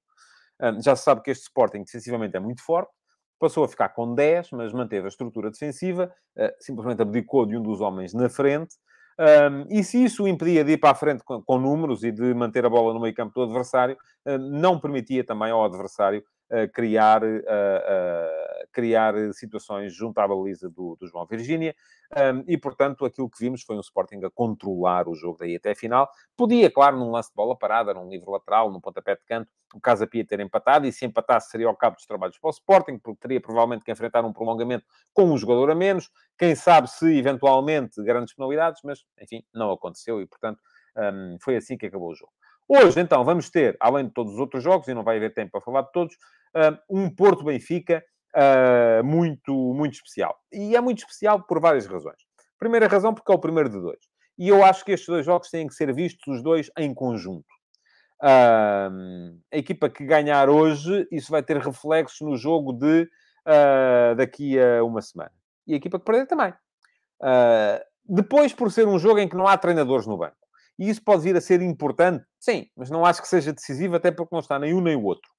Uh, 0.61 0.83
já 0.83 0.95
se 0.97 1.05
sabe 1.05 1.23
que 1.23 1.31
este 1.31 1.45
Sporting 1.45 1.85
defensivamente 1.85 2.37
é 2.37 2.41
muito 2.41 2.63
forte, 2.65 2.91
passou 3.39 3.65
a 3.65 3.69
ficar 3.69 3.91
com 3.91 4.15
10, 4.15 4.51
mas 4.53 4.73
manteve 4.73 5.07
a 5.07 5.09
estrutura 5.09 5.51
defensiva, 5.51 6.13
uh, 6.37 6.51
simplesmente 6.59 7.03
abdicou 7.03 7.47
de 7.47 7.57
um 7.57 7.63
dos 7.63 7.81
homens 7.81 8.13
na 8.13 8.29
frente, 8.29 8.75
um, 9.19 9.67
e 9.69 9.83
se 9.83 10.03
isso 10.03 10.29
impedia 10.29 10.65
de 10.65 10.73
ir 10.73 10.79
para 10.79 10.91
a 10.91 10.95
frente 10.95 11.25
com, 11.25 11.59
números 11.59 12.05
e 12.05 12.13
de 12.13 12.33
manter 12.35 12.65
a 12.65 12.71
bola 12.71 12.95
no 12.95 13.01
meio 13.01 13.13
campo 13.13 13.35
do 13.35 13.43
adversário, 13.43 13.97
uh, 14.25 14.39
não 14.39 14.79
permitia 14.79 15.25
também 15.25 15.51
ao 15.51 15.65
adversário 15.65 16.23
criar, 16.73 17.23
criar 18.73 19.15
situações 19.33 19.93
junto 19.95 20.19
à 20.19 20.27
baliza 20.27 20.69
do, 20.69 20.97
do 20.97 21.07
João 21.07 21.27
Virgínia. 21.27 21.75
Um, 22.17 22.43
e, 22.47 22.57
portanto, 22.57 23.05
aquilo 23.05 23.29
que 23.29 23.39
vimos 23.39 23.63
foi 23.63 23.77
um 23.77 23.81
Sporting 23.81 24.21
a 24.25 24.31
controlar 24.31 25.09
o 25.09 25.15
jogo 25.15 25.37
daí 25.39 25.57
até 25.57 25.73
a 25.73 25.77
final. 25.77 26.09
Podia, 26.35 26.71
claro, 26.71 26.97
num 26.97 27.11
lance 27.11 27.29
de 27.29 27.35
bola 27.35 27.55
parada, 27.57 27.93
num 27.93 28.09
livre 28.09 28.31
lateral, 28.31 28.71
num 28.71 28.81
pontapé 28.81 29.15
de 29.15 29.23
canto, 29.27 29.51
o 29.75 29.81
Casa 29.81 30.07
Pia 30.07 30.25
ter 30.25 30.41
empatado, 30.41 30.87
e 30.87 30.93
se 30.93 31.05
empatasse 31.05 31.51
seria 31.51 31.67
ao 31.67 31.77
cabo 31.77 31.97
dos 31.97 32.07
trabalhos 32.07 32.39
para 32.39 32.49
o 32.49 32.51
Sporting, 32.51 32.99
porque 32.99 33.21
teria 33.21 33.41
provavelmente 33.41 33.85
que 33.85 33.93
enfrentar 33.93 34.25
um 34.25 34.33
prolongamento 34.33 34.87
com 35.13 35.25
um 35.25 35.37
jogador 35.37 35.71
a 35.71 35.75
menos. 35.75 36.11
Quem 36.39 36.55
sabe 36.55 36.89
se, 36.89 37.19
eventualmente, 37.19 38.03
grandes 38.03 38.35
penalidades, 38.35 38.81
mas, 38.83 39.05
enfim, 39.21 39.45
não 39.53 39.71
aconteceu 39.71 40.23
e, 40.23 40.27
portanto, 40.27 40.61
um, 40.97 41.37
foi 41.43 41.57
assim 41.57 41.77
que 41.77 41.85
acabou 41.85 42.11
o 42.11 42.15
jogo. 42.15 42.33
Hoje, 42.69 43.01
então, 43.01 43.25
vamos 43.25 43.49
ter, 43.49 43.77
além 43.81 44.07
de 44.07 44.13
todos 44.13 44.35
os 44.35 44.39
outros 44.39 44.63
jogos, 44.63 44.87
e 44.89 44.95
não 44.95 45.03
vai 45.03 45.17
haver 45.17 45.33
tempo 45.33 45.53
para 45.53 45.61
falar 45.63 45.83
de 45.83 45.93
todos, 45.93 46.15
um 46.91 47.09
Porto-Benfica 47.09 48.05
uh, 48.37 49.03
muito, 49.03 49.53
muito 49.75 49.95
especial. 49.95 50.37
E 50.53 50.77
é 50.77 50.81
muito 50.81 50.99
especial 50.99 51.43
por 51.43 51.61
várias 51.61 51.87
razões. 51.87 52.19
Primeira 52.59 52.87
razão, 52.87 53.15
porque 53.15 53.33
é 53.33 53.35
o 53.35 53.39
primeiro 53.39 53.71
de 53.71 53.81
dois. 53.81 54.01
E 54.39 54.49
eu 54.49 54.63
acho 54.65 54.85
que 54.85 54.93
estes 54.93 55.09
dois 55.09 55.25
jogos 55.25 55.49
têm 55.49 55.67
que 55.67 55.75
ser 55.75 55.93
vistos 55.95 56.37
os 56.37 56.43
dois 56.43 56.71
em 56.79 56.93
conjunto. 56.93 57.47
Uh, 58.23 59.39
a 59.53 59.57
equipa 59.57 59.89
que 59.89 60.05
ganhar 60.05 60.51
hoje, 60.51 61.09
isso 61.11 61.31
vai 61.31 61.43
ter 61.43 61.57
reflexos 61.57 62.21
no 62.21 62.37
jogo 62.37 62.73
de 62.73 63.09
daqui 64.15 64.61
a 64.61 64.85
uma 64.85 65.01
semana. 65.01 65.33
E 65.67 65.73
a 65.73 65.77
equipa 65.79 65.99
que 65.99 66.05
perder 66.05 66.27
também. 66.27 66.53
Depois, 68.05 68.53
por 68.53 68.71
ser 68.71 68.87
um 68.87 68.99
jogo 68.99 69.21
em 69.21 69.27
que 69.27 69.37
não 69.37 69.47
há 69.47 69.57
treinadores 69.57 70.07
no 70.07 70.19
banco. 70.19 70.37
E 70.79 70.89
isso 70.89 71.03
pode 71.03 71.23
vir 71.23 71.37
a 71.37 71.41
ser 71.41 71.61
importante, 71.61 72.25
sim, 72.39 72.67
mas 72.77 72.89
não 72.91 73.05
acho 73.05 73.21
que 73.21 73.29
seja 73.29 73.53
decisivo, 73.53 73.97
até 73.97 74.11
porque 74.11 74.35
não 74.35 74.41
está 74.41 74.59
nem 74.59 74.73
um 74.75 74.81
nem 74.81 74.97
o 74.97 75.05
outro. 75.05 75.31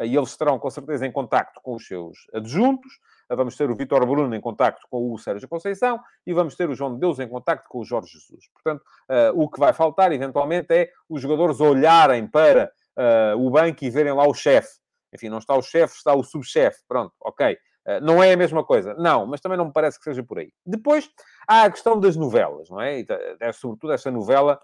E 0.00 0.16
eles 0.16 0.30
estarão, 0.30 0.58
com 0.58 0.70
certeza, 0.70 1.04
em 1.06 1.10
contacto 1.10 1.60
com 1.60 1.74
os 1.74 1.86
seus 1.86 2.18
adjuntos. 2.32 3.00
Vamos 3.28 3.56
ter 3.56 3.68
o 3.68 3.76
Vitor 3.76 4.06
Bruno 4.06 4.34
em 4.34 4.40
contacto 4.40 4.86
com 4.88 5.12
o 5.12 5.18
Sérgio 5.18 5.48
Conceição 5.48 6.00
e 6.26 6.32
vamos 6.32 6.54
ter 6.54 6.70
o 6.70 6.74
João 6.74 6.94
de 6.94 7.00
Deus 7.00 7.18
em 7.18 7.28
contacto 7.28 7.68
com 7.68 7.80
o 7.80 7.84
Jorge 7.84 8.12
Jesus. 8.12 8.48
Portanto, 8.54 8.82
uh, 9.10 9.38
o 9.42 9.50
que 9.50 9.58
vai 9.58 9.72
faltar, 9.72 10.12
eventualmente, 10.12 10.72
é 10.72 10.90
os 11.08 11.20
jogadores 11.20 11.60
olharem 11.60 12.26
para 12.26 12.70
uh, 12.96 13.44
o 13.44 13.50
banco 13.50 13.84
e 13.84 13.90
verem 13.90 14.12
lá 14.12 14.26
o 14.26 14.32
chefe. 14.32 14.78
Enfim, 15.12 15.28
não 15.28 15.38
está 15.38 15.54
o 15.54 15.62
chefe, 15.62 15.96
está 15.96 16.14
o 16.14 16.22
subchefe. 16.22 16.80
Pronto, 16.86 17.12
ok. 17.20 17.58
Uh, 17.88 18.00
não 18.02 18.22
é 18.22 18.32
a 18.32 18.36
mesma 18.36 18.62
coisa. 18.62 18.92
Não, 18.94 19.26
mas 19.26 19.40
também 19.40 19.56
não 19.56 19.66
me 19.66 19.72
parece 19.72 19.96
que 19.98 20.04
seja 20.04 20.22
por 20.22 20.38
aí. 20.38 20.52
Depois, 20.66 21.08
há 21.46 21.62
a 21.62 21.70
questão 21.70 21.98
das 21.98 22.16
novelas, 22.16 22.68
não 22.68 22.80
é? 22.80 23.02
é 23.40 23.52
sobretudo 23.52 23.94
esta 23.94 24.10
novela 24.10 24.60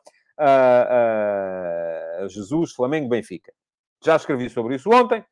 Jesus, 2.29 2.73
Flamengo, 2.73 3.09
Benfica. 3.09 3.53
Já 4.05 4.17
escrevi 4.17 4.51
sobre 4.51 4.75
isso 4.75 4.91
ontem. 4.91 5.25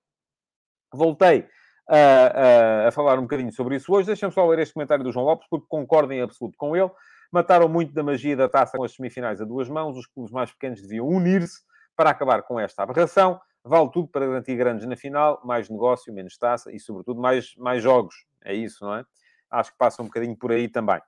Voltei 0.93 1.47
a, 1.89 2.89
a 2.89 2.93
falar 2.93 3.19
um 3.19 3.23
bocadinho 3.23 3.53
sobre 3.53 3.77
isso 3.77 3.93
hoje. 3.93 4.07
Deixem-me 4.07 4.33
só 4.33 4.47
ler 4.47 4.61
este 4.61 4.75
comentário 4.75 5.05
do 5.05 5.13
João 5.13 5.27
Lopes, 5.27 5.47
porque 5.51 5.67
concordo 5.69 6.13
em 6.13 6.23
absoluto 6.23 6.57
com 6.57 6.77
ele. 6.77 6.91
Mataram 7.31 7.69
muito 7.69 7.93
da 7.93 8.03
magia 8.03 8.37
da 8.37 8.49
taça 8.49 8.77
com 8.77 8.85
as 8.85 8.95
semifinais 8.95 9.41
a 9.41 9.45
duas 9.45 9.69
mãos. 9.69 9.97
Os 9.97 10.07
clubes 10.07 10.33
mais 10.33 10.53
pequenos 10.53 10.81
deviam 10.83 11.07
unir-se 11.07 11.61
para 11.97 12.11
acabar 12.11 12.43
com 12.43 12.61
esta 12.61 12.83
aberração. 12.83 13.41
Vale 13.65 13.91
tudo 13.93 14.09
para 14.09 14.27
garantir 14.27 14.57
grandes 14.57 14.87
na 14.87 14.97
final, 14.97 15.41
mais 15.45 15.69
negócio, 15.69 16.13
menos 16.13 16.37
taça 16.37 16.73
e, 16.73 16.81
sobretudo, 16.81 17.21
mais, 17.21 17.55
mais 17.57 17.83
jogos. 17.83 18.27
É 18.45 18.53
isso, 18.53 18.85
não 18.85 18.95
é? 18.97 19.05
Acho 19.51 19.73
que 19.73 19.79
passa 19.79 20.03
um 20.03 20.07
bocadinho 20.07 20.37
por 20.37 20.51
aí 20.51 20.69
também. 20.69 21.01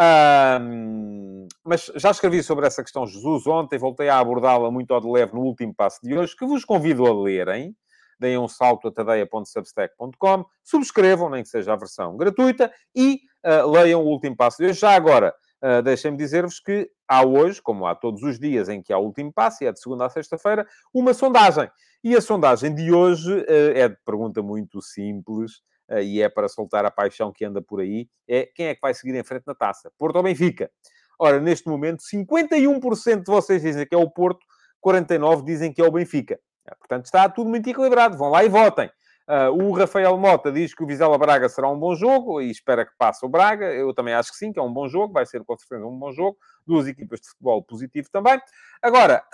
Um, 0.00 1.46
mas 1.62 1.92
já 1.96 2.10
escrevi 2.10 2.42
sobre 2.42 2.66
essa 2.66 2.82
questão 2.82 3.06
Jesus 3.06 3.46
ontem, 3.46 3.78
voltei 3.78 4.08
a 4.08 4.18
abordá-la 4.18 4.70
muito 4.70 4.92
ao 4.94 5.00
de 5.00 5.06
leve 5.06 5.34
no 5.34 5.42
último 5.42 5.74
passo 5.74 6.00
de 6.02 6.16
hoje, 6.16 6.34
que 6.34 6.46
vos 6.46 6.64
convido 6.64 7.06
a 7.06 7.22
lerem. 7.22 7.76
Deem 8.18 8.38
um 8.38 8.48
salto 8.48 8.88
a 8.88 8.92
tadeia.substack.com, 8.92 10.44
subscrevam, 10.62 11.28
nem 11.28 11.42
que 11.42 11.48
seja 11.48 11.72
a 11.72 11.76
versão 11.76 12.16
gratuita, 12.16 12.72
e 12.94 13.20
uh, 13.44 13.68
leiam 13.68 14.00
o 14.00 14.06
último 14.06 14.36
passo 14.36 14.58
de 14.58 14.70
hoje. 14.70 14.78
Já 14.78 14.94
agora, 14.94 15.34
uh, 15.62 15.82
deixem-me 15.82 16.16
dizer-vos 16.16 16.60
que 16.60 16.90
há 17.08 17.24
hoje, 17.24 17.60
como 17.62 17.86
há 17.86 17.94
todos 17.94 18.22
os 18.22 18.38
dias 18.38 18.68
em 18.68 18.82
que 18.82 18.92
há 18.92 18.98
o 18.98 19.04
último 19.04 19.32
passo, 19.32 19.64
é 19.64 19.72
de 19.72 19.80
segunda 19.80 20.06
a 20.06 20.10
sexta-feira, 20.10 20.66
uma 20.92 21.14
sondagem. 21.14 21.70
E 22.02 22.16
a 22.16 22.20
sondagem 22.20 22.74
de 22.74 22.92
hoje 22.92 23.32
uh, 23.32 23.72
é 23.74 23.88
de 23.88 23.96
pergunta 24.04 24.42
muito 24.42 24.82
simples 24.82 25.62
eh, 25.88 26.02
e 26.02 26.22
é 26.22 26.28
para 26.28 26.48
soltar 26.48 26.84
a 26.84 26.90
paixão 26.90 27.32
que 27.32 27.44
anda 27.44 27.60
por 27.60 27.80
aí, 27.80 28.08
é 28.28 28.46
quem 28.54 28.66
é 28.66 28.74
que 28.74 28.80
vai 28.80 28.94
seguir 28.94 29.14
em 29.14 29.24
frente 29.24 29.44
na 29.46 29.54
taça? 29.54 29.92
Porto 29.98 30.16
ou 30.16 30.22
Benfica? 30.22 30.70
Ora, 31.18 31.38
neste 31.38 31.68
momento, 31.68 32.02
51% 32.02 33.22
de 33.22 33.26
vocês 33.26 33.62
dizem 33.62 33.86
que 33.86 33.94
é 33.94 33.98
o 33.98 34.10
Porto, 34.10 34.44
49% 34.84 35.44
dizem 35.44 35.72
que 35.72 35.80
é 35.80 35.84
o 35.84 35.92
Benfica. 35.92 36.40
Portanto, 36.78 37.06
está 37.06 37.28
tudo 37.28 37.50
muito 37.50 37.68
equilibrado. 37.68 38.16
Vão 38.16 38.30
lá 38.30 38.44
e 38.44 38.48
votem. 38.48 38.90
Uh, 39.28 39.50
o 39.50 39.72
Rafael 39.72 40.16
Mota 40.18 40.50
diz 40.50 40.74
que 40.74 40.82
o 40.82 40.86
Vizela 40.86 41.16
Braga 41.16 41.48
será 41.48 41.68
um 41.68 41.78
bom 41.78 41.94
jogo 41.94 42.40
e 42.40 42.50
espera 42.50 42.84
que 42.84 42.92
passe 42.98 43.24
o 43.24 43.28
Braga. 43.28 43.66
Eu 43.72 43.94
também 43.94 44.14
acho 44.14 44.32
que 44.32 44.36
sim, 44.36 44.52
que 44.52 44.58
é 44.58 44.62
um 44.62 44.72
bom 44.72 44.88
jogo, 44.88 45.12
vai 45.12 45.24
ser 45.24 45.44
com 45.44 45.56
certeza 45.56 45.86
um 45.86 45.98
bom 45.98 46.12
jogo. 46.12 46.36
Duas 46.66 46.86
equipas 46.86 47.20
de 47.20 47.28
futebol 47.28 47.62
positivo 47.62 48.08
também. 48.10 48.40
Agora, 48.82 49.24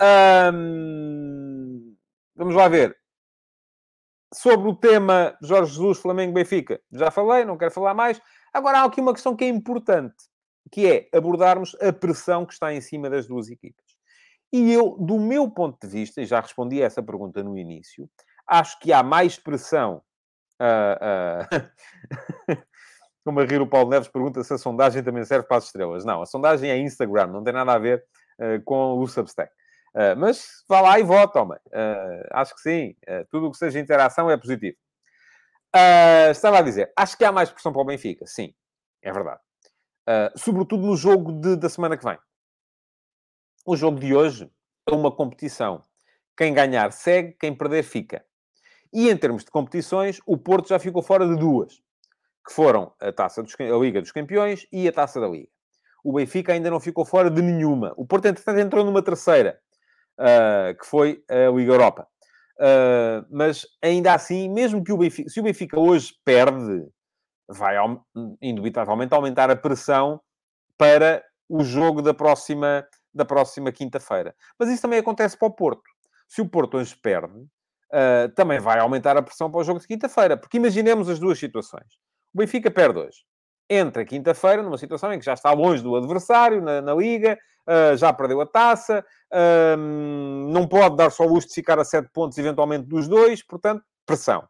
vamos 2.35 2.55
lá 2.55 2.67
ver. 2.67 2.97
Sobre 4.31 4.69
o 4.69 4.75
tema 4.75 5.35
Jorge 5.41 5.71
Jesus, 5.73 5.97
Flamengo, 5.97 6.33
Benfica, 6.33 6.79
já 6.91 7.09
falei, 7.09 7.43
não 7.43 7.57
quero 7.57 7.71
falar 7.71 7.95
mais. 7.95 8.21
Agora 8.53 8.79
há 8.79 8.83
aqui 8.83 9.01
uma 9.01 9.13
questão 9.13 9.35
que 9.35 9.43
é 9.43 9.47
importante, 9.47 10.15
que 10.71 10.85
é 10.85 11.09
abordarmos 11.17 11.75
a 11.81 11.91
pressão 11.91 12.45
que 12.45 12.53
está 12.53 12.71
em 12.71 12.79
cima 12.79 13.09
das 13.09 13.25
duas 13.25 13.49
equipas. 13.49 13.85
E 14.53 14.71
eu, 14.71 14.95
do 14.99 15.19
meu 15.19 15.49
ponto 15.49 15.79
de 15.81 15.91
vista, 15.91 16.21
e 16.21 16.25
já 16.25 16.39
respondi 16.39 16.81
a 16.81 16.85
essa 16.85 17.01
pergunta 17.01 17.43
no 17.43 17.57
início, 17.57 18.07
acho 18.49 18.79
que 18.79 18.91
há 18.91 19.03
mais 19.03 19.37
pressão. 19.37 20.01
Uh, 20.59 21.45
uh... 22.55 22.69
Como 23.23 23.41
a 23.41 23.45
rir 23.45 23.61
o 23.61 23.67
Paulo 23.67 23.89
Neves 23.89 24.07
pergunta 24.07 24.43
se 24.43 24.53
a 24.53 24.57
sondagem 24.57 25.03
também 25.03 25.23
serve 25.23 25.47
para 25.47 25.57
as 25.57 25.65
estrelas. 25.65 26.03
Não, 26.05 26.21
a 26.21 26.25
sondagem 26.25 26.71
é 26.71 26.77
Instagram, 26.77 27.27
não 27.27 27.43
tem 27.43 27.53
nada 27.53 27.73
a 27.73 27.77
ver 27.77 28.03
uh, 28.39 28.63
com 28.63 28.97
o 28.97 29.07
Substack. 29.07 29.51
Uh, 29.93 30.17
mas 30.17 30.63
vá 30.67 30.81
lá 30.81 30.99
e 30.99 31.03
vota, 31.03 31.41
homem. 31.41 31.59
Uh, 31.67 32.27
acho 32.31 32.55
que 32.55 32.61
sim. 32.61 32.95
Tudo 33.29 33.47
o 33.47 33.51
que 33.51 33.57
seja 33.57 33.79
interação 33.79 34.31
é 34.31 34.37
positivo. 34.37 34.77
estava 36.31 36.59
a 36.59 36.61
dizer, 36.61 36.91
acho 36.97 37.17
que 37.17 37.23
há 37.23 37.31
mais 37.31 37.51
pressão 37.51 37.71
para 37.71 37.81
o 37.81 37.85
Benfica. 37.85 38.25
Sim, 38.25 38.53
é 39.01 39.11
verdade. 39.11 39.41
sobretudo 40.35 40.87
no 40.87 40.95
jogo 40.95 41.33
de, 41.33 41.55
da 41.55 41.69
semana 41.69 41.97
que 41.97 42.05
vem. 42.05 42.17
O 43.65 43.75
jogo 43.75 43.99
de 43.99 44.15
hoje 44.15 44.49
é 44.87 44.93
uma 44.95 45.11
competição. 45.11 45.83
Quem 46.35 46.53
ganhar 46.53 46.91
segue, 46.91 47.33
quem 47.33 47.53
perder 47.53 47.83
fica. 47.83 48.25
E 48.93 49.09
em 49.09 49.17
termos 49.17 49.43
de 49.43 49.51
competições, 49.51 50.19
o 50.25 50.37
Porto 50.37 50.69
já 50.69 50.79
ficou 50.79 51.01
fora 51.01 51.27
de 51.27 51.35
duas, 51.35 51.81
que 52.45 52.53
foram 52.53 52.93
a, 52.99 53.11
taça 53.11 53.43
dos, 53.43 53.53
a 53.59 53.77
Liga 53.77 54.01
dos 54.01 54.11
Campeões 54.11 54.65
e 54.71 54.87
a 54.87 54.91
Taça 54.91 55.19
da 55.19 55.27
Liga. 55.27 55.49
O 56.03 56.13
Benfica 56.13 56.53
ainda 56.53 56.69
não 56.69 56.79
ficou 56.79 57.05
fora 57.05 57.29
de 57.29 57.41
nenhuma. 57.41 57.93
O 57.97 58.05
Porto, 58.05 58.25
entretanto, 58.25 58.59
entrou 58.59 58.83
numa 58.85 59.01
terceira, 59.01 59.59
uh, 60.17 60.77
que 60.77 60.85
foi 60.85 61.23
a 61.29 61.51
Liga 61.51 61.73
Europa. 61.73 62.07
Uh, 62.55 63.25
mas 63.29 63.65
ainda 63.81 64.13
assim, 64.13 64.49
mesmo 64.49 64.83
que 64.83 64.91
o 64.91 64.97
Benfica, 64.97 65.29
se 65.29 65.39
o 65.39 65.43
Benfica 65.43 65.79
hoje 65.79 66.13
perde, 66.25 66.87
vai 67.47 67.75
indubitavelmente 68.41 69.13
aumentar 69.13 69.49
a 69.49 69.55
pressão 69.55 70.19
para 70.77 71.23
o 71.47 71.63
jogo 71.63 72.01
da 72.01 72.13
próxima, 72.13 72.85
da 73.13 73.25
próxima 73.25 73.71
quinta-feira. 73.71 74.35
Mas 74.57 74.69
isso 74.69 74.81
também 74.81 74.99
acontece 74.99 75.37
para 75.37 75.47
o 75.47 75.51
Porto. 75.51 75.83
Se 76.27 76.41
o 76.41 76.49
Porto 76.49 76.77
hoje 76.77 76.95
perde, 76.95 77.45
uh, 77.93 78.29
também 78.35 78.59
vai 78.59 78.79
aumentar 78.79 79.17
a 79.17 79.21
pressão 79.21 79.49
para 79.49 79.59
o 79.59 79.63
jogo 79.63 79.79
de 79.79 79.87
quinta-feira. 79.87 80.37
Porque 80.37 80.57
imaginemos 80.57 81.09
as 81.09 81.19
duas 81.19 81.39
situações. 81.39 81.97
O 82.33 82.37
Benfica 82.37 82.69
perde 82.69 82.99
hoje. 82.99 83.19
Entra 83.69 84.03
quinta-feira 84.03 84.63
numa 84.63 84.77
situação 84.77 85.13
em 85.13 85.19
que 85.19 85.25
já 85.25 85.33
está 85.33 85.51
longe 85.51 85.83
do 85.83 85.95
adversário 85.95 86.61
na, 86.61 86.81
na 86.81 86.95
Liga, 86.95 87.37
uh, 87.67 87.95
já 87.95 88.11
perdeu 88.11 88.41
a 88.41 88.45
taça, 88.45 89.05
uh, 89.31 89.77
não 89.77 90.67
pode 90.67 90.95
dar 90.95 91.11
só 91.11 91.23
o 91.23 91.33
luxo 91.33 91.49
de 91.49 91.53
ficar 91.53 91.77
a 91.77 91.83
sete 91.83 92.09
pontos, 92.11 92.37
eventualmente, 92.37 92.87
dos 92.87 93.07
dois, 93.07 93.43
portanto, 93.43 93.83
pressão. 94.05 94.47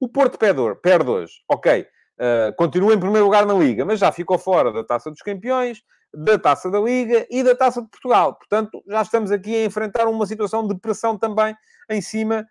O 0.00 0.08
Porto 0.08 0.38
perde 0.38 1.10
hoje, 1.10 1.32
ok, 1.46 1.82
uh, 1.82 2.54
continua 2.56 2.94
em 2.94 2.98
primeiro 2.98 3.26
lugar 3.26 3.44
na 3.44 3.52
Liga, 3.52 3.84
mas 3.84 3.98
já 3.98 4.10
ficou 4.10 4.38
fora 4.38 4.72
da 4.72 4.82
Taça 4.82 5.10
dos 5.10 5.20
Campeões, 5.20 5.82
da 6.14 6.38
Taça 6.38 6.70
da 6.70 6.80
Liga 6.80 7.26
e 7.30 7.42
da 7.42 7.54
Taça 7.54 7.82
de 7.82 7.88
Portugal. 7.88 8.34
Portanto, 8.34 8.82
já 8.86 9.02
estamos 9.02 9.30
aqui 9.30 9.54
a 9.56 9.64
enfrentar 9.64 10.06
uma 10.06 10.26
situação 10.26 10.66
de 10.66 10.74
pressão 10.78 11.18
também 11.18 11.54
em 11.90 12.00
cima 12.00 12.46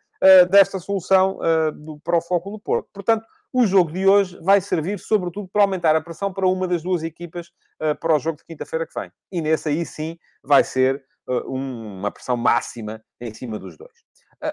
desta 0.49 0.79
solução 0.79 1.37
uh, 1.37 1.71
do, 1.71 1.99
para 1.99 2.17
o 2.17 2.21
foco 2.21 2.49
do 2.51 2.59
Porto. 2.59 2.89
Portanto, 2.93 3.25
o 3.53 3.65
jogo 3.65 3.91
de 3.91 4.07
hoje 4.07 4.37
vai 4.41 4.59
servir, 4.61 4.99
sobretudo, 4.99 5.47
para 5.47 5.63
aumentar 5.63 5.95
a 5.95 6.01
pressão 6.01 6.33
para 6.33 6.47
uma 6.47 6.67
das 6.67 6.83
duas 6.83 7.03
equipas 7.03 7.47
uh, 7.81 7.95
para 7.99 8.15
o 8.15 8.19
jogo 8.19 8.37
de 8.37 8.45
quinta-feira 8.45 8.85
que 8.85 8.99
vem. 8.99 9.11
E 9.31 9.41
nesse 9.41 9.69
aí 9.69 9.85
sim 9.85 10.17
vai 10.43 10.63
ser 10.63 11.03
uma 11.45 12.09
pressão 12.09 12.37
máxima 12.37 13.03
em 13.19 13.33
cima 13.33 13.59
dos 13.59 13.77
dois. 13.77 13.91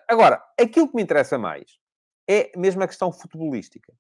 Agora, 0.09 0.42
aquilo 0.61 0.88
que 0.88 0.96
me 0.96 1.05
interessa 1.05 1.38
mais 1.38 1.79
é 2.29 2.50
mesmo 2.57 2.83
a 2.83 2.88
questão 2.88 3.12
futebolística. 3.12 3.92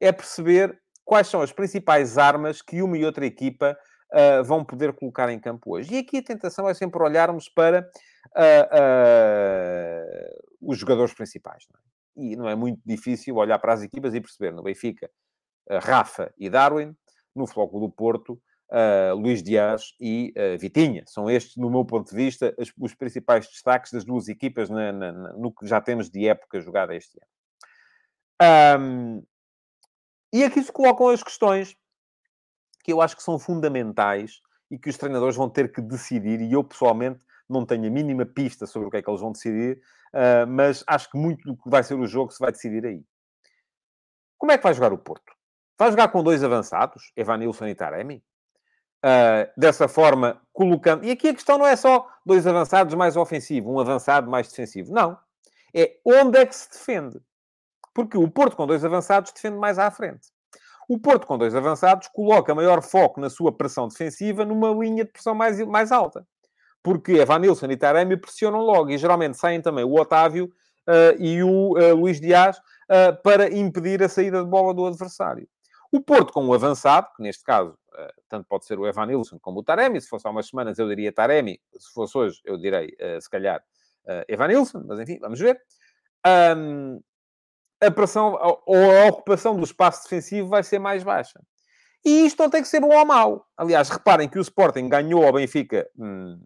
É 0.00 0.12
perceber 0.12 0.78
quais 1.04 1.26
são 1.26 1.42
as 1.42 1.50
principais 1.50 2.18
armas 2.18 2.62
que 2.62 2.82
uma 2.82 2.96
e 2.96 3.04
outra 3.04 3.26
equipa 3.26 3.76
uh, 4.12 4.44
vão 4.44 4.64
poder 4.64 4.92
colocar 4.92 5.28
em 5.30 5.40
campo 5.40 5.74
hoje. 5.74 5.94
E 5.94 5.98
aqui 5.98 6.18
a 6.18 6.22
tentação 6.22 6.68
é 6.68 6.74
sempre 6.74 7.02
olharmos 7.02 7.48
para 7.48 7.80
uh, 8.36 8.50
os 10.60 10.78
jogadores 10.78 11.14
principais. 11.14 11.66
Não 11.70 11.80
é? 11.80 11.82
E 12.16 12.36
não 12.36 12.48
é 12.48 12.54
muito 12.54 12.80
difícil 12.84 13.36
olhar 13.36 13.58
para 13.58 13.72
as 13.72 13.82
equipas 13.82 14.14
e 14.14 14.20
perceber 14.20 14.52
no 14.52 14.62
Benfica, 14.62 15.10
Rafa 15.82 16.32
e 16.36 16.50
Darwin, 16.50 16.94
no 17.34 17.46
Floco 17.46 17.78
do 17.80 17.90
Porto, 17.90 18.40
Uh, 18.72 19.16
Luís 19.16 19.42
Dias 19.42 19.96
e 19.98 20.32
uh, 20.36 20.56
Vitinha. 20.56 21.02
São 21.08 21.28
estes, 21.28 21.56
no 21.56 21.68
meu 21.68 21.84
ponto 21.84 22.08
de 22.08 22.14
vista, 22.14 22.54
as, 22.56 22.70
os 22.78 22.94
principais 22.94 23.48
destaques 23.48 23.90
das 23.90 24.04
duas 24.04 24.28
equipas 24.28 24.70
na, 24.70 24.92
na, 24.92 25.10
na, 25.10 25.32
no 25.32 25.52
que 25.52 25.66
já 25.66 25.80
temos 25.80 26.08
de 26.08 26.28
época 26.28 26.60
jogada 26.60 26.94
este 26.94 27.18
ano. 28.40 28.80
Um, 28.80 29.26
e 30.32 30.44
aqui 30.44 30.62
se 30.62 30.70
colocam 30.70 31.08
as 31.08 31.20
questões 31.20 31.76
que 32.84 32.92
eu 32.92 33.00
acho 33.00 33.16
que 33.16 33.24
são 33.24 33.40
fundamentais 33.40 34.40
e 34.70 34.78
que 34.78 34.88
os 34.88 34.96
treinadores 34.96 35.34
vão 35.34 35.50
ter 35.50 35.72
que 35.72 35.80
decidir, 35.80 36.40
e 36.40 36.52
eu 36.52 36.62
pessoalmente 36.62 37.18
não 37.50 37.66
tenho 37.66 37.86
a 37.86 37.90
mínima 37.90 38.24
pista 38.24 38.66
sobre 38.66 38.88
o 38.88 38.90
que 38.90 38.98
é 38.98 39.02
que 39.02 39.10
eles 39.10 39.20
vão 39.20 39.32
decidir, 39.32 39.80
uh, 40.14 40.46
mas 40.46 40.84
acho 40.86 41.10
que 41.10 41.18
muito 41.18 41.44
do 41.44 41.56
que 41.56 41.68
vai 41.68 41.82
ser 41.82 41.94
o 41.94 42.06
jogo 42.06 42.32
se 42.32 42.38
vai 42.38 42.52
decidir 42.52 42.84
aí. 42.86 43.02
Como 44.38 44.52
é 44.52 44.56
que 44.56 44.64
vai 44.64 44.72
jogar 44.72 44.92
o 44.92 44.98
Porto? 44.98 45.32
Vai 45.78 45.90
jogar 45.90 46.08
com 46.08 46.22
dois 46.22 46.42
avançados, 46.44 47.12
Evanilson 47.16 47.66
e 47.66 47.74
Taremi? 47.74 48.22
Uh, 49.04 49.48
dessa 49.56 49.88
forma, 49.88 50.40
colocando... 50.52 51.04
E 51.04 51.10
aqui 51.10 51.28
a 51.28 51.34
questão 51.34 51.58
não 51.58 51.66
é 51.66 51.74
só 51.74 52.06
dois 52.24 52.46
avançados 52.46 52.94
mais 52.94 53.16
ofensivo, 53.16 53.72
um 53.72 53.80
avançado 53.80 54.30
mais 54.30 54.48
defensivo. 54.48 54.92
Não. 54.92 55.18
É 55.74 55.96
onde 56.04 56.38
é 56.38 56.46
que 56.46 56.54
se 56.54 56.70
defende. 56.70 57.20
Porque 57.94 58.16
o 58.16 58.30
Porto 58.30 58.56
com 58.56 58.66
dois 58.66 58.84
avançados 58.84 59.32
defende 59.32 59.56
mais 59.56 59.78
à 59.78 59.90
frente. 59.90 60.28
O 60.88 60.98
Porto, 60.98 61.24
com 61.24 61.38
dois 61.38 61.54
avançados, 61.54 62.08
coloca 62.08 62.52
maior 62.52 62.82
foco 62.82 63.20
na 63.20 63.30
sua 63.30 63.56
pressão 63.56 63.86
defensiva 63.86 64.44
numa 64.44 64.70
linha 64.70 65.04
de 65.04 65.12
pressão 65.12 65.36
mais, 65.36 65.60
mais 65.64 65.92
alta. 65.92 66.26
Porque 66.82 67.12
Evanilson 67.12 67.66
e 67.66 67.76
Taremi 67.76 68.16
pressionam 68.16 68.60
logo 68.60 68.90
e 68.90 68.98
geralmente 68.98 69.36
saem 69.36 69.60
também 69.60 69.84
o 69.84 69.94
Otávio 69.94 70.52
uh, 70.88 71.22
e 71.22 71.42
o 71.42 71.72
uh, 71.72 71.94
Luís 71.94 72.20
Dias 72.20 72.56
uh, 72.58 73.22
para 73.22 73.52
impedir 73.54 74.02
a 74.02 74.08
saída 74.08 74.42
de 74.42 74.48
bola 74.48 74.72
do 74.72 74.86
adversário. 74.86 75.48
O 75.92 76.00
Porto 76.00 76.32
com 76.32 76.46
o 76.46 76.54
avançado, 76.54 77.08
que 77.16 77.22
neste 77.22 77.42
caso 77.42 77.76
tanto 78.28 78.46
pode 78.48 78.64
ser 78.64 78.78
o 78.78 78.86
Evanilson 78.86 79.38
como 79.40 79.60
o 79.60 79.62
Taremi, 79.62 80.00
se 80.00 80.08
fosse 80.08 80.26
há 80.26 80.30
umas 80.30 80.46
semanas 80.46 80.78
eu 80.78 80.88
diria 80.88 81.12
Taremi, 81.12 81.60
se 81.76 81.92
fosse 81.92 82.16
hoje 82.16 82.40
eu 82.44 82.56
direi 82.56 82.96
se 83.20 83.28
calhar 83.28 83.60
Evanilson, 84.28 84.84
mas 84.86 85.00
enfim, 85.00 85.18
vamos 85.18 85.38
ver. 85.38 85.60
Um, 86.56 87.02
a 87.80 87.90
pressão 87.90 88.38
ou 88.64 88.90
a 89.02 89.08
ocupação 89.08 89.56
do 89.56 89.64
espaço 89.64 90.04
defensivo 90.04 90.48
vai 90.48 90.62
ser 90.62 90.78
mais 90.78 91.02
baixa. 91.02 91.40
E 92.04 92.24
isto 92.24 92.42
não 92.42 92.48
tem 92.48 92.62
que 92.62 92.68
ser 92.68 92.80
bom 92.80 92.94
ou 92.94 93.04
mau. 93.04 93.46
Aliás, 93.56 93.88
reparem 93.88 94.28
que 94.28 94.38
o 94.38 94.42
Sporting 94.42 94.88
ganhou 94.88 95.26
ao 95.26 95.32
Benfica 95.32 95.90
hum, 95.98 96.40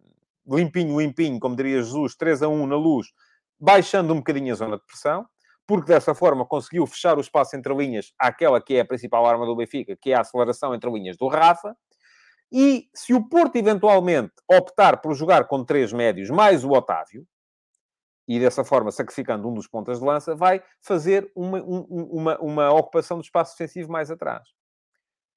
limpinho, 0.47 1.01
limpinho, 1.01 1.39
como 1.41 1.57
diria 1.57 1.83
Jesus, 1.83 2.15
3 2.17 2.43
a 2.43 2.49
1 2.49 2.67
na 2.67 2.77
luz, 2.77 3.09
baixando 3.59 4.13
um 4.13 4.17
bocadinho 4.17 4.53
a 4.53 4.57
zona 4.57 4.77
de 4.77 4.85
pressão, 4.85 5.27
porque 5.67 5.93
dessa 5.93 6.15
forma 6.15 6.45
conseguiu 6.45 6.87
fechar 6.87 7.17
o 7.17 7.21
espaço 7.21 7.57
entre 7.57 7.75
linhas 7.75 8.13
àquela 8.19 8.61
que 8.61 8.75
é 8.75 8.81
a 8.81 8.85
principal 8.85 9.27
arma 9.27 9.47
do 9.47 9.57
Benfica, 9.57 9.97
que 10.01 10.11
é 10.11 10.15
a 10.15 10.21
aceleração 10.21 10.75
entre 10.75 10.91
linhas 10.91 11.17
do 11.17 11.29
Rafa. 11.29 11.77
E 12.53 12.89
se 12.95 13.15
o 13.15 13.29
Porto 13.29 13.57
eventualmente 13.57 14.33
optar 14.51 15.01
por 15.01 15.15
jogar 15.15 15.47
com 15.47 15.65
três 15.65 15.93
médios 15.93 16.31
mais 16.31 16.65
o 16.65 16.71
Otávio, 16.71 17.27
e 18.27 18.41
dessa 18.41 18.65
forma, 18.65 18.91
sacrificando 18.91 19.49
um 19.49 19.55
dos 19.55 19.69
pontas 19.69 19.99
de 19.99 20.05
lança, 20.05 20.35
vai 20.35 20.63
fazer 20.81 21.31
uma, 21.35 21.63
uma, 21.63 22.39
uma 22.39 22.73
ocupação 22.73 23.19
do 23.19 23.25
espaço 23.25 23.53
defensivo 23.53 23.93
mais 23.93 24.11
atrás. 24.11 24.49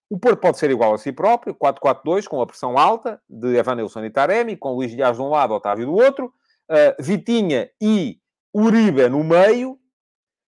O 0.10 0.17
Porto 0.17 0.39
pode 0.39 0.58
ser 0.58 0.72
igual 0.72 0.93
a 0.93 0.98
si 0.98 1.12
próprio, 1.12 1.54
4-4-2, 1.54 2.28
com 2.28 2.41
a 2.41 2.48
pressão 2.48 2.78
alta 2.78 3.22
de 3.30 3.58
Evanilson 3.58 4.06
e 4.06 4.10
Taremi, 4.10 4.55
com 4.55 4.74
Luís 4.74 4.91
Dias 4.91 5.18
de 5.18 5.22
um 5.22 5.30
lado, 5.30 5.53
Otávio 5.53 5.86
do 5.86 5.93
outro, 5.93 6.34
uh, 6.70 7.03
Vitinha 7.03 7.70
e 7.82 8.20
Uribe 8.53 9.10
no 9.10 9.24
meio, 9.24 9.78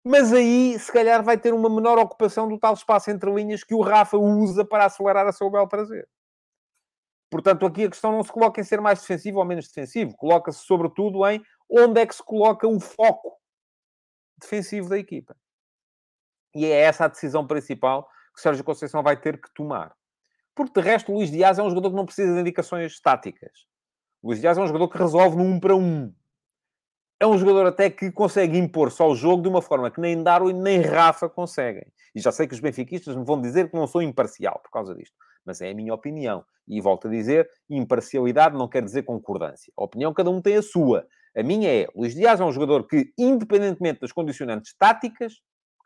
mas 0.04 0.32
aí, 0.32 0.80
se 0.80 0.92
calhar, 0.92 1.22
vai 1.24 1.38
ter 1.38 1.54
uma 1.54 1.70
menor 1.70 2.00
ocupação 2.00 2.48
do 2.48 2.58
tal 2.58 2.74
espaço 2.74 3.12
entre 3.12 3.30
linhas 3.32 3.64
que 3.64 3.76
o 3.76 3.82
Rafa 3.82 4.18
usa 4.18 4.64
para 4.64 4.86
acelerar 4.86 5.28
a 5.28 5.32
seu 5.32 5.50
bel 5.50 5.68
prazer. 5.68 6.08
Portanto, 7.30 7.66
aqui 7.66 7.84
a 7.84 7.90
questão 7.90 8.14
não 8.14 8.24
se 8.24 8.32
coloca 8.32 8.60
em 8.60 8.64
ser 8.64 8.82
mais 8.82 9.02
defensivo 9.02 9.40
ou 9.40 9.46
menos 9.46 9.68
defensivo, 9.68 10.16
coloca-se 10.16 10.66
sobretudo 10.66 11.26
em 11.28 11.44
onde 11.70 12.02
é 12.02 12.06
que 12.06 12.16
se 12.16 12.24
coloca 12.24 12.68
o 12.68 12.80
foco 12.80 13.38
defensivo 14.42 14.90
da 14.90 14.98
equipa. 14.98 15.36
E 16.56 16.66
é 16.66 16.80
essa 16.80 17.06
a 17.06 17.08
decisão 17.08 17.46
principal 17.46 18.10
que 18.40 18.44
Sérgio 18.44 18.64
Conceição 18.64 19.04
vai 19.04 19.20
ter 19.20 19.40
que 19.40 19.54
tomar. 19.54 19.94
Porque, 20.56 20.80
de 20.80 20.86
resto, 20.86 21.12
Luís 21.12 21.30
Dias 21.30 21.60
é 21.60 21.64
um 21.64 21.70
jogador 21.70 21.90
que 21.90 21.96
não 21.96 22.06
precisa 22.06 22.34
de 22.34 22.40
indicações 22.40 22.94
estáticas. 22.94 23.52
O 24.22 24.28
Luís 24.28 24.40
Dias 24.40 24.58
é 24.58 24.62
um 24.62 24.68
jogador 24.68 24.88
que 24.88 24.98
resolve 24.98 25.36
no 25.38 25.44
um 25.44 25.60
para 25.60 25.76
um. 25.76 26.14
é 27.20 27.28
um 27.28 27.38
jogador 27.38 27.68
até 27.68 27.90
que 27.90 28.12
consegue 28.12 28.58
impor 28.58 28.92
só 28.92 29.10
o 29.10 29.16
jogo 29.16 29.44
de 29.44 29.50
uma 29.50 29.62
forma 29.62 29.92
que 29.92 30.00
nem 30.00 30.24
Darwin 30.24 30.54
nem 30.54 30.82
Rafa 30.82 31.30
conseguem. 31.30 31.86
E 32.16 32.22
já 32.22 32.32
sei 32.32 32.48
que 32.48 32.54
os 32.54 32.60
benfiquistas 32.60 33.16
me 33.16 33.26
vão 33.26 33.42
dizer 33.42 33.70
que 33.70 33.76
não 33.76 33.88
sou 33.88 34.02
imparcial 34.02 34.60
por 34.64 34.72
causa 34.72 34.96
disto. 34.96 35.16
Mas 35.46 35.62
é 35.62 35.70
a 35.70 35.74
minha 35.74 35.94
opinião. 35.94 36.44
E 36.68 36.80
volto 36.82 37.08
a 37.08 37.12
dizer, 37.12 37.50
imparcialidade 37.70 38.58
não 38.58 38.68
quer 38.68 38.84
dizer 38.84 39.04
concordância. 39.04 39.72
A 39.78 39.84
opinião, 39.84 40.14
cada 40.14 40.30
um 40.30 40.42
tem 40.42 40.56
a 40.56 40.62
sua. 40.62 41.06
A 41.36 41.44
minha 41.44 41.70
é, 41.70 41.88
Luís 41.96 42.14
Dias 42.16 42.40
é 42.40 42.44
um 42.44 42.52
jogador 42.52 42.88
que, 42.88 43.14
independentemente 43.18 44.02
das 44.02 44.12
condicionantes 44.12 44.76
táticas, 44.78 45.42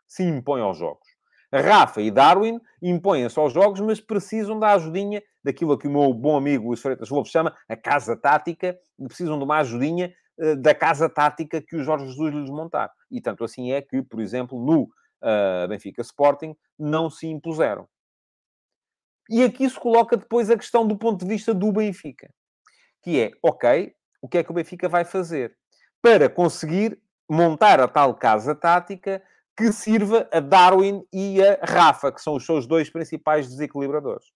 se 0.06 0.22
impõe 0.22 0.60
aos 0.60 0.78
jogos. 0.78 1.13
Rafa 1.60 2.00
e 2.00 2.10
Darwin 2.10 2.60
impõem-se 2.82 3.38
aos 3.38 3.52
jogos, 3.52 3.80
mas 3.80 4.00
precisam 4.00 4.58
da 4.58 4.72
ajudinha 4.72 5.22
daquilo 5.42 5.78
que 5.78 5.86
o 5.86 5.90
meu 5.90 6.12
bom 6.12 6.36
amigo 6.36 6.68
Luís 6.68 6.80
Freitas 6.80 7.08
chama 7.26 7.56
a 7.68 7.76
casa 7.76 8.16
tática, 8.16 8.78
precisam 9.06 9.38
de 9.38 9.44
uma 9.44 9.58
ajudinha 9.58 10.14
uh, 10.38 10.56
da 10.56 10.74
casa 10.74 11.08
tática 11.08 11.60
que 11.60 11.76
o 11.76 11.84
Jorge 11.84 12.06
Jesus 12.06 12.34
lhes 12.34 12.50
montar. 12.50 12.90
E 13.10 13.20
tanto 13.20 13.44
assim 13.44 13.72
é 13.72 13.82
que, 13.82 14.02
por 14.02 14.20
exemplo, 14.20 14.58
no 14.58 14.82
uh, 14.84 15.68
Benfica 15.68 16.02
Sporting, 16.02 16.56
não 16.78 17.08
se 17.10 17.26
impuseram. 17.26 17.86
E 19.30 19.42
aqui 19.42 19.68
se 19.68 19.78
coloca 19.78 20.16
depois 20.16 20.50
a 20.50 20.56
questão 20.56 20.86
do 20.86 20.96
ponto 20.96 21.24
de 21.24 21.30
vista 21.30 21.54
do 21.54 21.72
Benfica, 21.72 22.28
que 23.02 23.20
é, 23.20 23.30
ok, 23.42 23.94
o 24.20 24.28
que 24.28 24.38
é 24.38 24.44
que 24.44 24.50
o 24.50 24.54
Benfica 24.54 24.88
vai 24.88 25.04
fazer 25.04 25.56
para 26.02 26.28
conseguir 26.28 27.00
montar 27.28 27.80
a 27.80 27.88
tal 27.88 28.14
casa 28.14 28.54
tática 28.54 29.22
que 29.56 29.72
sirva 29.72 30.28
a 30.32 30.40
Darwin 30.40 31.06
e 31.12 31.42
a 31.42 31.58
Rafa, 31.62 32.10
que 32.10 32.20
são 32.20 32.34
os 32.34 32.44
seus 32.44 32.66
dois 32.66 32.90
principais 32.90 33.48
desequilibradores. 33.48 34.26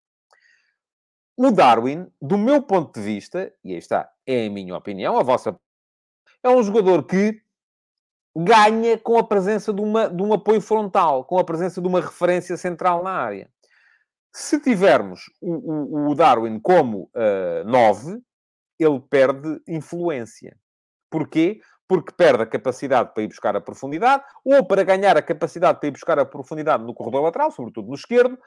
O 1.37 1.51
Darwin, 1.51 2.07
do 2.21 2.37
meu 2.37 2.63
ponto 2.63 2.99
de 2.99 3.05
vista, 3.05 3.53
e 3.65 3.73
aí 3.73 3.79
está, 3.79 4.09
é 4.27 4.47
a 4.47 4.51
minha 4.51 4.77
opinião, 4.77 5.19
a 5.19 5.23
vossa, 5.23 5.59
é 6.43 6.49
um 6.49 6.63
jogador 6.63 7.05
que 7.05 7.41
ganha 8.37 8.97
com 8.99 9.19
a 9.19 9.25
presença 9.25 9.73
de, 9.73 9.81
uma, 9.81 10.09
de 10.09 10.23
um 10.23 10.33
apoio 10.33 10.61
frontal, 10.61 11.25
com 11.25 11.39
a 11.39 11.45
presença 11.45 11.81
de 11.81 11.89
uma 11.89 12.01
referência 12.01 12.57
central 12.57 13.03
na 13.03 13.13
área. 13.13 13.51
Se 14.33 14.61
tivermos 14.61 15.23
o, 15.41 15.55
o, 15.55 16.11
o 16.11 16.15
Darwin 16.15 16.61
como 16.61 17.11
9, 17.67 18.15
uh, 18.15 18.23
ele 18.79 19.01
perde 19.01 19.61
influência. 19.67 20.57
Porquê? 21.11 21.61
Porque 21.89 22.13
perde 22.13 22.43
a 22.43 22.47
capacidade 22.47 23.13
para 23.15 23.23
ir 23.23 23.29
buscar 23.29 23.57
a 23.57 23.61
profundidade, 23.61 24.23
ou 24.45 24.65
para 24.65 24.85
ganhar 24.85 25.17
a 25.17 25.23
capacidade 25.23 25.81
para 25.81 25.89
ir 25.89 25.93
buscar 25.93 26.19
a 26.19 26.25
profundidade 26.25 26.85
no 26.85 26.93
corredor 26.93 27.23
lateral, 27.23 27.51
sobretudo 27.51 27.89
no 27.89 27.95
esquerdo, 27.95 28.39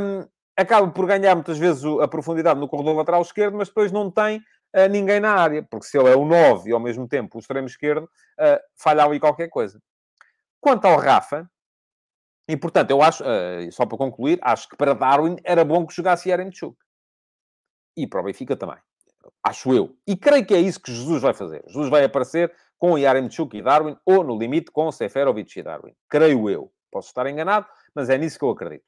um, 0.00 0.26
acaba 0.56 0.90
por 0.90 1.06
ganhar 1.06 1.34
muitas 1.34 1.58
vezes 1.58 1.84
a 2.00 2.08
profundidade 2.08 2.58
no 2.58 2.66
corredor 2.66 2.96
lateral 2.96 3.22
esquerdo, 3.22 3.56
mas 3.56 3.68
depois 3.68 3.92
não 3.92 4.10
tem 4.10 4.38
uh, 4.38 4.88
ninguém 4.90 5.20
na 5.20 5.34
área, 5.34 5.62
porque 5.62 5.86
se 5.86 5.98
ele 5.98 6.08
é 6.08 6.16
o 6.16 6.24
9 6.24 6.70
e 6.70 6.72
ao 6.72 6.80
mesmo 6.80 7.06
tempo 7.06 7.36
o 7.36 7.40
extremo 7.40 7.66
esquerdo, 7.66 8.04
uh, 8.04 8.60
falha 8.74 9.04
ali 9.04 9.20
qualquer 9.20 9.48
coisa. 9.48 9.80
Quanto 10.60 10.86
ao 10.86 10.98
Rafa, 10.98 11.48
e, 12.48 12.56
portanto, 12.56 12.90
eu 12.90 13.02
acho, 13.02 13.22
uh, 13.22 13.70
só 13.70 13.84
para 13.84 13.98
concluir, 13.98 14.38
acho 14.40 14.68
que 14.68 14.76
para 14.76 14.94
Darwin 14.94 15.36
era 15.44 15.64
bom 15.64 15.86
que 15.86 15.94
jogasse 15.94 16.30
Yarenchuk. 16.30 16.76
E 17.94 18.06
para 18.06 18.20
o 18.20 18.24
Benfica 18.24 18.56
também. 18.56 18.78
Acho 19.42 19.74
eu. 19.74 19.94
E 20.06 20.16
creio 20.16 20.46
que 20.46 20.54
é 20.54 20.58
isso 20.58 20.80
que 20.80 20.92
Jesus 20.92 21.20
vai 21.20 21.34
fazer. 21.34 21.62
Jesus 21.66 21.90
vai 21.90 22.04
aparecer 22.04 22.50
com 22.78 22.96
Yaremchuk 22.96 23.56
e 23.56 23.62
Darwin, 23.62 23.96
ou 24.04 24.22
no 24.22 24.38
limite 24.38 24.70
com 24.70 24.90
Seferovic 24.92 25.58
e 25.58 25.62
Darwin. 25.62 25.92
Creio 26.08 26.48
eu. 26.48 26.72
Posso 26.90 27.08
estar 27.08 27.26
enganado, 27.26 27.66
mas 27.94 28.08
é 28.08 28.16
nisso 28.16 28.38
que 28.38 28.44
eu 28.44 28.50
acredito. 28.50 28.84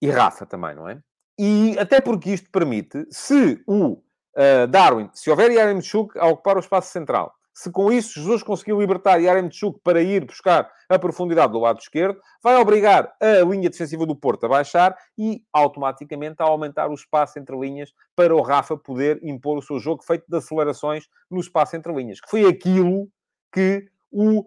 E 0.00 0.10
Rafa 0.10 0.44
também, 0.46 0.74
não 0.74 0.88
é? 0.88 0.98
E 1.38 1.78
até 1.78 2.00
porque 2.00 2.30
isto 2.30 2.50
permite, 2.50 3.06
se 3.10 3.62
o 3.66 3.92
uh, 3.92 4.66
Darwin, 4.68 5.10
se 5.12 5.30
houver 5.30 5.50
Yaremchuk 5.50 6.18
a 6.18 6.26
ocupar 6.26 6.56
o 6.56 6.60
espaço 6.60 6.90
central, 6.90 7.34
se 7.54 7.70
com 7.70 7.92
isso 7.92 8.20
Jesus 8.20 8.42
conseguiu 8.42 8.80
libertar 8.80 9.18
Yaremchuk 9.18 9.80
para 9.82 10.02
ir 10.02 10.24
buscar 10.24 10.70
a 10.88 10.98
profundidade 10.98 11.52
do 11.52 11.58
lado 11.58 11.80
esquerdo, 11.80 12.20
vai 12.42 12.56
obrigar 12.56 13.14
a 13.20 13.44
linha 13.44 13.68
defensiva 13.68 14.06
do 14.06 14.16
Porto 14.16 14.46
a 14.46 14.48
baixar 14.48 14.96
e 15.18 15.42
automaticamente 15.52 16.36
a 16.40 16.44
aumentar 16.44 16.88
o 16.88 16.94
espaço 16.94 17.38
entre 17.38 17.56
linhas 17.56 17.92
para 18.16 18.34
o 18.34 18.40
Rafa 18.40 18.76
poder 18.76 19.20
impor 19.22 19.58
o 19.58 19.62
seu 19.62 19.78
jogo 19.78 20.02
feito 20.02 20.24
de 20.28 20.36
acelerações 20.36 21.06
no 21.30 21.40
espaço 21.40 21.76
entre 21.76 21.92
linhas, 21.92 22.20
que 22.20 22.30
foi 22.30 22.46
aquilo 22.46 23.08
que 23.52 23.86
o 24.10 24.40
uh, 24.40 24.44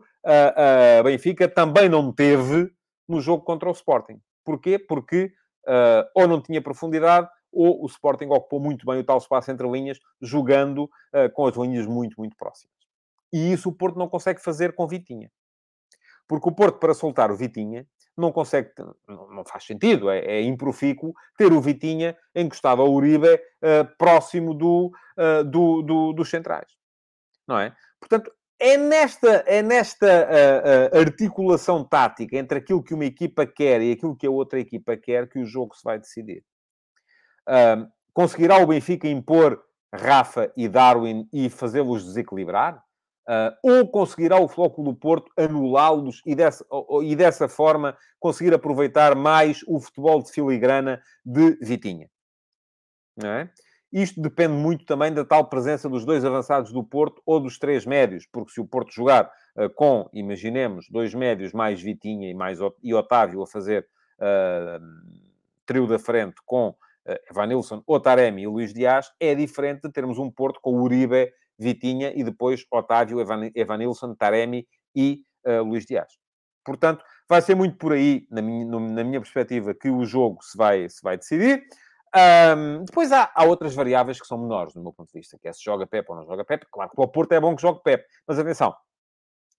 uh, 0.99 1.03
Benfica 1.03 1.47
também 1.47 1.89
não 1.89 2.11
teve 2.11 2.71
no 3.07 3.19
jogo 3.21 3.43
contra 3.43 3.69
o 3.69 3.73
Sporting. 3.73 4.19
Porquê? 4.43 4.79
Porque 4.79 5.31
uh, 5.67 6.07
ou 6.13 6.27
não 6.27 6.41
tinha 6.41 6.61
profundidade 6.61 7.27
ou 7.51 7.83
o 7.83 7.85
Sporting 7.87 8.25
ocupou 8.25 8.59
muito 8.59 8.85
bem 8.85 8.99
o 8.99 9.03
tal 9.03 9.17
espaço 9.17 9.49
entre 9.49 9.67
linhas, 9.69 9.97
jogando 10.21 10.89
com 11.33 11.47
as 11.47 11.55
linhas 11.55 11.87
muito, 11.87 12.15
muito 12.17 12.35
próximas. 12.35 12.74
E 13.33 13.51
isso 13.51 13.69
o 13.69 13.73
Porto 13.75 13.97
não 13.97 14.07
consegue 14.07 14.41
fazer 14.41 14.73
com 14.73 14.87
Vitinha. 14.87 15.31
Porque 16.27 16.49
o 16.49 16.51
Porto, 16.51 16.79
para 16.79 16.93
soltar 16.93 17.31
o 17.31 17.35
Vitinha, 17.35 17.87
não 18.17 18.31
consegue, 18.31 18.71
não 19.07 19.43
faz 19.45 19.65
sentido, 19.65 20.09
é, 20.09 20.19
é 20.19 20.41
improfícuo 20.41 21.13
ter 21.37 21.51
o 21.51 21.61
Vitinha 21.61 22.17
encostado 22.33 22.81
ao 22.81 22.91
Uribe 22.91 23.33
uh, 23.33 23.97
próximo 23.97 24.53
do, 24.53 24.91
uh, 25.17 25.43
do, 25.43 25.81
do, 25.81 26.13
dos 26.13 26.29
centrais. 26.29 26.71
Não 27.47 27.59
é? 27.59 27.75
Portanto, 27.99 28.31
é 28.57 28.77
nesta, 28.77 29.27
é 29.45 29.61
nesta 29.61 30.07
uh, 30.07 30.97
articulação 30.97 31.83
tática 31.83 32.37
entre 32.37 32.59
aquilo 32.59 32.81
que 32.81 32.93
uma 32.93 33.05
equipa 33.05 33.45
quer 33.45 33.81
e 33.81 33.91
aquilo 33.91 34.15
que 34.15 34.25
a 34.25 34.31
outra 34.31 34.59
equipa 34.59 34.95
quer 34.95 35.27
que 35.27 35.39
o 35.39 35.45
jogo 35.45 35.75
se 35.75 35.83
vai 35.83 35.99
decidir. 35.99 36.43
conseguirá 38.13 38.57
o 38.57 38.67
Benfica 38.67 39.07
impor 39.09 39.61
Rafa 39.93 40.51
e 40.55 40.69
Darwin 40.69 41.27
e 41.33 41.49
fazê-los 41.49 42.05
desequilibrar? 42.05 42.84
Uh, 43.27 43.49
ou 43.63 43.87
conseguirá 43.87 44.39
o 44.39 44.47
Flóculo 44.47 44.91
do 44.91 44.99
Porto 44.99 45.31
anulá-los 45.35 46.21
e 46.27 46.35
dessa, 46.35 46.63
e 47.03 47.15
dessa 47.15 47.49
forma 47.49 47.97
conseguir 48.19 48.53
aproveitar 48.53 49.15
mais 49.15 49.61
o 49.67 49.79
futebol 49.79 50.21
de 50.21 50.31
filigrana 50.31 51.01
de 51.25 51.57
Vitinha? 51.59 52.07
Não 53.17 53.29
é? 53.29 53.49
Isto 53.91 54.21
depende 54.21 54.53
muito 54.53 54.85
também 54.85 55.13
da 55.13 55.23
tal 55.23 55.47
presença 55.47 55.87
dos 55.87 56.05
dois 56.05 56.25
avançados 56.25 56.71
do 56.71 56.83
Porto 56.83 57.21
ou 57.25 57.39
dos 57.39 57.57
três 57.57 57.85
médios, 57.85 58.27
porque 58.31 58.51
se 58.51 58.59
o 58.59 58.65
Porto 58.67 58.93
jogar 58.93 59.31
uh, 59.55 59.69
com, 59.69 60.09
imaginemos, 60.13 60.87
dois 60.89 61.13
médios 61.13 61.53
mais 61.53 61.81
Vitinha 61.81 62.29
e 62.29 62.33
mais 62.33 62.59
e 62.83 62.93
Otávio 62.93 63.41
a 63.41 63.47
fazer 63.47 63.87
uh, 64.19 64.85
trio 65.65 65.87
da 65.87 65.97
frente 65.97 66.35
com 66.45 66.69
uh, 66.69 66.75
Evanilson, 67.31 67.81
Otaremi 67.87 68.43
e 68.43 68.47
Luís 68.47 68.73
Dias, 68.73 69.11
é 69.19 69.33
diferente 69.33 69.83
de 69.83 69.91
termos 69.91 70.19
um 70.19 70.29
Porto 70.29 70.59
com 70.61 70.81
Uribe 70.81 71.31
Vitinha 71.57 72.11
e 72.15 72.23
depois 72.23 72.65
Otávio, 72.71 73.19
Evan, 73.19 73.49
Evanilson, 73.55 74.15
Taremi 74.15 74.67
e 74.95 75.21
uh, 75.45 75.63
Luís 75.63 75.85
Dias. 75.85 76.11
Portanto, 76.63 77.03
vai 77.29 77.41
ser 77.41 77.55
muito 77.55 77.77
por 77.77 77.93
aí, 77.93 78.27
na 78.29 78.41
minha, 78.41 78.65
na 78.65 79.03
minha 79.03 79.21
perspectiva, 79.21 79.73
que 79.73 79.89
o 79.89 80.03
jogo 80.03 80.43
se 80.43 80.57
vai, 80.57 80.89
se 80.89 81.01
vai 81.03 81.17
decidir. 81.17 81.63
Um, 82.15 82.85
depois 82.85 83.11
há, 83.11 83.29
há, 83.35 83.43
outras 83.43 83.75
variáveis 83.75 84.19
que 84.19 84.25
são 84.25 84.37
menores, 84.37 84.73
do 84.73 84.81
meu 84.81 84.93
ponto 84.93 85.11
de 85.11 85.19
vista, 85.19 85.37
que 85.37 85.47
é 85.47 85.53
se 85.53 85.63
joga 85.63 85.85
Pep 85.85 86.09
ou 86.09 86.15
não 86.15 86.25
joga 86.25 86.45
Pep. 86.45 86.65
Claro 86.71 86.89
que 86.89 86.95
para 86.95 87.05
o 87.05 87.07
Porto 87.09 87.33
é 87.33 87.39
bom 87.39 87.55
que 87.55 87.61
jogue 87.61 87.83
Pep, 87.83 88.05
mas 88.25 88.39
atenção, 88.39 88.73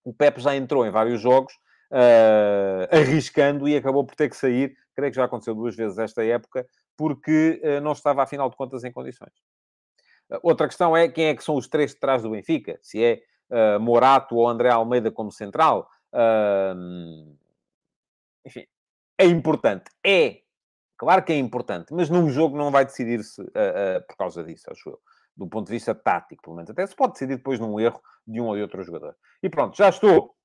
o 0.03 0.13
Pep 0.13 0.39
já 0.41 0.55
entrou 0.55 0.85
em 0.85 0.89
vários 0.89 1.21
jogos 1.21 1.53
uh, 1.91 2.95
arriscando 2.95 3.67
e 3.67 3.75
acabou 3.77 4.05
por 4.05 4.15
ter 4.15 4.29
que 4.29 4.35
sair. 4.35 4.75
Creio 4.95 5.11
que 5.11 5.17
já 5.17 5.25
aconteceu 5.25 5.53
duas 5.53 5.75
vezes 5.75 5.97
esta 5.99 6.25
época, 6.25 6.65
porque 6.97 7.61
uh, 7.63 7.81
não 7.81 7.91
estava, 7.91 8.23
afinal 8.23 8.49
de 8.49 8.55
contas, 8.55 8.83
em 8.83 8.91
condições. 8.91 9.33
Outra 10.41 10.67
questão 10.67 10.95
é 10.95 11.07
quem 11.07 11.27
é 11.27 11.35
que 11.35 11.43
são 11.43 11.55
os 11.55 11.67
três 11.67 11.91
de 11.91 11.99
trás 11.99 12.21
do 12.21 12.31
Benfica? 12.31 12.77
Se 12.81 13.03
é 13.03 13.21
uh, 13.49 13.79
Morato 13.79 14.35
ou 14.35 14.47
André 14.47 14.69
Almeida 14.69 15.09
como 15.11 15.31
central? 15.31 15.89
Uh, 16.11 17.35
enfim, 18.45 18.65
é 19.17 19.25
importante. 19.25 19.85
É. 20.05 20.39
Claro 20.97 21.23
que 21.23 21.31
é 21.31 21.37
importante, 21.37 21.93
mas 21.93 22.09
num 22.09 22.27
jogo 22.29 22.57
não 22.57 22.71
vai 22.71 22.83
decidir-se 22.83 23.41
uh, 23.41 24.07
por 24.07 24.17
causa 24.17 24.43
disso, 24.43 24.65
acho 24.71 24.89
eu. 24.89 24.99
Do 25.35 25.47
ponto 25.47 25.67
de 25.67 25.73
vista 25.73 25.93
tático, 25.93 26.41
pelo 26.41 26.55
menos. 26.55 26.71
Até 26.71 26.85
se 26.85 26.95
pode 26.95 27.13
decidir 27.13 27.37
depois 27.37 27.59
num 27.59 27.79
erro 27.79 28.01
de 28.25 28.41
um 28.41 28.45
ou 28.47 28.55
de 28.55 28.63
outro 28.63 28.83
jogador. 28.83 29.15
E 29.41 29.49
pronto, 29.49 29.77
já 29.77 29.89
estou 29.89 30.35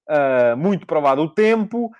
muito 0.58 0.86
provado 0.86 1.22
o 1.22 1.32
tempo. 1.32 1.90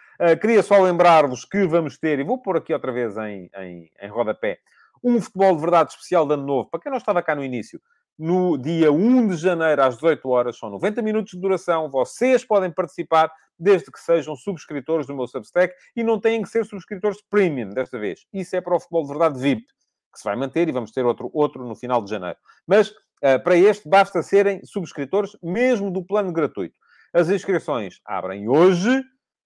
queria 0.43 0.63
só 0.63 0.79
lembrar-vos 0.79 1.47
que 1.47 1.67
vamos 1.67 1.97
ter, 1.97 2.19
e 2.19 2.25
vou 2.25 2.43
pôr 2.43 2.59
aqui 2.59 2.75
outra 2.75 2.93
vez 2.93 3.17
em, 3.17 3.49
em, 3.57 3.91
em 3.99 4.09
rodapé, 4.09 4.59
um 5.03 5.21
futebol 5.21 5.55
de 5.55 5.61
verdade 5.61 5.93
especial 5.93 6.27
de 6.27 6.35
ano 6.35 6.47
novo. 6.47 6.71
Para 6.71 6.81
quem 6.81 6.91
não 6.91 6.99
estava 6.99 7.23
cá 7.23 7.35
no 7.35 7.45
início, 7.45 7.81
no 8.19 8.57
dia 8.57 8.93
1 8.93 9.29
de 9.29 9.37
janeiro, 9.37 9.83
às 9.83 9.97
18 9.97 10.29
horas, 10.29 10.59
são 10.59 10.71
90 10.71 11.03
minutos 11.03 11.33
de 11.33 11.41
duração. 11.41 11.91
Vocês 11.91 12.45
podem 12.45 12.71
participar 12.71 13.33
desde 13.59 13.91
que 13.91 14.01
sejam 14.01 14.37
subscritores 14.37 15.07
do 15.07 15.15
meu 15.15 15.27
Substack 15.27 15.75
e 15.97 16.03
não 16.03 16.21
têm 16.21 16.43
que 16.43 16.49
ser 16.49 16.65
subscritores 16.65 17.23
premium 17.31 17.71
desta 17.71 17.99
vez. 17.99 18.27
Isso 18.33 18.57
é 18.57 18.61
para 18.61 18.77
o 18.77 18.81
futebol 18.81 19.03
de 19.03 19.09
verdade 19.09 19.39
VIP, 19.39 19.67
que 20.13 20.19
se 20.19 20.25
vai 20.25 20.37
manter 20.37 20.69
e 20.69 20.73
vamos 20.73 20.91
ter 20.91 21.05
outro, 21.05 21.31
outro 21.33 21.67
no 21.67 21.75
final 21.75 22.03
de 22.03 22.11
janeiro. 22.11 22.37
Mas 22.67 22.91
uh, 22.91 23.43
para 23.43 23.57
este 23.57 23.89
basta 23.89 24.23
serem 24.23 24.65
subscritores 24.65 25.37
mesmo 25.43 25.91
do 25.91 26.05
plano 26.05 26.33
gratuito. 26.33 26.77
As 27.13 27.29
inscrições 27.29 28.01
abrem 28.05 28.49
hoje. 28.49 29.03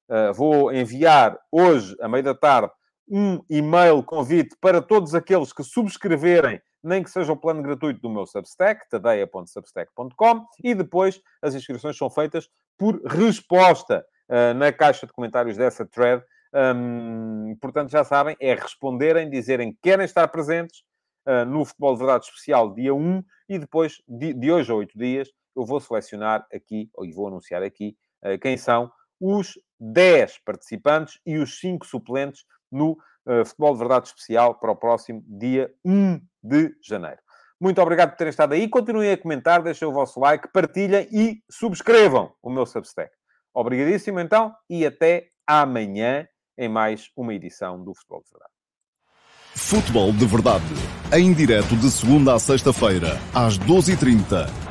Uh, 0.09 0.33
vou 0.33 0.73
enviar 0.73 1.37
hoje, 1.51 1.97
à 2.01 2.09
meia 2.09 2.23
da 2.23 2.35
tarde, 2.35 2.73
um 3.09 3.41
e-mail 3.49 4.03
convite 4.03 4.57
para 4.61 4.83
todos 4.83 5.15
aqueles 5.15 5.53
que 5.53 5.63
subscreverem 5.63 6.61
nem 6.87 7.03
que 7.03 7.11
seja 7.11 7.33
o 7.33 7.37
plano 7.37 7.63
gratuito 7.63 8.01
do 8.01 8.09
meu 8.09 8.25
Substack, 8.25 8.89
tadeia.substack.com, 8.89 10.47
e 10.63 10.75
depois 10.75 11.21
as 11.43 11.55
inscrições 11.55 11.97
são 11.99 12.09
feitas 12.09 12.49
por 12.79 13.03
resposta 13.05 14.07
uh, 14.29 14.55
na 14.55 14.73
caixa 14.73 15.07
de 15.07 15.13
comentários 15.13 15.57
dessa 15.57 15.85
thread. 15.85 16.23
Um, 16.55 17.57
portanto, 17.61 17.91
já 17.91 18.05
sabem, 18.05 18.37
é 18.41 18.55
responderem, 18.55 19.29
dizerem 19.29 19.73
que 19.73 19.79
querem 19.83 20.05
estar 20.05 20.29
presentes 20.29 20.85
uh, 21.27 21.45
no 21.45 21.65
Futebol 21.65 21.95
de 21.95 21.99
Verdade 21.99 22.25
Especial 22.27 22.73
dia 22.73 22.95
1 22.95 23.25
e 23.49 23.59
depois, 23.59 24.01
de, 24.07 24.33
de 24.33 24.53
hoje 24.53 24.71
a 24.71 24.75
8 24.77 24.97
dias, 24.97 25.29
eu 25.57 25.65
vou 25.65 25.81
selecionar 25.81 26.47
aqui, 26.55 26.89
ou 26.95 27.11
vou 27.13 27.27
anunciar 27.27 27.65
aqui, 27.65 27.97
uh, 28.25 28.39
quem 28.39 28.57
são 28.57 28.91
os 29.21 29.59
10 29.81 30.39
participantes 30.45 31.19
e 31.27 31.37
os 31.37 31.59
5 31.59 31.85
suplentes 31.85 32.45
no 32.71 32.93
uh, 33.27 33.45
Futebol 33.45 33.73
de 33.73 33.79
Verdade 33.79 34.09
Especial 34.09 34.55
para 34.55 34.73
o 34.73 34.77
próximo 34.77 35.23
dia 35.27 35.73
1 35.85 36.21
de 36.43 36.75
janeiro. 36.83 37.19
Muito 37.61 37.81
obrigado 37.81 38.11
por 38.11 38.17
terem 38.19 38.31
estado 38.31 38.53
aí. 38.53 38.69
Continuem 38.69 39.13
a 39.13 39.17
comentar, 39.17 39.63
deixem 39.63 39.89
o 39.89 39.93
vosso 39.93 40.21
like, 40.21 40.49
partilhem 40.53 41.09
e 41.11 41.43
subscrevam 41.51 42.33
o 42.43 42.51
meu 42.51 42.67
Substack. 42.67 43.11
Obrigadíssimo 43.55 44.21
então 44.21 44.55
e 44.69 44.85
até 44.85 45.29
amanhã 45.47 46.29
em 46.59 46.69
mais 46.69 47.11
uma 47.17 47.33
edição 47.33 47.83
do 47.83 47.95
Futebol 47.95 48.23
de 48.23 48.31
Verdade. 48.31 48.53
Futebol 49.55 50.13
de 50.13 50.27
Verdade, 50.27 50.65
em 51.15 51.33
direto 51.33 51.75
de 51.77 51.91
segunda 51.91 52.35
a 52.35 52.39
sexta-feira, 52.39 53.19
às 53.35 53.59
12h30 53.59 54.66